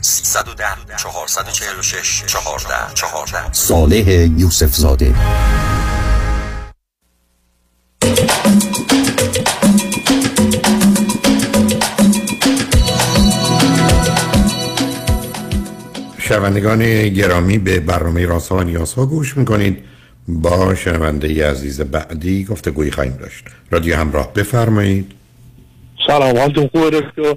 [0.00, 5.14] 310 446 14 14 صالح یوسف زاده.
[16.18, 19.84] شنوندگان گرامی به برنامه راسا و نیاسا گوش می‌کنید.
[20.28, 23.44] با شنونده عزیز بعدی گفتگوی خواهیم داشت.
[23.70, 25.12] رادیو همراه بفرمایید.
[26.06, 27.36] سلام حالتون خوبه دکتر؟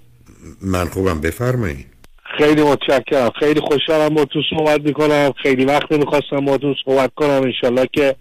[0.62, 1.93] من خوبم بفرمایید.
[2.38, 3.30] خیلی متشکرم.
[3.40, 5.34] خیلی خوشحالم با تو صحبت می‌کنم.
[5.44, 7.42] خیلی وقت می‌خواستم با تو صحبت کنم.
[7.44, 8.16] انشالله که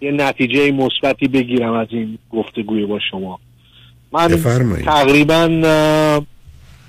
[0.00, 3.38] یه نتیجه مثبتی بگیرم از این گفتگوی با شما.
[4.12, 4.84] من بفرمایید.
[4.84, 5.48] تقریبا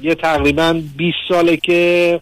[0.02, 2.22] یه تقریبا 20 ساله که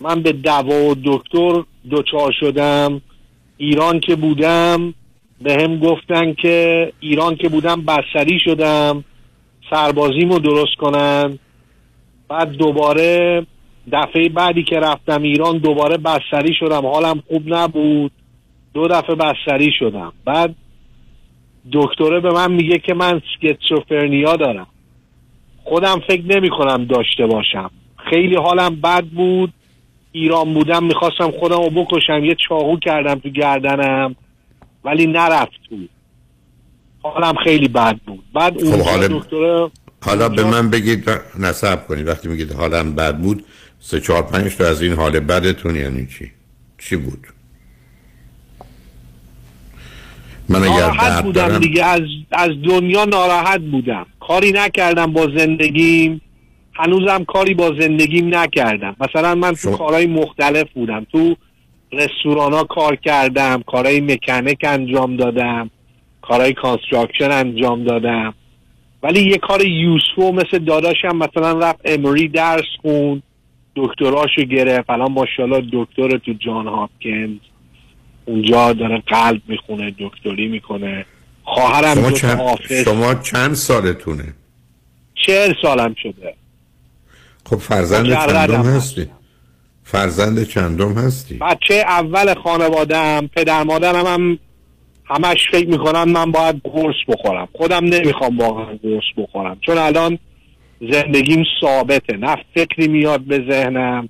[0.00, 3.00] من به دوا و دکتر دچار شدم.
[3.56, 4.94] ایران که بودم
[5.40, 9.04] به هم گفتن که ایران که بودم بستری شدم.
[9.70, 11.38] سربازیمو درست کنن.
[12.28, 13.46] بعد دوباره
[13.92, 16.86] دفعه بعدی که رفتم ایران دوباره بستری شدم.
[16.86, 18.12] حالم خوب نبود.
[18.74, 20.12] دو دفعه بستری شدم.
[20.24, 20.54] بعد
[21.72, 24.66] دکتره به من میگه که من سکیتسوفرنیا دارم.
[25.64, 27.70] خودم فکر نمی کنم داشته باشم.
[28.10, 29.52] خیلی حالم بد بود.
[30.12, 32.24] ایران بودم می‌خواستم خودم رو بکشم.
[32.24, 34.16] یه چاقو کردم تو گردنم
[34.84, 35.50] ولی نرفت.
[35.68, 35.76] تو
[37.02, 38.24] حالم خیلی بد بود.
[38.34, 39.70] بعد اون خب حالا- دکتره
[40.06, 42.08] حالا به من بگید نصب کنید.
[42.08, 43.44] وقتی میگید حالم بد بود
[43.80, 46.30] سه چهار پنج تا از این حال بدتون یعنی چی؟
[46.78, 47.26] چی بود؟
[50.48, 51.84] من اگر ناراحت بودم دارم دیگه.
[51.84, 52.00] از
[52.32, 54.06] از دنیا ناراحت بودم.
[54.20, 56.20] کاری نکردم با زندگیم.
[56.72, 58.96] هنوزم کاری با زندگیم نکردم.
[59.00, 61.06] مثلا من تو کارهای مختلف بودم.
[61.12, 61.36] تو
[61.92, 65.70] رستوران ها کار کردم کارهای مکانیک انجام دادم
[66.22, 68.34] کارهای construction انجام دادم.
[69.02, 73.22] ولی یه کار useful مثل داداشم مثلا رفت Emory درس خون
[73.76, 74.90] دکتراشو گرفت.
[74.90, 77.38] الان ماشاءالله دکتر تو Johns Hopkins.
[78.24, 81.06] اونجا داره قلب می‌خونه دکتری می‌کنه.
[81.44, 82.38] خواهرم شما چند,
[82.84, 84.34] شما چند سالتونه؟
[85.26, 86.34] چهل سالم شده.
[87.44, 88.76] خب فرزند چندم هست.
[88.76, 89.10] هستی؟
[89.84, 94.38] فرزند چندم هستی؟ بچه اول خانوادم پدر مادرم هم
[95.08, 97.48] همش فکر می‌کنن من باید قرص بخورم.
[97.52, 99.58] خودم نمی‌خوام واقعا قرص بخورم.
[99.60, 100.18] چون الان
[100.92, 102.16] زندگیم ثابته.
[102.16, 104.08] نه فکری میاد به ذهنم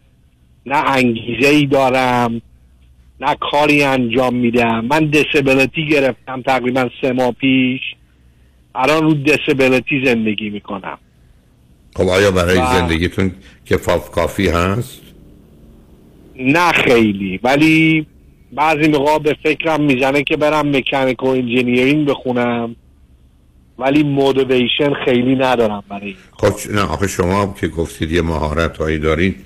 [0.67, 2.43] نه انگیزه ای دارم
[3.21, 4.85] نه کاری انجام میدم.
[4.85, 7.81] من دسبلیتی گرفتم تقریبا سه ماه پیش.
[8.75, 10.99] الان رو disability زندگی می‌کنم.
[11.97, 13.33] خب آیا برای و- زندگیتون
[13.67, 15.03] کفاف کافی هست؟
[16.37, 17.41] نه خیلی.
[17.43, 18.07] ولی
[18.53, 22.77] بعضی موقع به فکرم می‌زنه که برم مکانیک و engineering بخونم
[23.79, 26.15] ولی motivation خیلی ندارم برای.
[26.33, 29.37] خب نه آخه شما که گفتید یه مهارت هایی دارید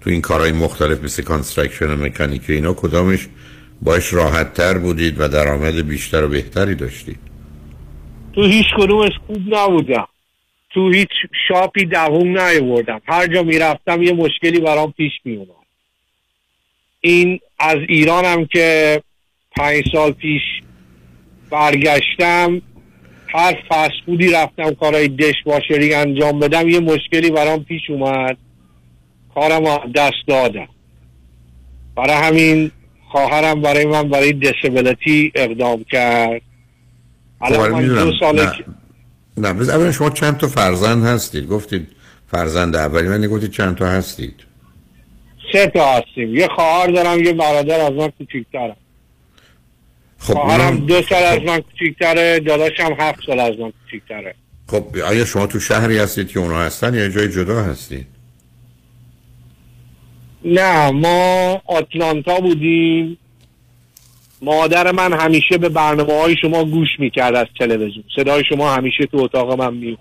[0.00, 3.28] تو این کارهای مختلف مثل construction و مکانیک اینا کدامش
[3.82, 7.18] باش راحت تر بودید و درآمد بیشتر و بهتری داشتید؟
[8.32, 10.08] تو هیچ کدومش خوب نبودم.
[10.70, 11.10] تو هیچ
[11.48, 13.00] شاپی دووم نیاوردم.
[13.06, 15.59] هر جا می‌رفتم یه مشکلی برام پیش میومد
[17.00, 19.02] این از ایرانم که
[19.56, 20.42] پنج سال پیش
[21.50, 22.62] برگشتم
[23.34, 28.36] هر فست فودی رفتم کارهای دش واشری انجام بدم یه مشکلی برام پیش اومد.
[29.34, 30.68] کارم دست دادم.
[31.96, 32.70] برای همین
[33.08, 36.42] خواهرم برای من برای دیسبلیتی اقدام کرد.
[37.38, 38.52] خب الان آره من دو ساله نه.
[39.36, 41.88] نه بس اولا شما چند تا فرزند هستید؟ گفتید
[42.30, 44.49] فرزند اولی من گفتید چند تا هستید؟
[45.52, 48.76] سه تا هستیم؟ یه خواهر دارم یه برادر از من کوچیک‌ترم
[50.18, 54.34] خب خواهرم اونم- دو سال از من کوچیک‌تره داداشم هفت سال از من کوچیک‌تره.
[54.66, 58.06] خب آیا شما تو شهری هستید که اونا هستن یا جای جدا هستید؟
[60.44, 63.18] نه ما آتلانتا بودیم.
[64.42, 68.04] مادر من همیشه به برنامه های شما گوش می‌کرد از تلویزیون.
[68.16, 69.98] صدای شما همیشه تو اتاق من میومد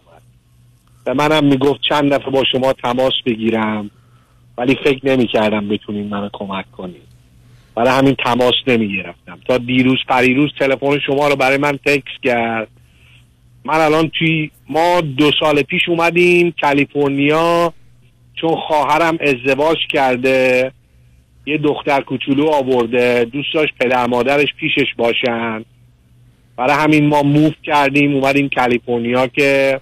[1.05, 3.91] به منم می‌گفت چند دفعه با شما تماس بگیرم.
[4.59, 7.09] ولی فکر نمی‌کردم بتونین منو کمک کنید
[7.75, 9.39] برای همین تماس نمی‌گرفتم.
[9.47, 12.67] تا دیروز پریروز تلفن شما رو برای من تکس کرد.
[13.65, 17.73] من الان توی ما دو سال پیش اومدیم کالیفرنیا
[18.41, 20.71] چون خواهرم ازدواج کرده
[21.45, 25.65] یه دختر کوچولو آورده دوست داشت پدر مادرش پیشش باشن.
[26.57, 29.81] برای همین ما موف کردیم اومدیم کالیفرنیا که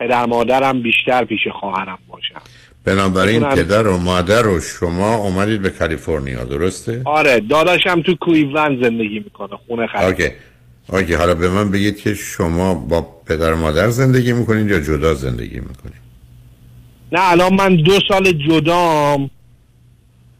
[0.00, 2.40] پدر مادرم بیشتر پیش خواهرم باشن.
[2.84, 9.18] بنابراین پدر و مادر و شما اومدید به کالیفرنیا درسته؟ آره داداشم تو کویولند زندگی
[9.18, 10.04] می‌کنه خونه خرید.
[10.04, 10.34] OK.
[10.88, 15.14] OK حالا به من بگید که شما با پدر و مادر زندگی می‌کنید یا جدا
[15.14, 16.02] زندگی می‌کنید؟
[17.12, 19.30] نه الان من دو سال جدام.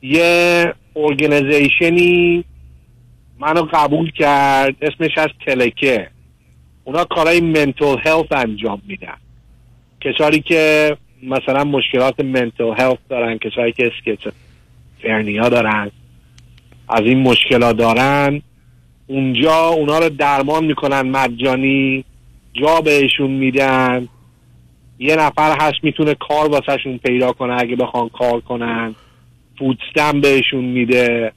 [0.02, 2.44] یه organization ی
[3.39, 6.09] منو قبول کرد اسمش از Telecare
[6.85, 9.16] اونا کارهای mental health انجام میدن.
[10.01, 15.90] کسانی که مثلا مشکلات mental health دارن کسانی که schizophrenia دارن.
[16.89, 18.43] از این مشکلات دارن
[19.07, 22.05] اونجا اونا رو درمان می‌کنن مجانی
[22.53, 24.09] جا بهشون میدن.
[24.99, 28.94] یه نفر هست می‌تونه کار واسهشون پیدا کنه اگه بخوان کار کنن.
[29.59, 31.32] فودستم بهشون میده.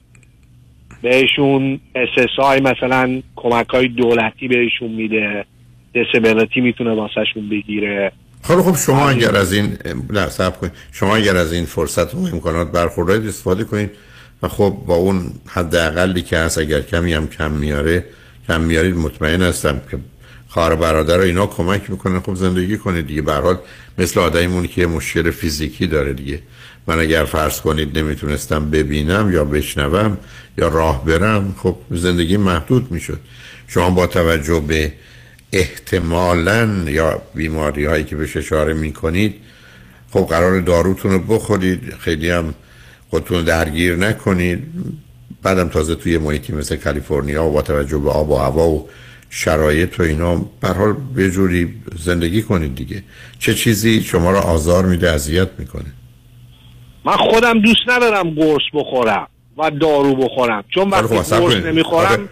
[1.02, 5.44] بهشون SSI مثلا کمک های دولتی بهشون میده.
[5.92, 8.12] دیسبلیتی می‌تونه واسهشون بگیره.
[8.48, 9.78] خب خب شما اگر از این
[10.10, 10.72] نه صبر کنید.
[10.92, 13.90] شما اگر از این فرصت و امکانات برخوردارید استفاده کنید.
[14.42, 18.04] و خب با اون حداقلی که هست اگر کمی هم کم میاره
[18.48, 19.98] کم میارید مطمئن هستم که
[20.48, 22.20] خواهر برادر و اینا کمک می‌کنن.
[22.20, 23.22] خب زندگی کنید دیگه.
[23.22, 23.58] به هر حال
[23.98, 26.38] مثل آدمیمون که مشکل فیزیکی داره دیگه.
[26.86, 30.18] من اگر فرض کنید نمی‌تونستم ببینم یا بشنوم
[30.58, 33.20] یا راه برم خب زندگی محدود می‌شد.
[33.68, 34.92] شما با توجه به
[35.52, 39.34] احتمالا یا بیماری هایی که بهش اشاره می‌کنید
[40.10, 42.54] خب قرار داروتون رو بخورید خیلی هم
[43.10, 44.62] خودتون درگیر نکنید
[45.42, 48.88] بعدم تازه توی محیطی مثل کالیفرنیا و با توجه به آب و هوا و
[49.30, 53.02] شرایط و اینا به حال یه جوری زندگی کنید دیگه
[53.38, 55.92] چه چیزی شما رو آزار میده اذیت می‌کنه
[57.04, 59.26] من خودم دوست ندارم قرص بخورم
[59.58, 61.66] و دارو بخورم چون خب، وقتی قرص کنید.
[61.66, 62.28] نمی‌خورم آره.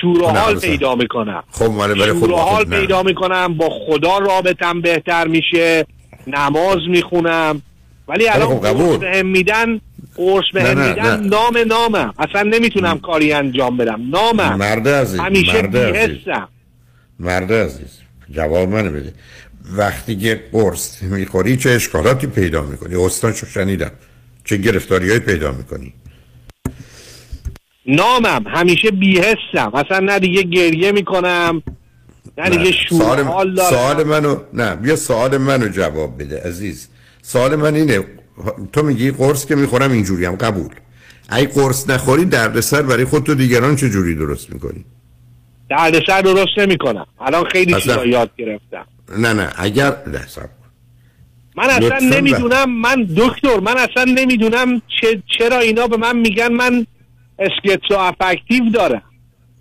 [0.00, 1.44] شور حال بس- پیدا می‌کنم.
[1.50, 2.64] خب ماله برای خود حال.
[2.64, 5.86] پیدا می‌کنم با خدا رابطم بهتر میشه
[6.26, 7.62] نماز می‌خونم.
[8.08, 8.86] ولی الان قبول.
[8.86, 9.80] قرص بهم میدن
[10.16, 11.24] قرص نه، نه، میدن.
[11.24, 12.14] نام نامم.
[12.18, 14.00] اصلا نمی‌تونم کاری انجام بدم.
[14.10, 14.56] نامم.
[14.56, 16.18] مرد عزیز همیشه مرد عزیز.
[17.18, 17.98] مرد عزیز
[18.30, 19.12] جواب منو بده.
[19.76, 23.90] وقتی که قرص می‌خوری چه اشکالاتی پیدا می‌کنی؟ استانشو شنیدم.
[24.44, 25.94] چه گرفتاریهایی پیدا می‌کنی؟
[27.86, 31.62] نامم همیشه بیهستم اصلا نه دیگه گریه می‌کنم
[32.38, 33.22] نه دیگه شور.
[33.22, 36.88] سوال, سوال منو نه بیا سوال منو جواب بده عزیز.
[37.22, 38.04] سوال من اینه
[38.72, 40.70] تو میگی قرص که می‌خورم اینجوری هم قبول.
[41.36, 44.84] ای قرص نخوری دردسر برای خودت و دیگران چه جوری درست می‌کنی؟
[45.70, 47.06] دردسر درست نمی‌کنم.
[47.20, 48.86] الان خیلی اصلا- چیزا یاد گرفتم.
[49.18, 50.48] نه نه اگر نه کن.
[51.56, 56.86] من اصلا نمی‌دونم من دکتر من اصلا نمی‌دونم چه چرا اینا به من میگن من
[57.38, 59.02] schizoaffective دارم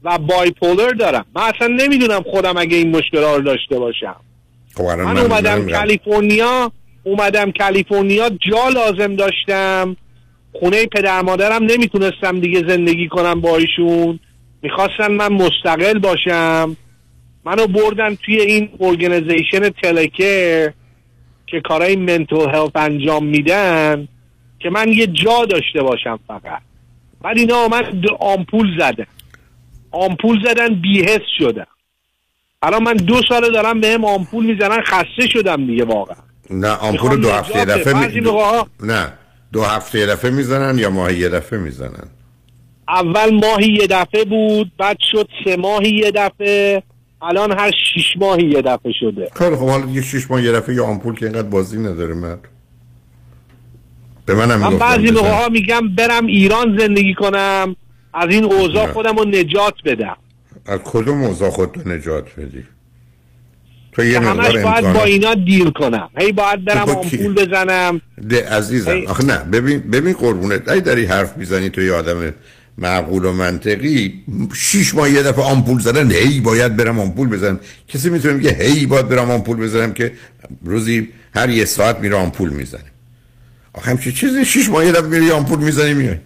[0.03, 4.15] و bipolar دارم من اصلا نمی‌دونم خودم اگه این مشکل رو داشته باشم.
[4.75, 5.69] خب من من اومدم.
[5.69, 6.71] کالیفرنیا
[7.03, 9.97] اومدم کالیفرنیا جا لازم داشتم.
[10.53, 14.19] خونه پدر مادرم نمی‌تونستم دیگه زندگی کنم با ایشون.
[14.61, 16.77] می‌خواستن من مستقل باشم.
[17.45, 20.73] منو بردن توی این organization Telecare
[21.47, 24.07] که کارهای mental health انجام میدن
[24.59, 26.61] که من یه جا داشته باشم فقط.
[27.23, 29.05] بعد اینا من آمپول زدن
[29.91, 31.67] آمپول زدن بیهست شدم
[32.61, 36.17] الان من دو ساله دارم بهم آمپول می‌زنن خسته شدم دیگه واقعا.
[36.49, 38.21] نه آمپول دو هفته یه دفعه می...
[38.21, 38.67] دو...
[38.83, 39.13] نه
[39.53, 42.07] دو هفته یه دفعه می‌زنن یا ماهی یه دفعه می‌زنن؟
[42.87, 46.83] اول ماهی یه دفعه بود بعد شد سه ماهی یه دفعه
[47.21, 49.29] الان هر شیش ماهی یه دفعه شده.
[49.35, 52.47] خیلی خب حالا یه شیش ماه یه دفعه یه آمپول که اینقدر بازی نداره مرد.
[54.33, 55.11] به منم من بعضی.
[55.11, 57.75] موقع ها میگم برم ایران زندگی کنم
[58.13, 58.87] از این اوضاع.
[58.87, 60.17] خودم رو نجات بدم
[60.65, 62.63] از کدوم موضوع خودتو نجات بدی
[63.91, 68.91] تو یه همش باید با اینا دیل کنم هی باید برم؟ آمپول بزنم ده عزیزم
[68.91, 69.05] ای.
[69.05, 72.33] آخه نه ببین ببین قربونت ای داری حرف می‌زنی تو یه آدم
[72.77, 74.23] معقول و منطقی
[74.55, 78.85] شیش ماه یه دفعه آمپول زدن هی باید برم آمپول بزنم کسی می‌تونه میگه هی
[78.85, 80.11] باید برم آمپول بزنم که
[80.65, 82.91] روزی هر یه ساعت میره آمپول می‌زنه
[83.79, 86.17] همچی چیزی شیش ماه یه دفعه میری آمپول می‌زنی میای.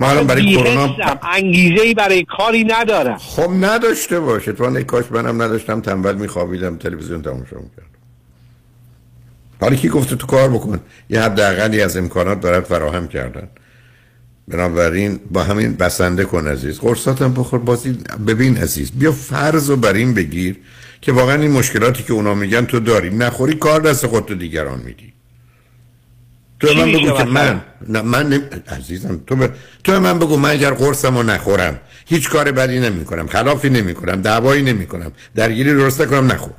[0.00, 0.96] ما الان برای کرونا.
[1.22, 3.16] انگیزه ای برای کاری ندارم.
[3.18, 4.52] خب نداشته باشه.
[4.52, 7.88] تو ای کاش منم نداشتم تنبل میخوابیدم تلویزیون تماشا می‌کردم
[9.60, 10.80] حالا کی گفته تو کار بکن؟
[11.10, 13.48] یه حداقلی از امکانات برات فراهم کردن.
[14.48, 16.80] بنابراین با همین بسنده کن عزیز.
[16.80, 20.56] قرصاتم بخور بازی ببین عزیز بیا فرض رو بر این بگیر
[21.00, 23.10] که واقعا این مشکلاتی که اونا میگن تو داری.
[23.10, 25.12] نخوری کار دست خودتو دیگران میدی.
[26.60, 28.42] تو به من بگو که؟ من نه من نمی...
[28.68, 29.50] عزیزم تو به
[29.84, 33.70] تو به من بگو من اگر قرصم رو نخورم هیچ کار بدی نمی کنم خلافی
[33.70, 36.52] نمی کنم دعوایی نمی کنم درگیری درست نکنم نخور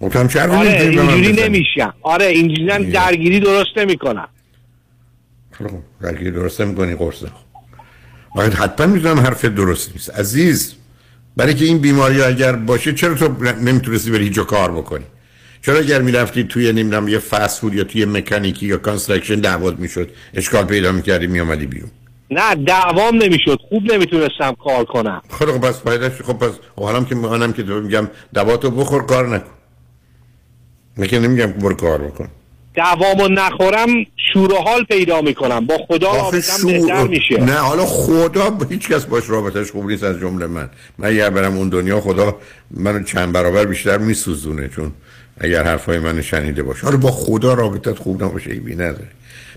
[0.00, 1.94] گفتم چه حرفی آره من اینجوری؟ نمیشم.
[2.02, 4.28] آره اینجوری هم درگیری درست نمی‌کنم.
[5.52, 8.54] خب، درگیری درست نمی کنی قرص نخور.
[8.54, 10.10] حتما می‌دونم حرف درست نیست.
[10.10, 10.74] عزیز
[11.36, 15.04] برای که این بیماری اگر باشه چرا تو نمی‌تونستی بری هیچ کار بکنی؟
[15.68, 20.10] چرا اگر می‌رفتی توی نمی‌دونم یه فست فود یا توی مکانیکی یا construction دعوت می‌شد؟
[20.34, 21.90] اشکال پیدا می‌کردی میامدی بیرون.
[22.30, 23.58] نه دعوام نمی‌شد.
[23.68, 25.22] خوب نمی‌تونستم کار کنم.
[25.28, 29.28] خب خب پس فایدهش خب پس حالم که منم که تو میگم دواتو بخور کار
[29.28, 29.50] نکن.
[31.06, 32.28] که نمیگم برو کار بکن.
[32.74, 33.88] دعوامو نخورم
[34.32, 35.66] شور و حال پیدا می‌کنم.
[35.66, 37.36] با خدا آخه رابطم بهتر میشه.
[37.44, 40.70] نه حالا خدا هیچ کس باش رابطش خوب نیست از جمله من.
[40.98, 42.36] من اگر برم اون دنیا خدا
[42.70, 44.92] منو چند برابر بیشتر میسوزونه چون
[45.40, 49.08] اگر حرفای من شنیده باشه حالا با خدا رابطت خوب نباشه ایبی نداره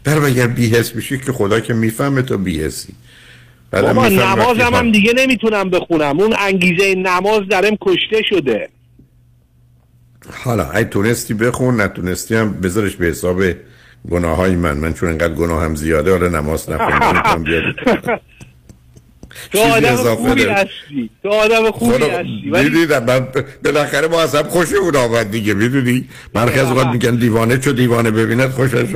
[0.03, 2.94] برای اگر بیهس بشی که خدا که می‌فهمه تو بیهسی
[3.72, 6.20] بابا نمازم هم دیگه نمی‌تونم بخونم.
[6.20, 8.70] اون انگیزه نماز درم کشته شده.
[10.44, 13.44] حالا ای تونستی بخون نتونستی هم بذارش به حساب
[14.12, 14.78] گناه های من.
[14.78, 17.44] من چون انقدر گناه هم زیاده حالا نماز نخونم
[19.52, 20.44] تو آدم خوبی.
[20.44, 21.10] هستی.
[21.24, 23.28] تو آدم خوبی هستی ولی دیدی من
[23.66, 28.49] بالاخره ما از هم خوشمون آمد دیگه می‌دونی؟ مرکز اوقات میگن دیوانه چو دیوانه ببیند
[28.52, 28.95] خوشش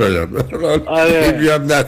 [1.60, 1.84] نه.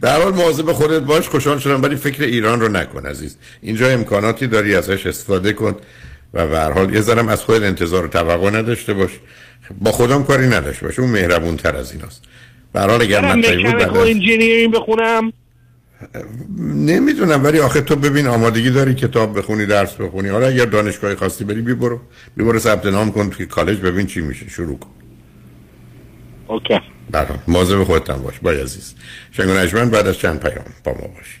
[0.00, 3.36] به هر حال مواظب خودت باش خوشحال شدم ولی فکر ایران رو نکن عزیز.
[3.62, 5.76] اینجا امکاناتی داری ازش استفاده کن
[6.34, 9.10] و به هر حال یه ذرم از خود انتظار و توقع نداشته باش.
[9.80, 12.22] با خودم کاری نداشته باش اون مهربون تر از ایناست.
[12.72, 15.32] به هر حال اگر مطلبی بود از- engineering بخونم.
[16.58, 20.28] نمی‌دونم ولی آخه تو ببین آمادگی داری کتاب بخونی درس بخونی.
[20.28, 22.00] حالا اگر دانشگاهی خواستی بری بی برو.
[22.36, 24.48] بی برو ثبت نام کن توی کالج ببین چی میشه.
[24.48, 24.90] شروع کن.
[26.46, 26.80] OK.
[27.10, 27.38] برام.
[27.48, 28.38] مواظب خودت هم باش.
[28.42, 28.94] bye عزیز.
[29.32, 31.40] شنوندگان من بعد از چند پیام با ما باش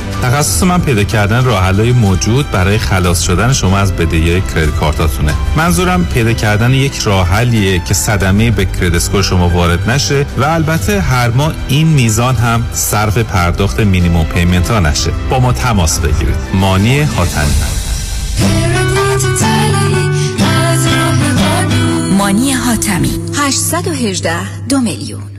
[0.21, 5.33] تخصص من پیدا کردن راه موجود برای خلاص شدن شما از بدهی credit کارتاتونه.
[5.55, 10.43] منظورم پیدا کردن یک راه حلیه که صدمه به credit score شما وارد نشه و
[10.43, 15.11] البته هر ماه این میزان هم صرف پرداخت minimum payment ها نشه.
[15.29, 16.35] با ما تماس بگیرید.
[16.53, 17.51] مانی حاتمی.
[22.17, 23.11] مانی حاتمی.
[23.37, 25.30] 818 دو میلیون.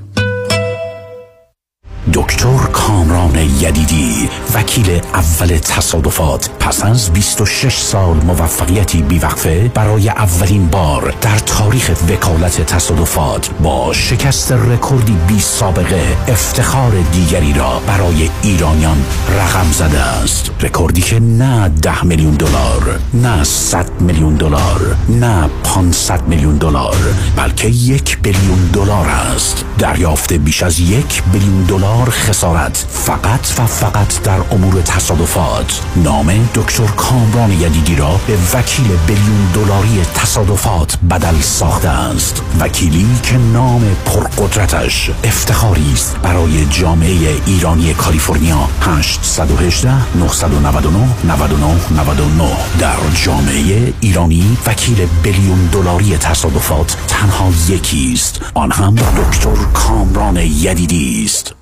[2.15, 6.51] دکتر کامران یدیدی وکیل اول تصادفات.
[6.61, 14.53] پس از 26 سال موفقیتی بیوقفه برای اولین بار در تاریخ وکالت تصادفات با شکست
[14.53, 19.05] رکوردی بی سابقه افتخار دیگری را برای ایرانیان
[19.39, 20.51] رقم زده است.
[20.61, 26.97] رکوردی که نه ده میلیون دلار نه 100 میلیون دلار نه 500 میلیون دلار
[27.37, 29.65] بلکه یک بیلیون دلار است.
[29.79, 35.81] دریافت بیش از یک بیلیون دلار دلار خسارت فقط و فقط در امور تصادفات.
[35.97, 43.36] نام دکتر کامران یدیدی را به وکیل بیلیون دلاری تصادفات بدل ساخته است وکیلی که
[43.36, 47.16] نام پرقدرتش افتخاری است برای جامعه
[47.47, 48.69] ایرانی کالیفرنیا.
[48.81, 58.40] 818 999 99 99 در جامعه ایرانی وکیل بیلیون دلاری تصادفات تنها یکی است.
[58.55, 61.61] آن هم دکتر کامران یدیدی است.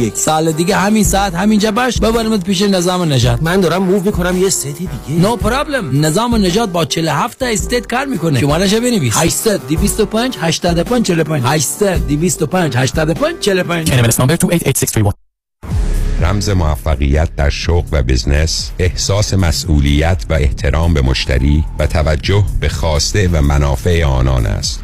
[0.01, 1.99] یک سال دیگه همین ساعت همینجا باش.
[1.99, 5.21] ببرمت پیش نظام نجات من دارم move می‌کنم یه city دیگه.
[5.21, 8.39] no no problem نظام نجات با 47 state کار می‌کنه.
[8.39, 15.15] شمارش بنویس؟ 800 225 85 45 800 225 85 45 NMLS number 288631
[16.21, 22.69] رمز موفقیت در شغل و بزنس احساس مسئولیت و احترام به مشتری و توجه به
[22.69, 24.83] خواسته و منافع آنان است.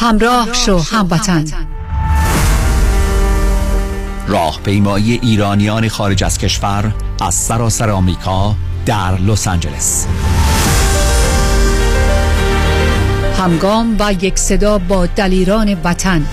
[0.00, 1.44] همراه شو هموطن.
[4.28, 8.54] راهپیمایی ایرانیان خارج از کشور از سراسر آمریکا
[8.86, 10.06] در لس آنجلس.
[13.38, 16.26] همگام و یک صدا با دلیران وطن.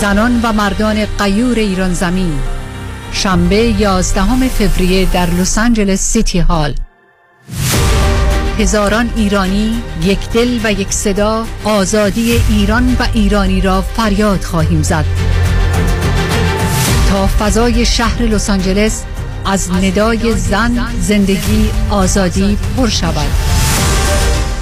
[0.00, 2.38] زنان و مردان قیور ایران زمین.
[3.12, 6.74] شنبه 11 فوریه در لس آنجلس سیتی هال.
[8.58, 15.04] هزاران ایرانی یک دل و یک صدا آزادی ایران و ایرانی را فریاد خواهیم زد.
[17.10, 19.02] تا فضای شهر لس آنجلس
[19.44, 23.30] از ندای زن زندگی آزادی پر شود.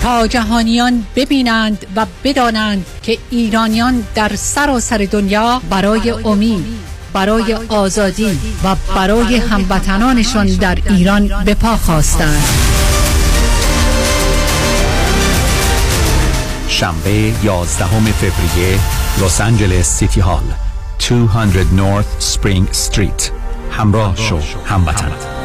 [0.03, 6.65] تا جهانیان ببینند و بدانند که ایرانیان در سراسر دنیا برای امید
[7.13, 12.72] برای آزادی و برای هموطنانشان در ایران به پا خواستند.
[16.73, 18.79] شنبه 11 فوریه
[19.23, 20.43] لس آنجلس سیتی هال
[21.11, 23.31] 200 North Spring Street
[23.71, 25.42] همراه شو هموطن.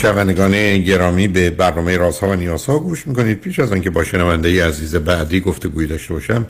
[0.00, 3.40] شنوندگان گرامی به برنامه رازها و نیازها گوش می‌کنید.
[3.40, 6.46] پیش از آنکه با شنونده عزیز بعدی گفتگوی داشته باشم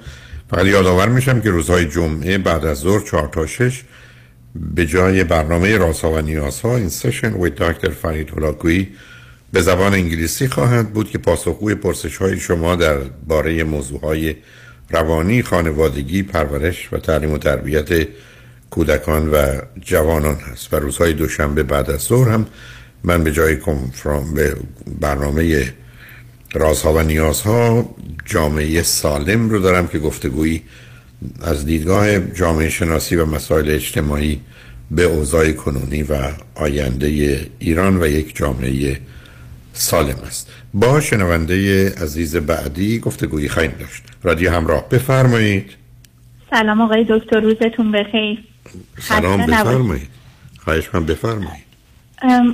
[0.50, 3.82] فقط یادآور میشم که روزهای جمعه بعد از ظهر 4 تا 6
[4.54, 8.88] به جای برنامه رازها و نیازها این سشن وی دکتر فرید هلاکویی
[9.52, 12.96] به زبان انگلیسی خواهد بود که پاسخگوی پرسش های شما در
[13.26, 14.36] باره موضوع های
[14.90, 18.08] روانی، خانوادگی، پرورش و تعلیم و تربیت
[18.70, 20.74] کودکان و جوانان هست.
[20.74, 22.46] و روزهای دوشنبه بعد از ظهر هم
[23.04, 24.56] من به جای کنفرام به
[25.00, 25.72] برنامه
[26.52, 27.94] رازها و نیازها
[28.24, 30.62] جامعه سالم رو دارم که گفتگویی
[31.42, 34.40] از دیدگاه جامعه شناسی و مسائل اجتماعی
[34.90, 36.18] به اوضاع کنونی و
[36.54, 37.06] آینده
[37.58, 39.00] ایران و یک جامعه
[39.72, 40.50] سالم است.
[40.74, 44.02] با شنونده عزیز بعدی گفتگویی خواهیم داشت.
[44.22, 44.88] رادیو همراه.
[44.88, 45.70] بفرمایید.
[46.50, 48.44] سلام آقای دکتر روزتون بخیر.
[49.00, 50.08] سلام بفرمایید.
[50.58, 51.69] خواهش من بفرمایید.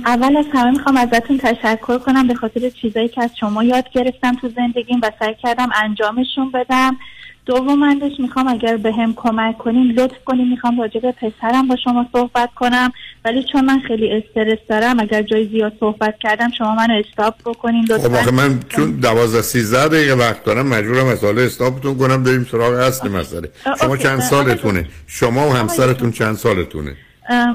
[0.05, 4.35] اول از همه می‌خوام ازتون تشکر کنم به خاطر چیزایی که از شما یاد گرفتم
[4.35, 6.97] تو زندگیم و سعی کردم انجامشون بدم.
[7.45, 10.49] دومندش می‌خوام اگر به هم کمک کنیم لطف کنیم.
[10.49, 12.91] می‌خوام راجع به پسرم با شما صحبت کنم.
[13.25, 17.87] ولی چون من خیلی استرس دارم اگر جای زیاد صحبت کردم شما منو استاپ بکنین
[17.89, 18.23] لطفا.
[18.23, 22.73] خب من چون دوازده سیزده دقیقه وقت دارم مجبورم از حالا استاپتون کنم بریم سراغ
[22.73, 23.49] اصل مسئله.
[23.81, 26.95] شما چند سالتونه؟ شما و همسرتون چند سالتونه؟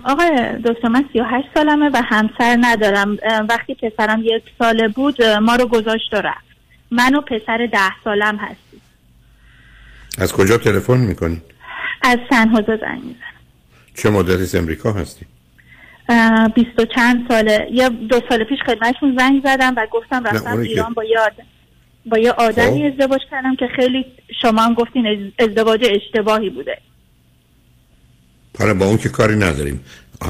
[0.05, 3.17] آقای دکتر من 38 سالمه و همسر ندارم
[3.49, 6.45] وقتی پسرم یک ساله بود ما رو گذاشت و رفت
[6.91, 8.81] من و پسر ده سالم هستی
[10.19, 11.43] از کجا تلفن می‌کنی؟
[12.03, 13.33] از سن حوزه زنگ می‌زنم
[13.95, 15.27] چه مدتی از امریکا هستی؟
[16.55, 20.65] بیست و چند ساله یا دو سال پیش خدمتشون زنگ زدم و گفتم رفتم اونی
[20.65, 21.33] که- ایران با یاد
[22.07, 22.93] با یه آدمی خب.
[23.01, 24.05] ازدواج کردم که خیلی
[24.43, 26.79] شما هم گفتین از- ازدواج اشتباهی بوده
[28.59, 29.85] حالا با اون که کاری نداریم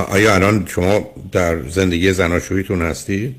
[0.09, 1.01] آیا الان شما
[1.33, 3.35] در زندگی زناشویتون هستید؟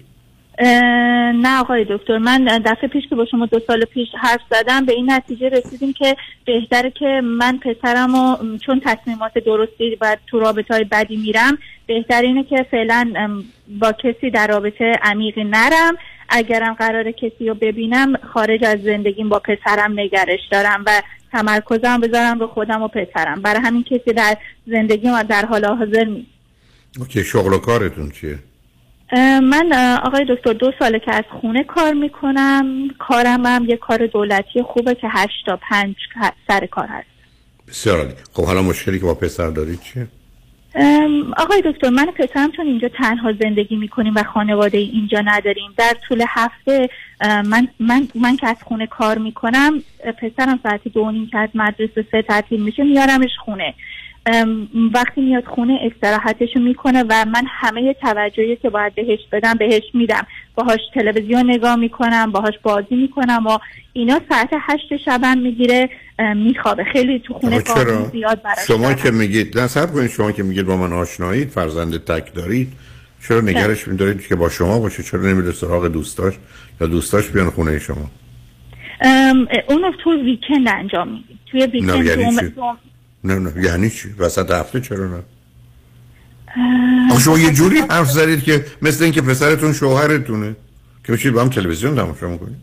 [1.33, 4.93] نه آقای دکتر من دفعه پیش که با شما دو سال پیش حرف زدم به
[4.93, 6.15] این نتیجه رسیدیم که
[6.45, 11.57] بهتره که من پسرم و چون تصمیمات درستی و تو رابطه های بدی میرم
[11.87, 13.13] بهتر اینه که فعلا
[13.79, 15.97] با کسی در رابطه عمیقی نرم
[16.29, 21.01] اگرم قرار کسی رو ببینم خارج از زندگیم با پسرم نگرش دارم و
[21.33, 23.41] تمرکزم بذارم رو خودم و پسرم.
[23.41, 24.37] برای همین کسی در
[24.67, 26.27] زندگیم در حال حاضر نیست.
[26.99, 28.39] اوکی شغل و کارتون چیه؟
[29.41, 32.89] من آقای دکتر دو ساله که از خونه کار می‌کنم.
[32.99, 35.95] کارم هم یه کار دولتی خوبه که هشت تا پنج
[36.47, 37.07] سر کار هست.
[37.67, 38.13] بسیار عالی.
[38.33, 40.07] خب حالا مشکلی که با پسر دارید چیه؟
[41.37, 46.23] آقای دکتر من پسرم چون اینجا تنها زندگی می‌کنیم و خانواده اینجا نداریم در طول
[46.27, 46.89] هفته
[47.21, 49.83] من من من که از خونه کار می‌کنم
[50.21, 53.73] پسرم ساعت دو نیم که از مدرسه سه تعطیل میشه میارمش خونه.
[54.93, 60.27] وقتی میاد خونه استراحتشو می‌کنه و من همه توجهی که باید بهش بدم بهش میدم.
[60.55, 63.57] باهاش تلویزیون نگاه می‌کنم باهاش بازی می‌کنم و
[63.93, 65.89] اینا ساعت هشت شبم می‌گیره
[66.35, 66.83] میخوابه.
[66.83, 68.95] خیلی تو خونه؟ قانون زیاد براش شما دارم.
[68.95, 72.73] که میگید نه صبر کنید شما که میگید با من آشنایید فرزند تک دارید
[73.27, 76.33] چرا نگرش میدارید که با شما باشه؟ چرا نمیره سراغ دوستاش؟
[76.81, 78.11] یا دوستاش بیان خونه شما؟
[79.01, 81.39] ام، اونو تو ویکند انجام میدیم.
[81.51, 82.53] توی ویکند
[83.23, 85.23] نه نه یعنی چی؟ وسط هفته چرا نه؟
[87.11, 90.55] آخه شما یه جوری حرف زدید که مثل اینکه پسرتون شوهرتونه.
[91.03, 92.57] که میشید با هم تلویزیون تماشا می‌کنید.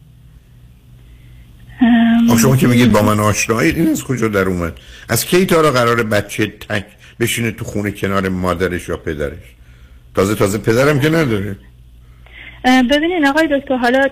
[2.30, 4.72] آخه شما که میگید با من آشنایید این از کجا در اومد؟
[5.08, 6.86] از کی تا حالا قرار بچه تک
[7.20, 9.54] بشینه تو خونه کنار مادرش یا پدرش؟
[10.14, 11.56] تازه تازه پدرم که نداره.
[12.64, 14.08] ببینین آقای دکتر حالا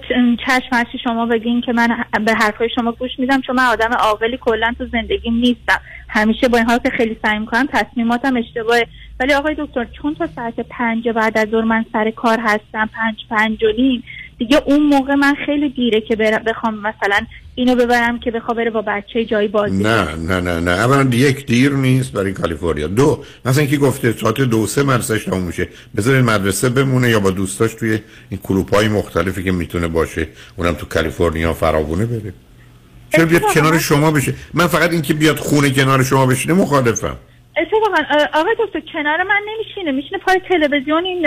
[0.47, 4.39] چشم هرچی شما بگین که من به حرفای شما گوش میدم چون من آدم عاقلی
[4.41, 5.81] کلا تو زندگیم نیستم.
[6.09, 8.87] همیشه با این حال که خیلی سعی می‌کنم تصمیماتم اشتباهه.
[9.21, 13.17] ولی آقای دکتر چون تا ساعت پنج بعد از ظهر من سر کار هستم پنج
[13.31, 14.05] پنج و نیم
[14.39, 18.71] دیگه اون موقع من خیلی دیره که برم بخوام مثلا اینو ببرم که بخوام بره
[18.71, 19.83] با بچه جایی بازی.
[19.83, 20.71] نه نه نه نه.
[20.71, 22.87] اولا یک دیر نیست برای کالیفرنیا.
[22.87, 25.69] دو مثلا اینکه گفته ساعت دو سه مدرسهش تموم میشه.
[25.97, 27.99] بذارین مدرسه بمونه یا با دوستاش توی
[28.31, 32.33] این کلوپ های مختلفی که می‌تونه باشه اونم تو کالیفرنیا فراوونه بره.
[33.11, 37.17] چرا بیاد کنار شما بشه؟ من فقط اینکه بیاد خونه کنار شما بشینه مخالفم.
[37.61, 37.87] اتفاقا
[38.35, 39.93] آقای دکتر کنار من نمیشینه.
[39.93, 41.27] میشینه پای تلویزیون این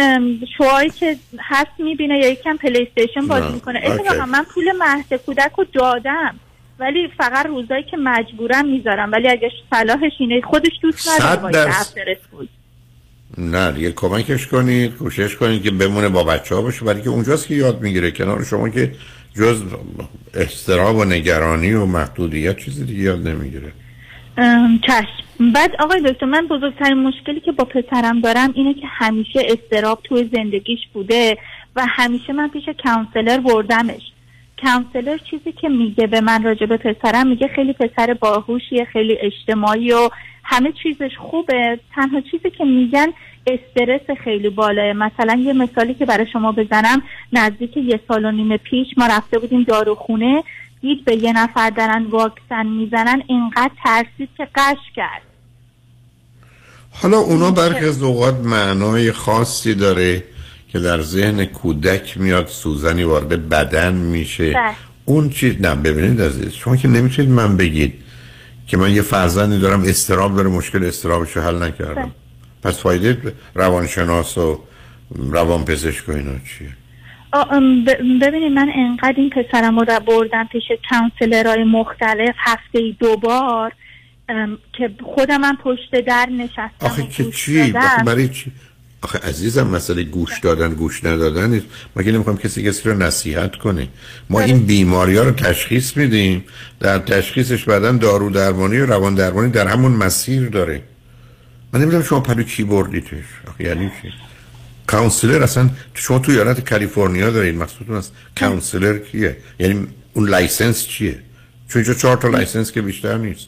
[0.58, 3.82] شوهایی که هست می‌بینه یا یکم پلی استیشن بازی نه، می‌کنه.
[3.84, 6.40] اتفاقا من پول مهد کودک رو دادم.
[6.80, 9.12] ولی فقط روزایی که مجبورم می‌ذارم.
[9.12, 11.74] ولی اگه صلاحش اینه خودش دوست نداره.
[13.38, 16.86] نه دیگه کمکش کنید کوشش کنید که بمونه با بچه ها باشه.
[16.86, 18.12] برای که اونجاست که یاد می‌گیره.
[18.12, 18.92] کنار شما که
[19.36, 19.64] جز
[20.34, 23.72] استراب و نگرانی و محدودیت چیزی دیگه یاد نمی‌گیره.
[24.82, 25.52] چشم.
[25.54, 30.30] بعد آقای دکتر من بزرگترین مشکلی که با پسرم دارم اینه که همیشه استراب توی
[30.34, 31.38] زندگیش بوده
[31.76, 34.02] و همیشه من پیش کانسلر بردمش.
[34.64, 39.92] کانسلر چیزی که میگه به من راجع به پسرم میگه خیلی پسر باهوشیه خیلی اجتماعی
[39.92, 40.10] و
[40.44, 41.80] همه چیزش خوبه.
[41.96, 43.08] تنها چیزی که میگن
[43.48, 47.02] استرس خیلی بالاه مثلا یه مثالی که برای شما بزنم
[47.34, 50.44] نزدیک یه سال و نیم پیش ما رفته بودیم داروخونه.
[50.82, 55.22] دید به یه نفر دارن واکسن می‌زنن اینقدر ترسید که قش کرد.
[56.92, 60.24] حالا اونا برخی از اوقات معنای خاصی داره
[60.68, 64.54] که در ذهن کودک میاد سوزنی وارد بدن میشه.
[64.54, 64.76] بله.
[65.06, 67.94] اون چیز نه ببینید عزیز شما که نمی‌تونید من بگید
[68.68, 72.12] که من یه فرزندی دارم استراب داره مشکل استرابش رو حل نکردم.
[72.64, 74.60] پس فایده روانشناس و
[75.16, 76.70] روان پزشک و اینا چیه؟
[78.22, 83.72] ببینید من انقدر این پسرم رو بردم پیش کانسلرهای مختلف هفته ای دوبار
[84.74, 87.62] که خودم هم پشت در نشستم آخه که چی.
[87.62, 88.52] آخه برای چی؟
[89.04, 91.66] آخه عزیزم مسئله گوش دادن گوش ندادن نیست.
[91.96, 93.88] ما که نمی‌خوام کسی کسی رو نصیحت کنه؟
[94.30, 96.44] ما این بیماری ها رو تشخیص میدیم.
[96.80, 100.84] در تشخیصش بعدا دارو درمانی و روان درمانی در همون مسیر داره.
[101.74, 104.14] من نمی‌دونم شما پلو کی بردیتش؟ آخه یعنی چی؟
[104.92, 111.20] counselor اصلا شما تو ایالت کالیفرنیا دارید مقصودتون از counselor کیه؟ یعنی اون license چیه؟
[111.70, 113.48] چون اینجا چهار تا license که بیشتر نیست.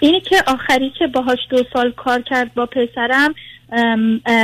[0.00, 3.34] اینی که آخری که باهاش دو سال کار کرد با پسرم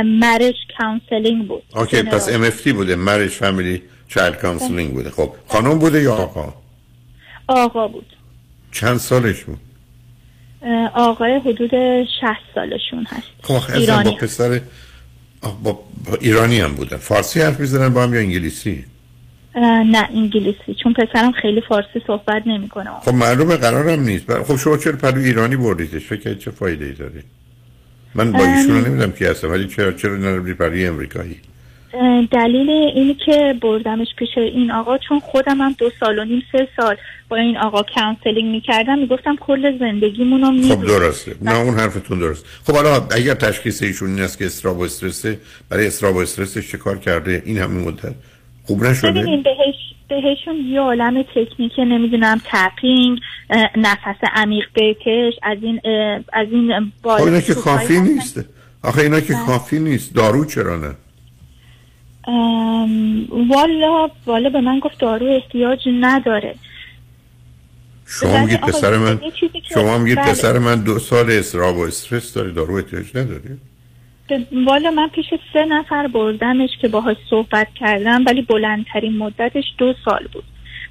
[0.05, 1.63] marriage counseling بود.
[1.75, 5.09] OK پس MFT بوده marriage family child counseling بوده.
[5.09, 6.53] خب خانم بوده یا آقا؟
[7.47, 8.05] آقا بود.
[8.71, 9.59] چند سالش بود؟
[10.93, 11.71] آقای حدود
[12.03, 12.09] 60
[12.55, 13.27] سالشون هست.
[13.41, 14.61] خب ایرانی با پسر
[15.41, 16.97] با, با ایرانی هم بودن.
[16.97, 18.85] فارسی حرف می‌زنن با هم یا انگلیسی؟
[19.55, 20.75] نه انگلیسی.
[20.83, 22.89] چون پسرم خیلی فارسی صحبت نمی‌کنه.
[23.01, 24.43] خب معلومه قرارم نیست.
[24.43, 27.23] خب شما چرا پلو ایرانی بردیدش؟ فکر چه فایده ای داره؟
[28.15, 28.39] من با.
[28.39, 31.39] ایشون نمی‌دونم کی هستم ولی چرا چرا پلوی امریکایی؟
[32.31, 36.67] دلیل اینی که بردمش پیش این آقا چون خودم هم دو سال و نیم سه
[36.77, 36.95] سال
[37.29, 38.99] با این آقا counseling می‌کردم.
[38.99, 40.85] می‌گفتم کل زندگیمون رو خب.
[40.85, 41.35] درسته.
[41.41, 42.45] نه اون حرفتون درست.
[42.67, 45.39] خب حالا اگر تشخیص ایشون این است که استراب و استرسه
[45.69, 48.15] برای استراب و استرسش چه کار کرده؟ این همین مدت
[48.63, 49.75] خوب نشده؟ ببینین بهش
[50.09, 53.19] بهشون یه عالم تکنیک نمی‌دونم تپینگ
[53.77, 55.81] نفس عمیق بکش از این
[56.33, 57.99] از این خب بالا اینا که کافی.
[57.99, 58.45] نیست.
[58.83, 59.45] آخه اینا که بله.
[59.45, 60.15] کافی نیست.
[60.15, 60.95] دارو چرا نه؟
[63.49, 66.55] والا والا به من گفت دارو احتیاج نداره.
[68.05, 69.19] شما بله، میگید پسر من
[69.73, 70.31] شما میگید بله.
[70.31, 73.57] پسر من دو سال استراب و استرس داره دارو احتیاج نداره؟
[74.65, 80.27] والا من پیش سه نفر بردمش که باهاش صحبت کردم ولی بلندترین مدتش دو سال
[80.33, 80.43] بود.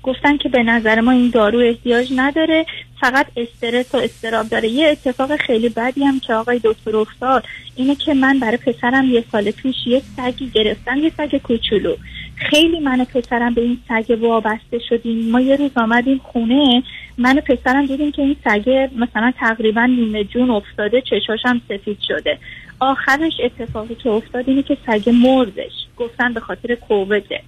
[0.02, 2.66] گفتن که به نظر ما این دارو احتیاج نداره
[3.00, 4.68] فقط استرس و استراب داره.
[4.68, 7.44] یه اتفاق خیلی بدی هم که آقای دکتر افتاد
[7.76, 11.96] اینه که من برای پسرم یه سال پیش یه سگی گرفتم یه سگ کوچولو.
[12.34, 15.30] خیلی من و پسرم به این سگ وابسته شدیم.
[15.30, 16.82] ما یه روز آمدیم خونه
[17.18, 21.02] من و پسرم دیدیم که این سگ مثلا تقریبا نیمه جون افتاده
[21.44, 22.38] هم سفید شده.
[22.80, 27.40] آخرش اتفاقی که افتاد اینه که سگ مردش گفتن به خاطر کوویده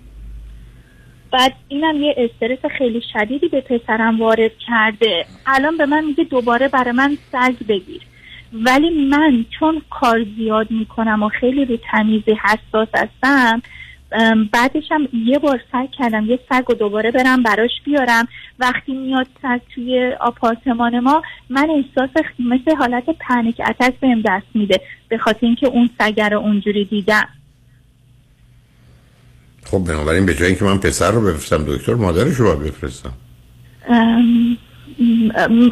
[1.35, 5.27] بعد اینم یه استرس خیلی شدیدی به پسرم وارد کرده.
[5.47, 8.02] الان به من میگه دوباره برای من سگ بگیر.
[8.52, 13.62] ولی من چون کار زیاد می‌کنم و خیلی رو تمیزی حساس هستم
[14.52, 18.28] بعدش هم یه بار سگ کردم یه سگ رو دوباره برم براش بیارم.
[18.59, 24.81] وقتی میاد سگ توی آپارتمان ما من احساس مثل حالت پنیک اتک بهم دست میده
[25.09, 27.28] به خاطر اینکه اون سگ رو اونجوری دیدم.
[29.65, 33.12] خب بنابراین به جای اینکه من پسر رو بفرستم دکتر مادرش رو بفرستم.
[33.89, 34.59] ام،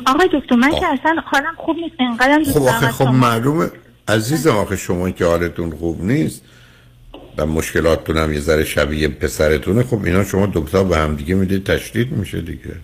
[0.07, 3.05] آقای دکتر من که اصلا حالم خوب نیست انقدرم خب آخه خب.
[3.05, 3.71] معلومه.
[4.09, 6.43] عزیزم آخه شما که حالتون خوب نیست
[7.39, 11.65] و مشکلاتتون هم یه ذره شبیه پسرتونه خب اینا شما دکتر به هم دیگه می‌دید
[11.65, 12.77] تشدید میشه دیگه.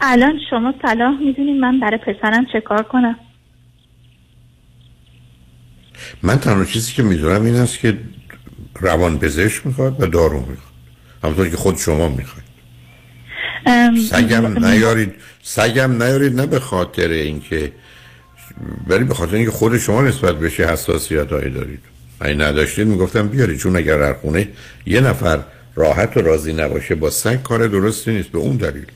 [0.00, 3.16] الان شما صلاح می‌دونین من برای پسرم چه کار کنم؟
[6.22, 7.98] من تنها چیزی که می‌دونم این است که
[8.80, 10.72] روان پزشک می‌خواد و دارو می‌خواد.
[11.24, 12.44] همونطور که خود شما می‌خواد
[13.66, 17.72] ام، سگم نیارید سگم نیارید نه به خاطر اینکه
[18.86, 21.80] ولی به خاطر اینکه خود شما نسبت بهش حساسیت هایی دارید.
[22.20, 24.48] اگه نداشتید می‌گفتم بیارید چون اگر در خونه
[24.86, 25.40] یه نفر
[25.74, 28.86] راحت و راضی نباشه با سگ کار درستی نیست به اون دلیل.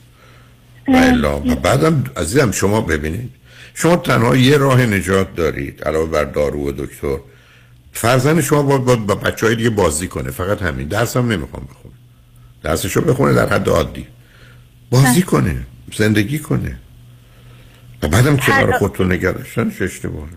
[1.23, 3.29] و بعدم عزیزم شما ببینید.
[3.73, 7.17] شما تنها یه راه نجات دارید علاوه بر دارو و دکتر.
[7.97, 10.31] فرزند شما باید, باید با بچه های دیگه بازی کنه.
[10.31, 10.87] فقط همین.
[10.87, 11.93] درس هم نمی‌خوام بخونه
[12.63, 14.07] درسشو بخونه در حد عادی.
[14.89, 15.65] بازی کنه.
[15.97, 16.77] زندگی کنه.
[18.03, 20.27] و بعدم کنار خودتون نگه داشتنش اشتباهه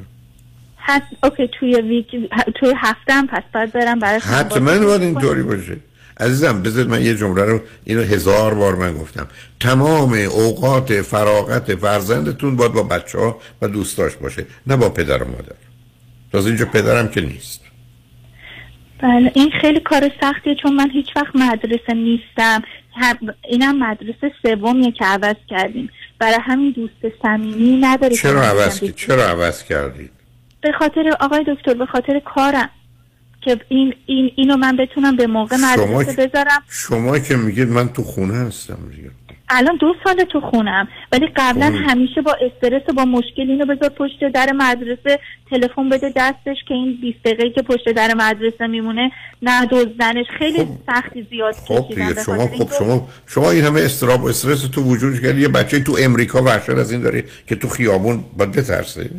[0.78, 2.06] هست اوکی توی ویک
[2.54, 5.02] توی هفته هم پس باید برم برای حتما باید.
[5.02, 5.76] اینطوری باشه.
[6.20, 9.26] عزیزم بذارید من یه جمله رو اینو هزار بار من گفتم.
[9.60, 15.28] تمام اوقات فراغت فرزندتون باید با بچه ها و دوستاش باشه نه با پدر و
[15.28, 15.69] مادر.
[16.32, 17.60] تازه اینجا پدرم که نیست.
[19.02, 22.62] بله این خیلی کار سختیه چون من هیچ وقت مدرسه نیستم.
[23.48, 25.90] اینم مدرسه سومیه که عوض کردیم.
[26.18, 30.10] برای همین دوست صمیمی نداره که چرا عوض کی- چرا عوض کردید؟
[30.60, 32.70] به خاطر آقای دکتر به خاطر کارم.
[33.42, 36.62] که این این اینو من بتونم به موقع شما مدرسه که- بذارم.
[36.68, 39.10] شما که میگید من تو خونه هستم دیگه.
[39.50, 41.66] الان دو سال تو خونم ولی قبلا.
[41.66, 45.18] همیشه با استرس و با مشکل اینو بذار پشت در مدرسه
[45.50, 49.10] تلفن بده دستش که این 20 دقیقه که پشت در مدرسه میمونه
[49.42, 50.26] نه دزدنش.
[50.38, 54.82] خیلی سختی زیاد خب دیگه شما خب شما شما این همه استراب و استرس تو
[54.82, 59.10] وجود کرد یه بچه تو امریکا وحشت از این داره که تو خیابون باید بترسه؟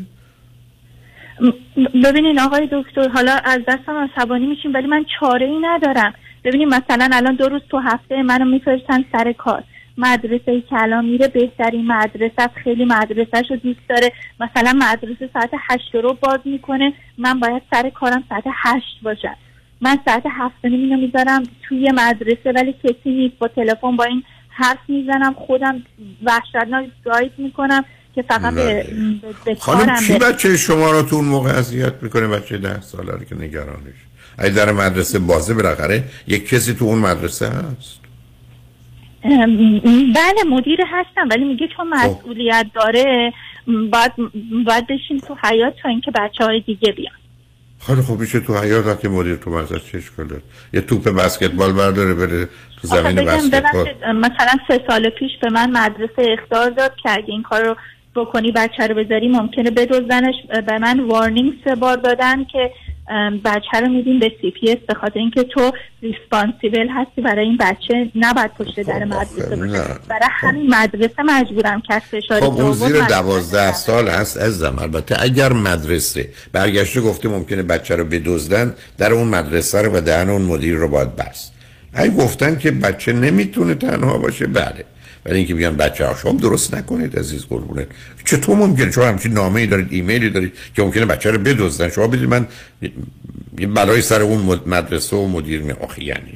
[2.03, 6.13] ببینین آقای دکتر حالا از دستم عصبانی میشیم ولی من چاره ای ندارم.
[6.43, 9.63] ببینین مثلا الان دو روز تو هفته منو میفرستن سر کار.
[9.97, 12.55] مدرسه الان میره بهترین مدرسه است.
[12.63, 14.11] خیلی مدرسهش رو دوست داره.
[14.39, 16.93] مثلا مدرسه ساعت هشت رو باز می‌کنه.
[17.17, 19.35] من باید سر کارم ساعت هشت باشم
[19.81, 23.37] من ساعت هفت اینو می‌ذارم توی مدرسه ولی کسی نیست.
[23.39, 25.33] با تلفن با این حرف می‌زنم.
[25.33, 25.81] خودم
[26.23, 27.85] وحشتناک گاید می‌کنم
[28.15, 28.85] که فقط به,
[29.21, 30.17] به, به خانم برسم.
[30.17, 33.95] بچه شما رو تو اون موقع اذیت می‌کنه؟ بچه ده ساله رو که نگرانش.
[34.37, 38.00] اگه در مدرسه بازه بالاخره یک کسی تو اون مدرسه هست؟
[39.23, 42.05] بله مدیر هستم ولی میگه چون خب.
[42.05, 43.33] مسئولیت داره
[43.67, 44.11] باید
[44.65, 47.13] باید بشین تو حیاط تا اینکه بچه های دیگه بیان.
[47.79, 50.41] خیلی خوب میشه تو حیاط وقتی مدیر تو ازش چه اشکاله
[50.73, 52.49] یه توپ بسکتبال برداره بره
[52.81, 53.87] تو زمین بسکتبال.
[54.15, 57.75] مثلا سه سال پیش به من مدرسه اخطار داد که اگه این کار رو
[58.15, 60.35] بکنی بچه رو بذاری ممکنه بدزدنش.
[60.67, 62.71] به من warning سه بار دادن که
[63.45, 65.71] بچه رو میدیم به CPS به خاطر اینکه تو
[66.01, 69.83] responsible هستی برای این بچه نباید پشت در مدرسه باشه.
[70.07, 75.53] برای همین مدرسه مجبورم از فشار خب اون زیر دوازده سال هست عزیزم البته اگر
[75.53, 80.75] مدرسه برگشته گفته ممکنه بچه رو بدزدن در اون مدرسه رو و دهن اون مدیر
[80.75, 81.53] رو باید بست.
[81.93, 84.85] اگه گفتن که بچه نمی‌تونه تنها باشه بله.
[85.25, 87.87] ولی اینکه بیان بچه ها شما درست نکنید عزیز قربونت.
[88.25, 91.89] چطور ممکنه؟ شما همچین نامه ای دارید ایمیلی دارید که ممکنه بچه رو بدزدن.
[91.89, 92.47] شما بدید من
[93.59, 96.33] یه بلای سر اون مد- مدرسه و مدیر می آخی یعنی؟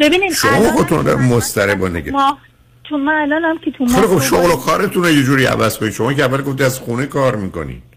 [0.00, 2.12] ببینید شما خودتون و نگران.
[2.12, 2.38] ما
[2.84, 5.92] تو من الان هم که تو ما شغل و کارتون یه جوری عوض کنید.
[5.92, 7.87] شما که اول گفتی از خونه کار می‌کنید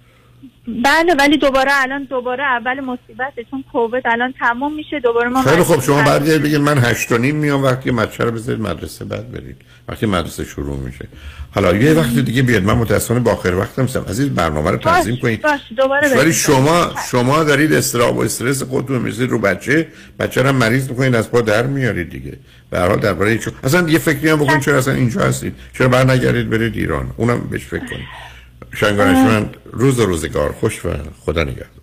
[0.83, 5.63] بله ولی دوباره الان دوباره اول مصیبته چون کووید الان تمام میشه دوباره ما خیلی
[5.63, 6.03] خب شما.
[6.03, 9.57] بعد بگید من هشت و نیم میام وقتی بچه رو بذارید مدرسه بعد برید.
[9.87, 11.07] وقتی مدرسه شروع میشه.
[11.55, 15.17] حالا یه وقت دیگه بیاد من متاسفانه با آخر وقتم هستم عزیز برنامه رو تنظیم
[15.17, 15.41] کنید.
[15.41, 16.33] باش دوباره ولی.
[16.33, 19.87] شما شما دارید استراب و استرس خودتون می‌ذارید رو بچه.
[20.19, 22.37] بچه رو هم مریض می‌کنید از پا در میارید دیگه.
[22.69, 25.53] به هر حال درباره چون اصلا یه فکری هم بکنید چرا اصلا اینجا هستید.
[25.73, 27.13] چرا بر نگردید برید ایران.
[27.17, 28.30] اونم بهش فکر کنید.
[28.73, 30.89] شنوندگان من روز و روزگار خوش و
[31.25, 31.81] خدا نگهدار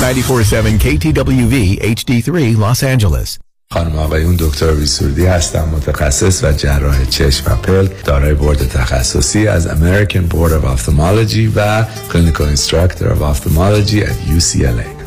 [0.00, 3.38] 947 KTWV HD3 Los Angeles.
[3.72, 9.68] خانم آقایون دکتر ویسوردی هستم متخصص و جراح چشم و پلک دارای بورد تخصصی از
[9.68, 14.99] American Board of Ophthalmology و Clinical Instructor of Ophthalmology at UCLA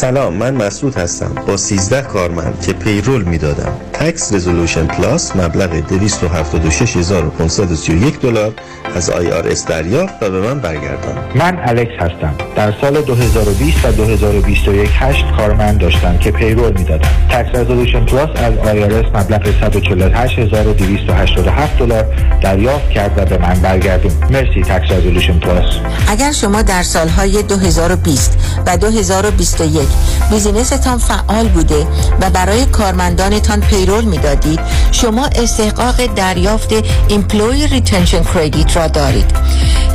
[0.00, 1.34] سلام من مسعود هستم.
[1.46, 3.72] با 13 کارمند که payroll می‌دادم.
[3.92, 8.52] Tax Resolution Plus مبلغ 276531 دلار
[8.96, 11.18] از IRS دریافت و به من برگردوند.
[11.34, 12.34] من الکس هستم.
[12.56, 17.08] در سال 2020 و 2021 هشت کارمند داشتم که payroll می‌دادم.
[17.30, 22.06] Tax Resolution Plus از IRS مبلغ 148287 دلار
[22.42, 24.12] دریافت کرد و به من برگردوند.
[24.30, 25.74] مرسی Tax Resolution Plus
[26.08, 29.89] اگر شما در سالهای 2020 و 2021
[30.30, 31.86] business تان فعال بوده
[32.20, 34.60] و برای کارمندانتان payroll می‌دادید.
[34.92, 36.74] شما استحقاق دریافت
[37.08, 39.30] employee retention credit را دارید.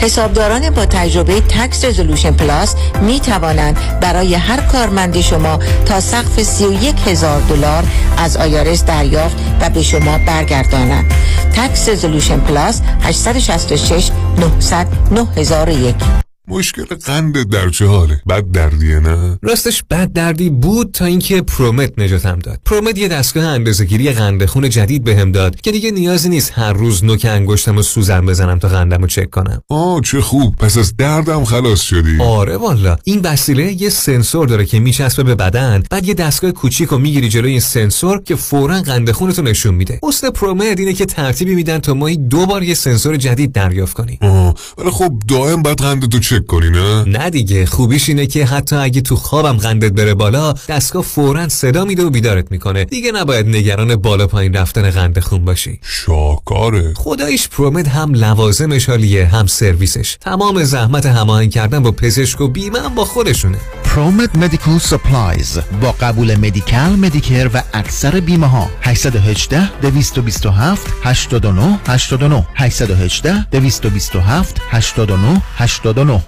[0.01, 6.95] حسابداران با تجربه Tax Resolution Plus می توانند برای هر کارمند شما تا سقف 31
[7.07, 7.83] هزار دلار
[8.17, 11.13] از IRS دریافت و به شما برگردانند.
[11.53, 15.95] Tax Resolution Plus 866 900 9001
[16.47, 21.99] مشکل قند در چه حاله؟ بد دردیه نه؟ راستش بد دردی بود تا اینکه ProMed
[21.99, 22.59] نجاتم داد.
[22.65, 27.03] ProMed یه دستگاه اندازه‌گیری قند خون جدید بهم داد که دیگه نیازی نیست هر روز
[27.03, 29.61] نوک انگشتم و سوزن بزنم تا قندم رو چک کنم.
[29.69, 30.55] آه چه خوب.
[30.55, 32.21] پس از دردم خلاص شدی.
[32.21, 32.97] آره والا.
[33.03, 37.29] این وسیله یه سنسور داره که میچسبه به بدن بعد یه دستگاه کوچیک رو می‌گیری
[37.29, 39.99] جلوی این سنسور که فورا قند خونتو نشون میده.
[40.03, 44.17] اصل پرومت اینه که ترتیبی میدن تا ماهی دو بار یه سنسور جدید دریافت کنی
[44.21, 48.75] آه ولی خب دائم باید قندتو چک کنی نه؟ نه دیگه خوبیش اینه که حتی
[48.75, 52.85] اگه تو خوابم قندت بره بالا دستگاه فورا صدا میده و بیدارت می‌کنه.
[52.85, 55.79] دیگه نباید نگران بالا پایین رفتن قند خون باشی.
[55.81, 60.17] شاکاره خداییش پرومد هم لوازمش حالیه هم سرویسش.
[60.21, 63.57] تمام زحمت هماهنگ کردن با پزشک و بیمه هم با خودشونه.
[63.83, 72.47] ProMed Medical Supplies با قبول Medi-Cal Medicare و اکثر بیمه ها 818 227 89 89
[72.55, 76.24] 818 227 89 89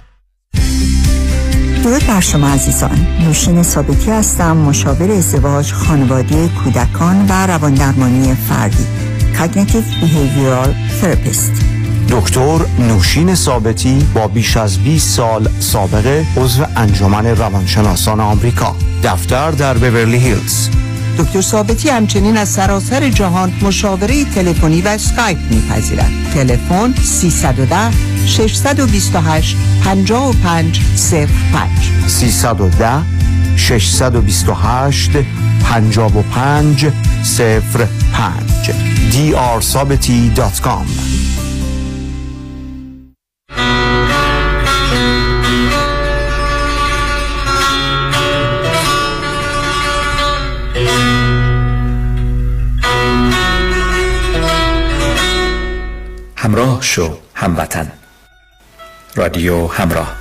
[1.88, 3.06] درود بر شما عزیزان.
[3.26, 8.86] نوشین ثابتی هستم مشاور ازدواج خانواده کودکان و رواندرمانی فردی.
[9.34, 10.70] Cognitive Behavioral
[11.02, 11.64] Therapist.
[12.08, 18.76] دکتر نوشین ثابتی با بیش از 20 سال سابقه عضو انجمن روانشناسان آمریکا.
[19.04, 20.68] دفتر در بورلی هیلز.
[21.18, 26.10] دکتر ثابتی همچنین از سراسر جهان مشاوره تلفنی و اسکایپ میپذیرد.
[26.34, 27.90] تلفن 310
[28.26, 30.12] 628 55
[30.42, 30.80] 05
[32.06, 33.02] 310
[33.56, 35.10] 628
[35.64, 36.86] 55
[38.14, 38.70] 05
[39.12, 40.86] drsabati.com
[56.40, 57.92] همراه شو هموطن.
[59.16, 60.16] رادیو همراه.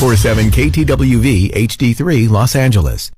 [0.00, 3.10] 947 KTWV HD3 Los Angeles.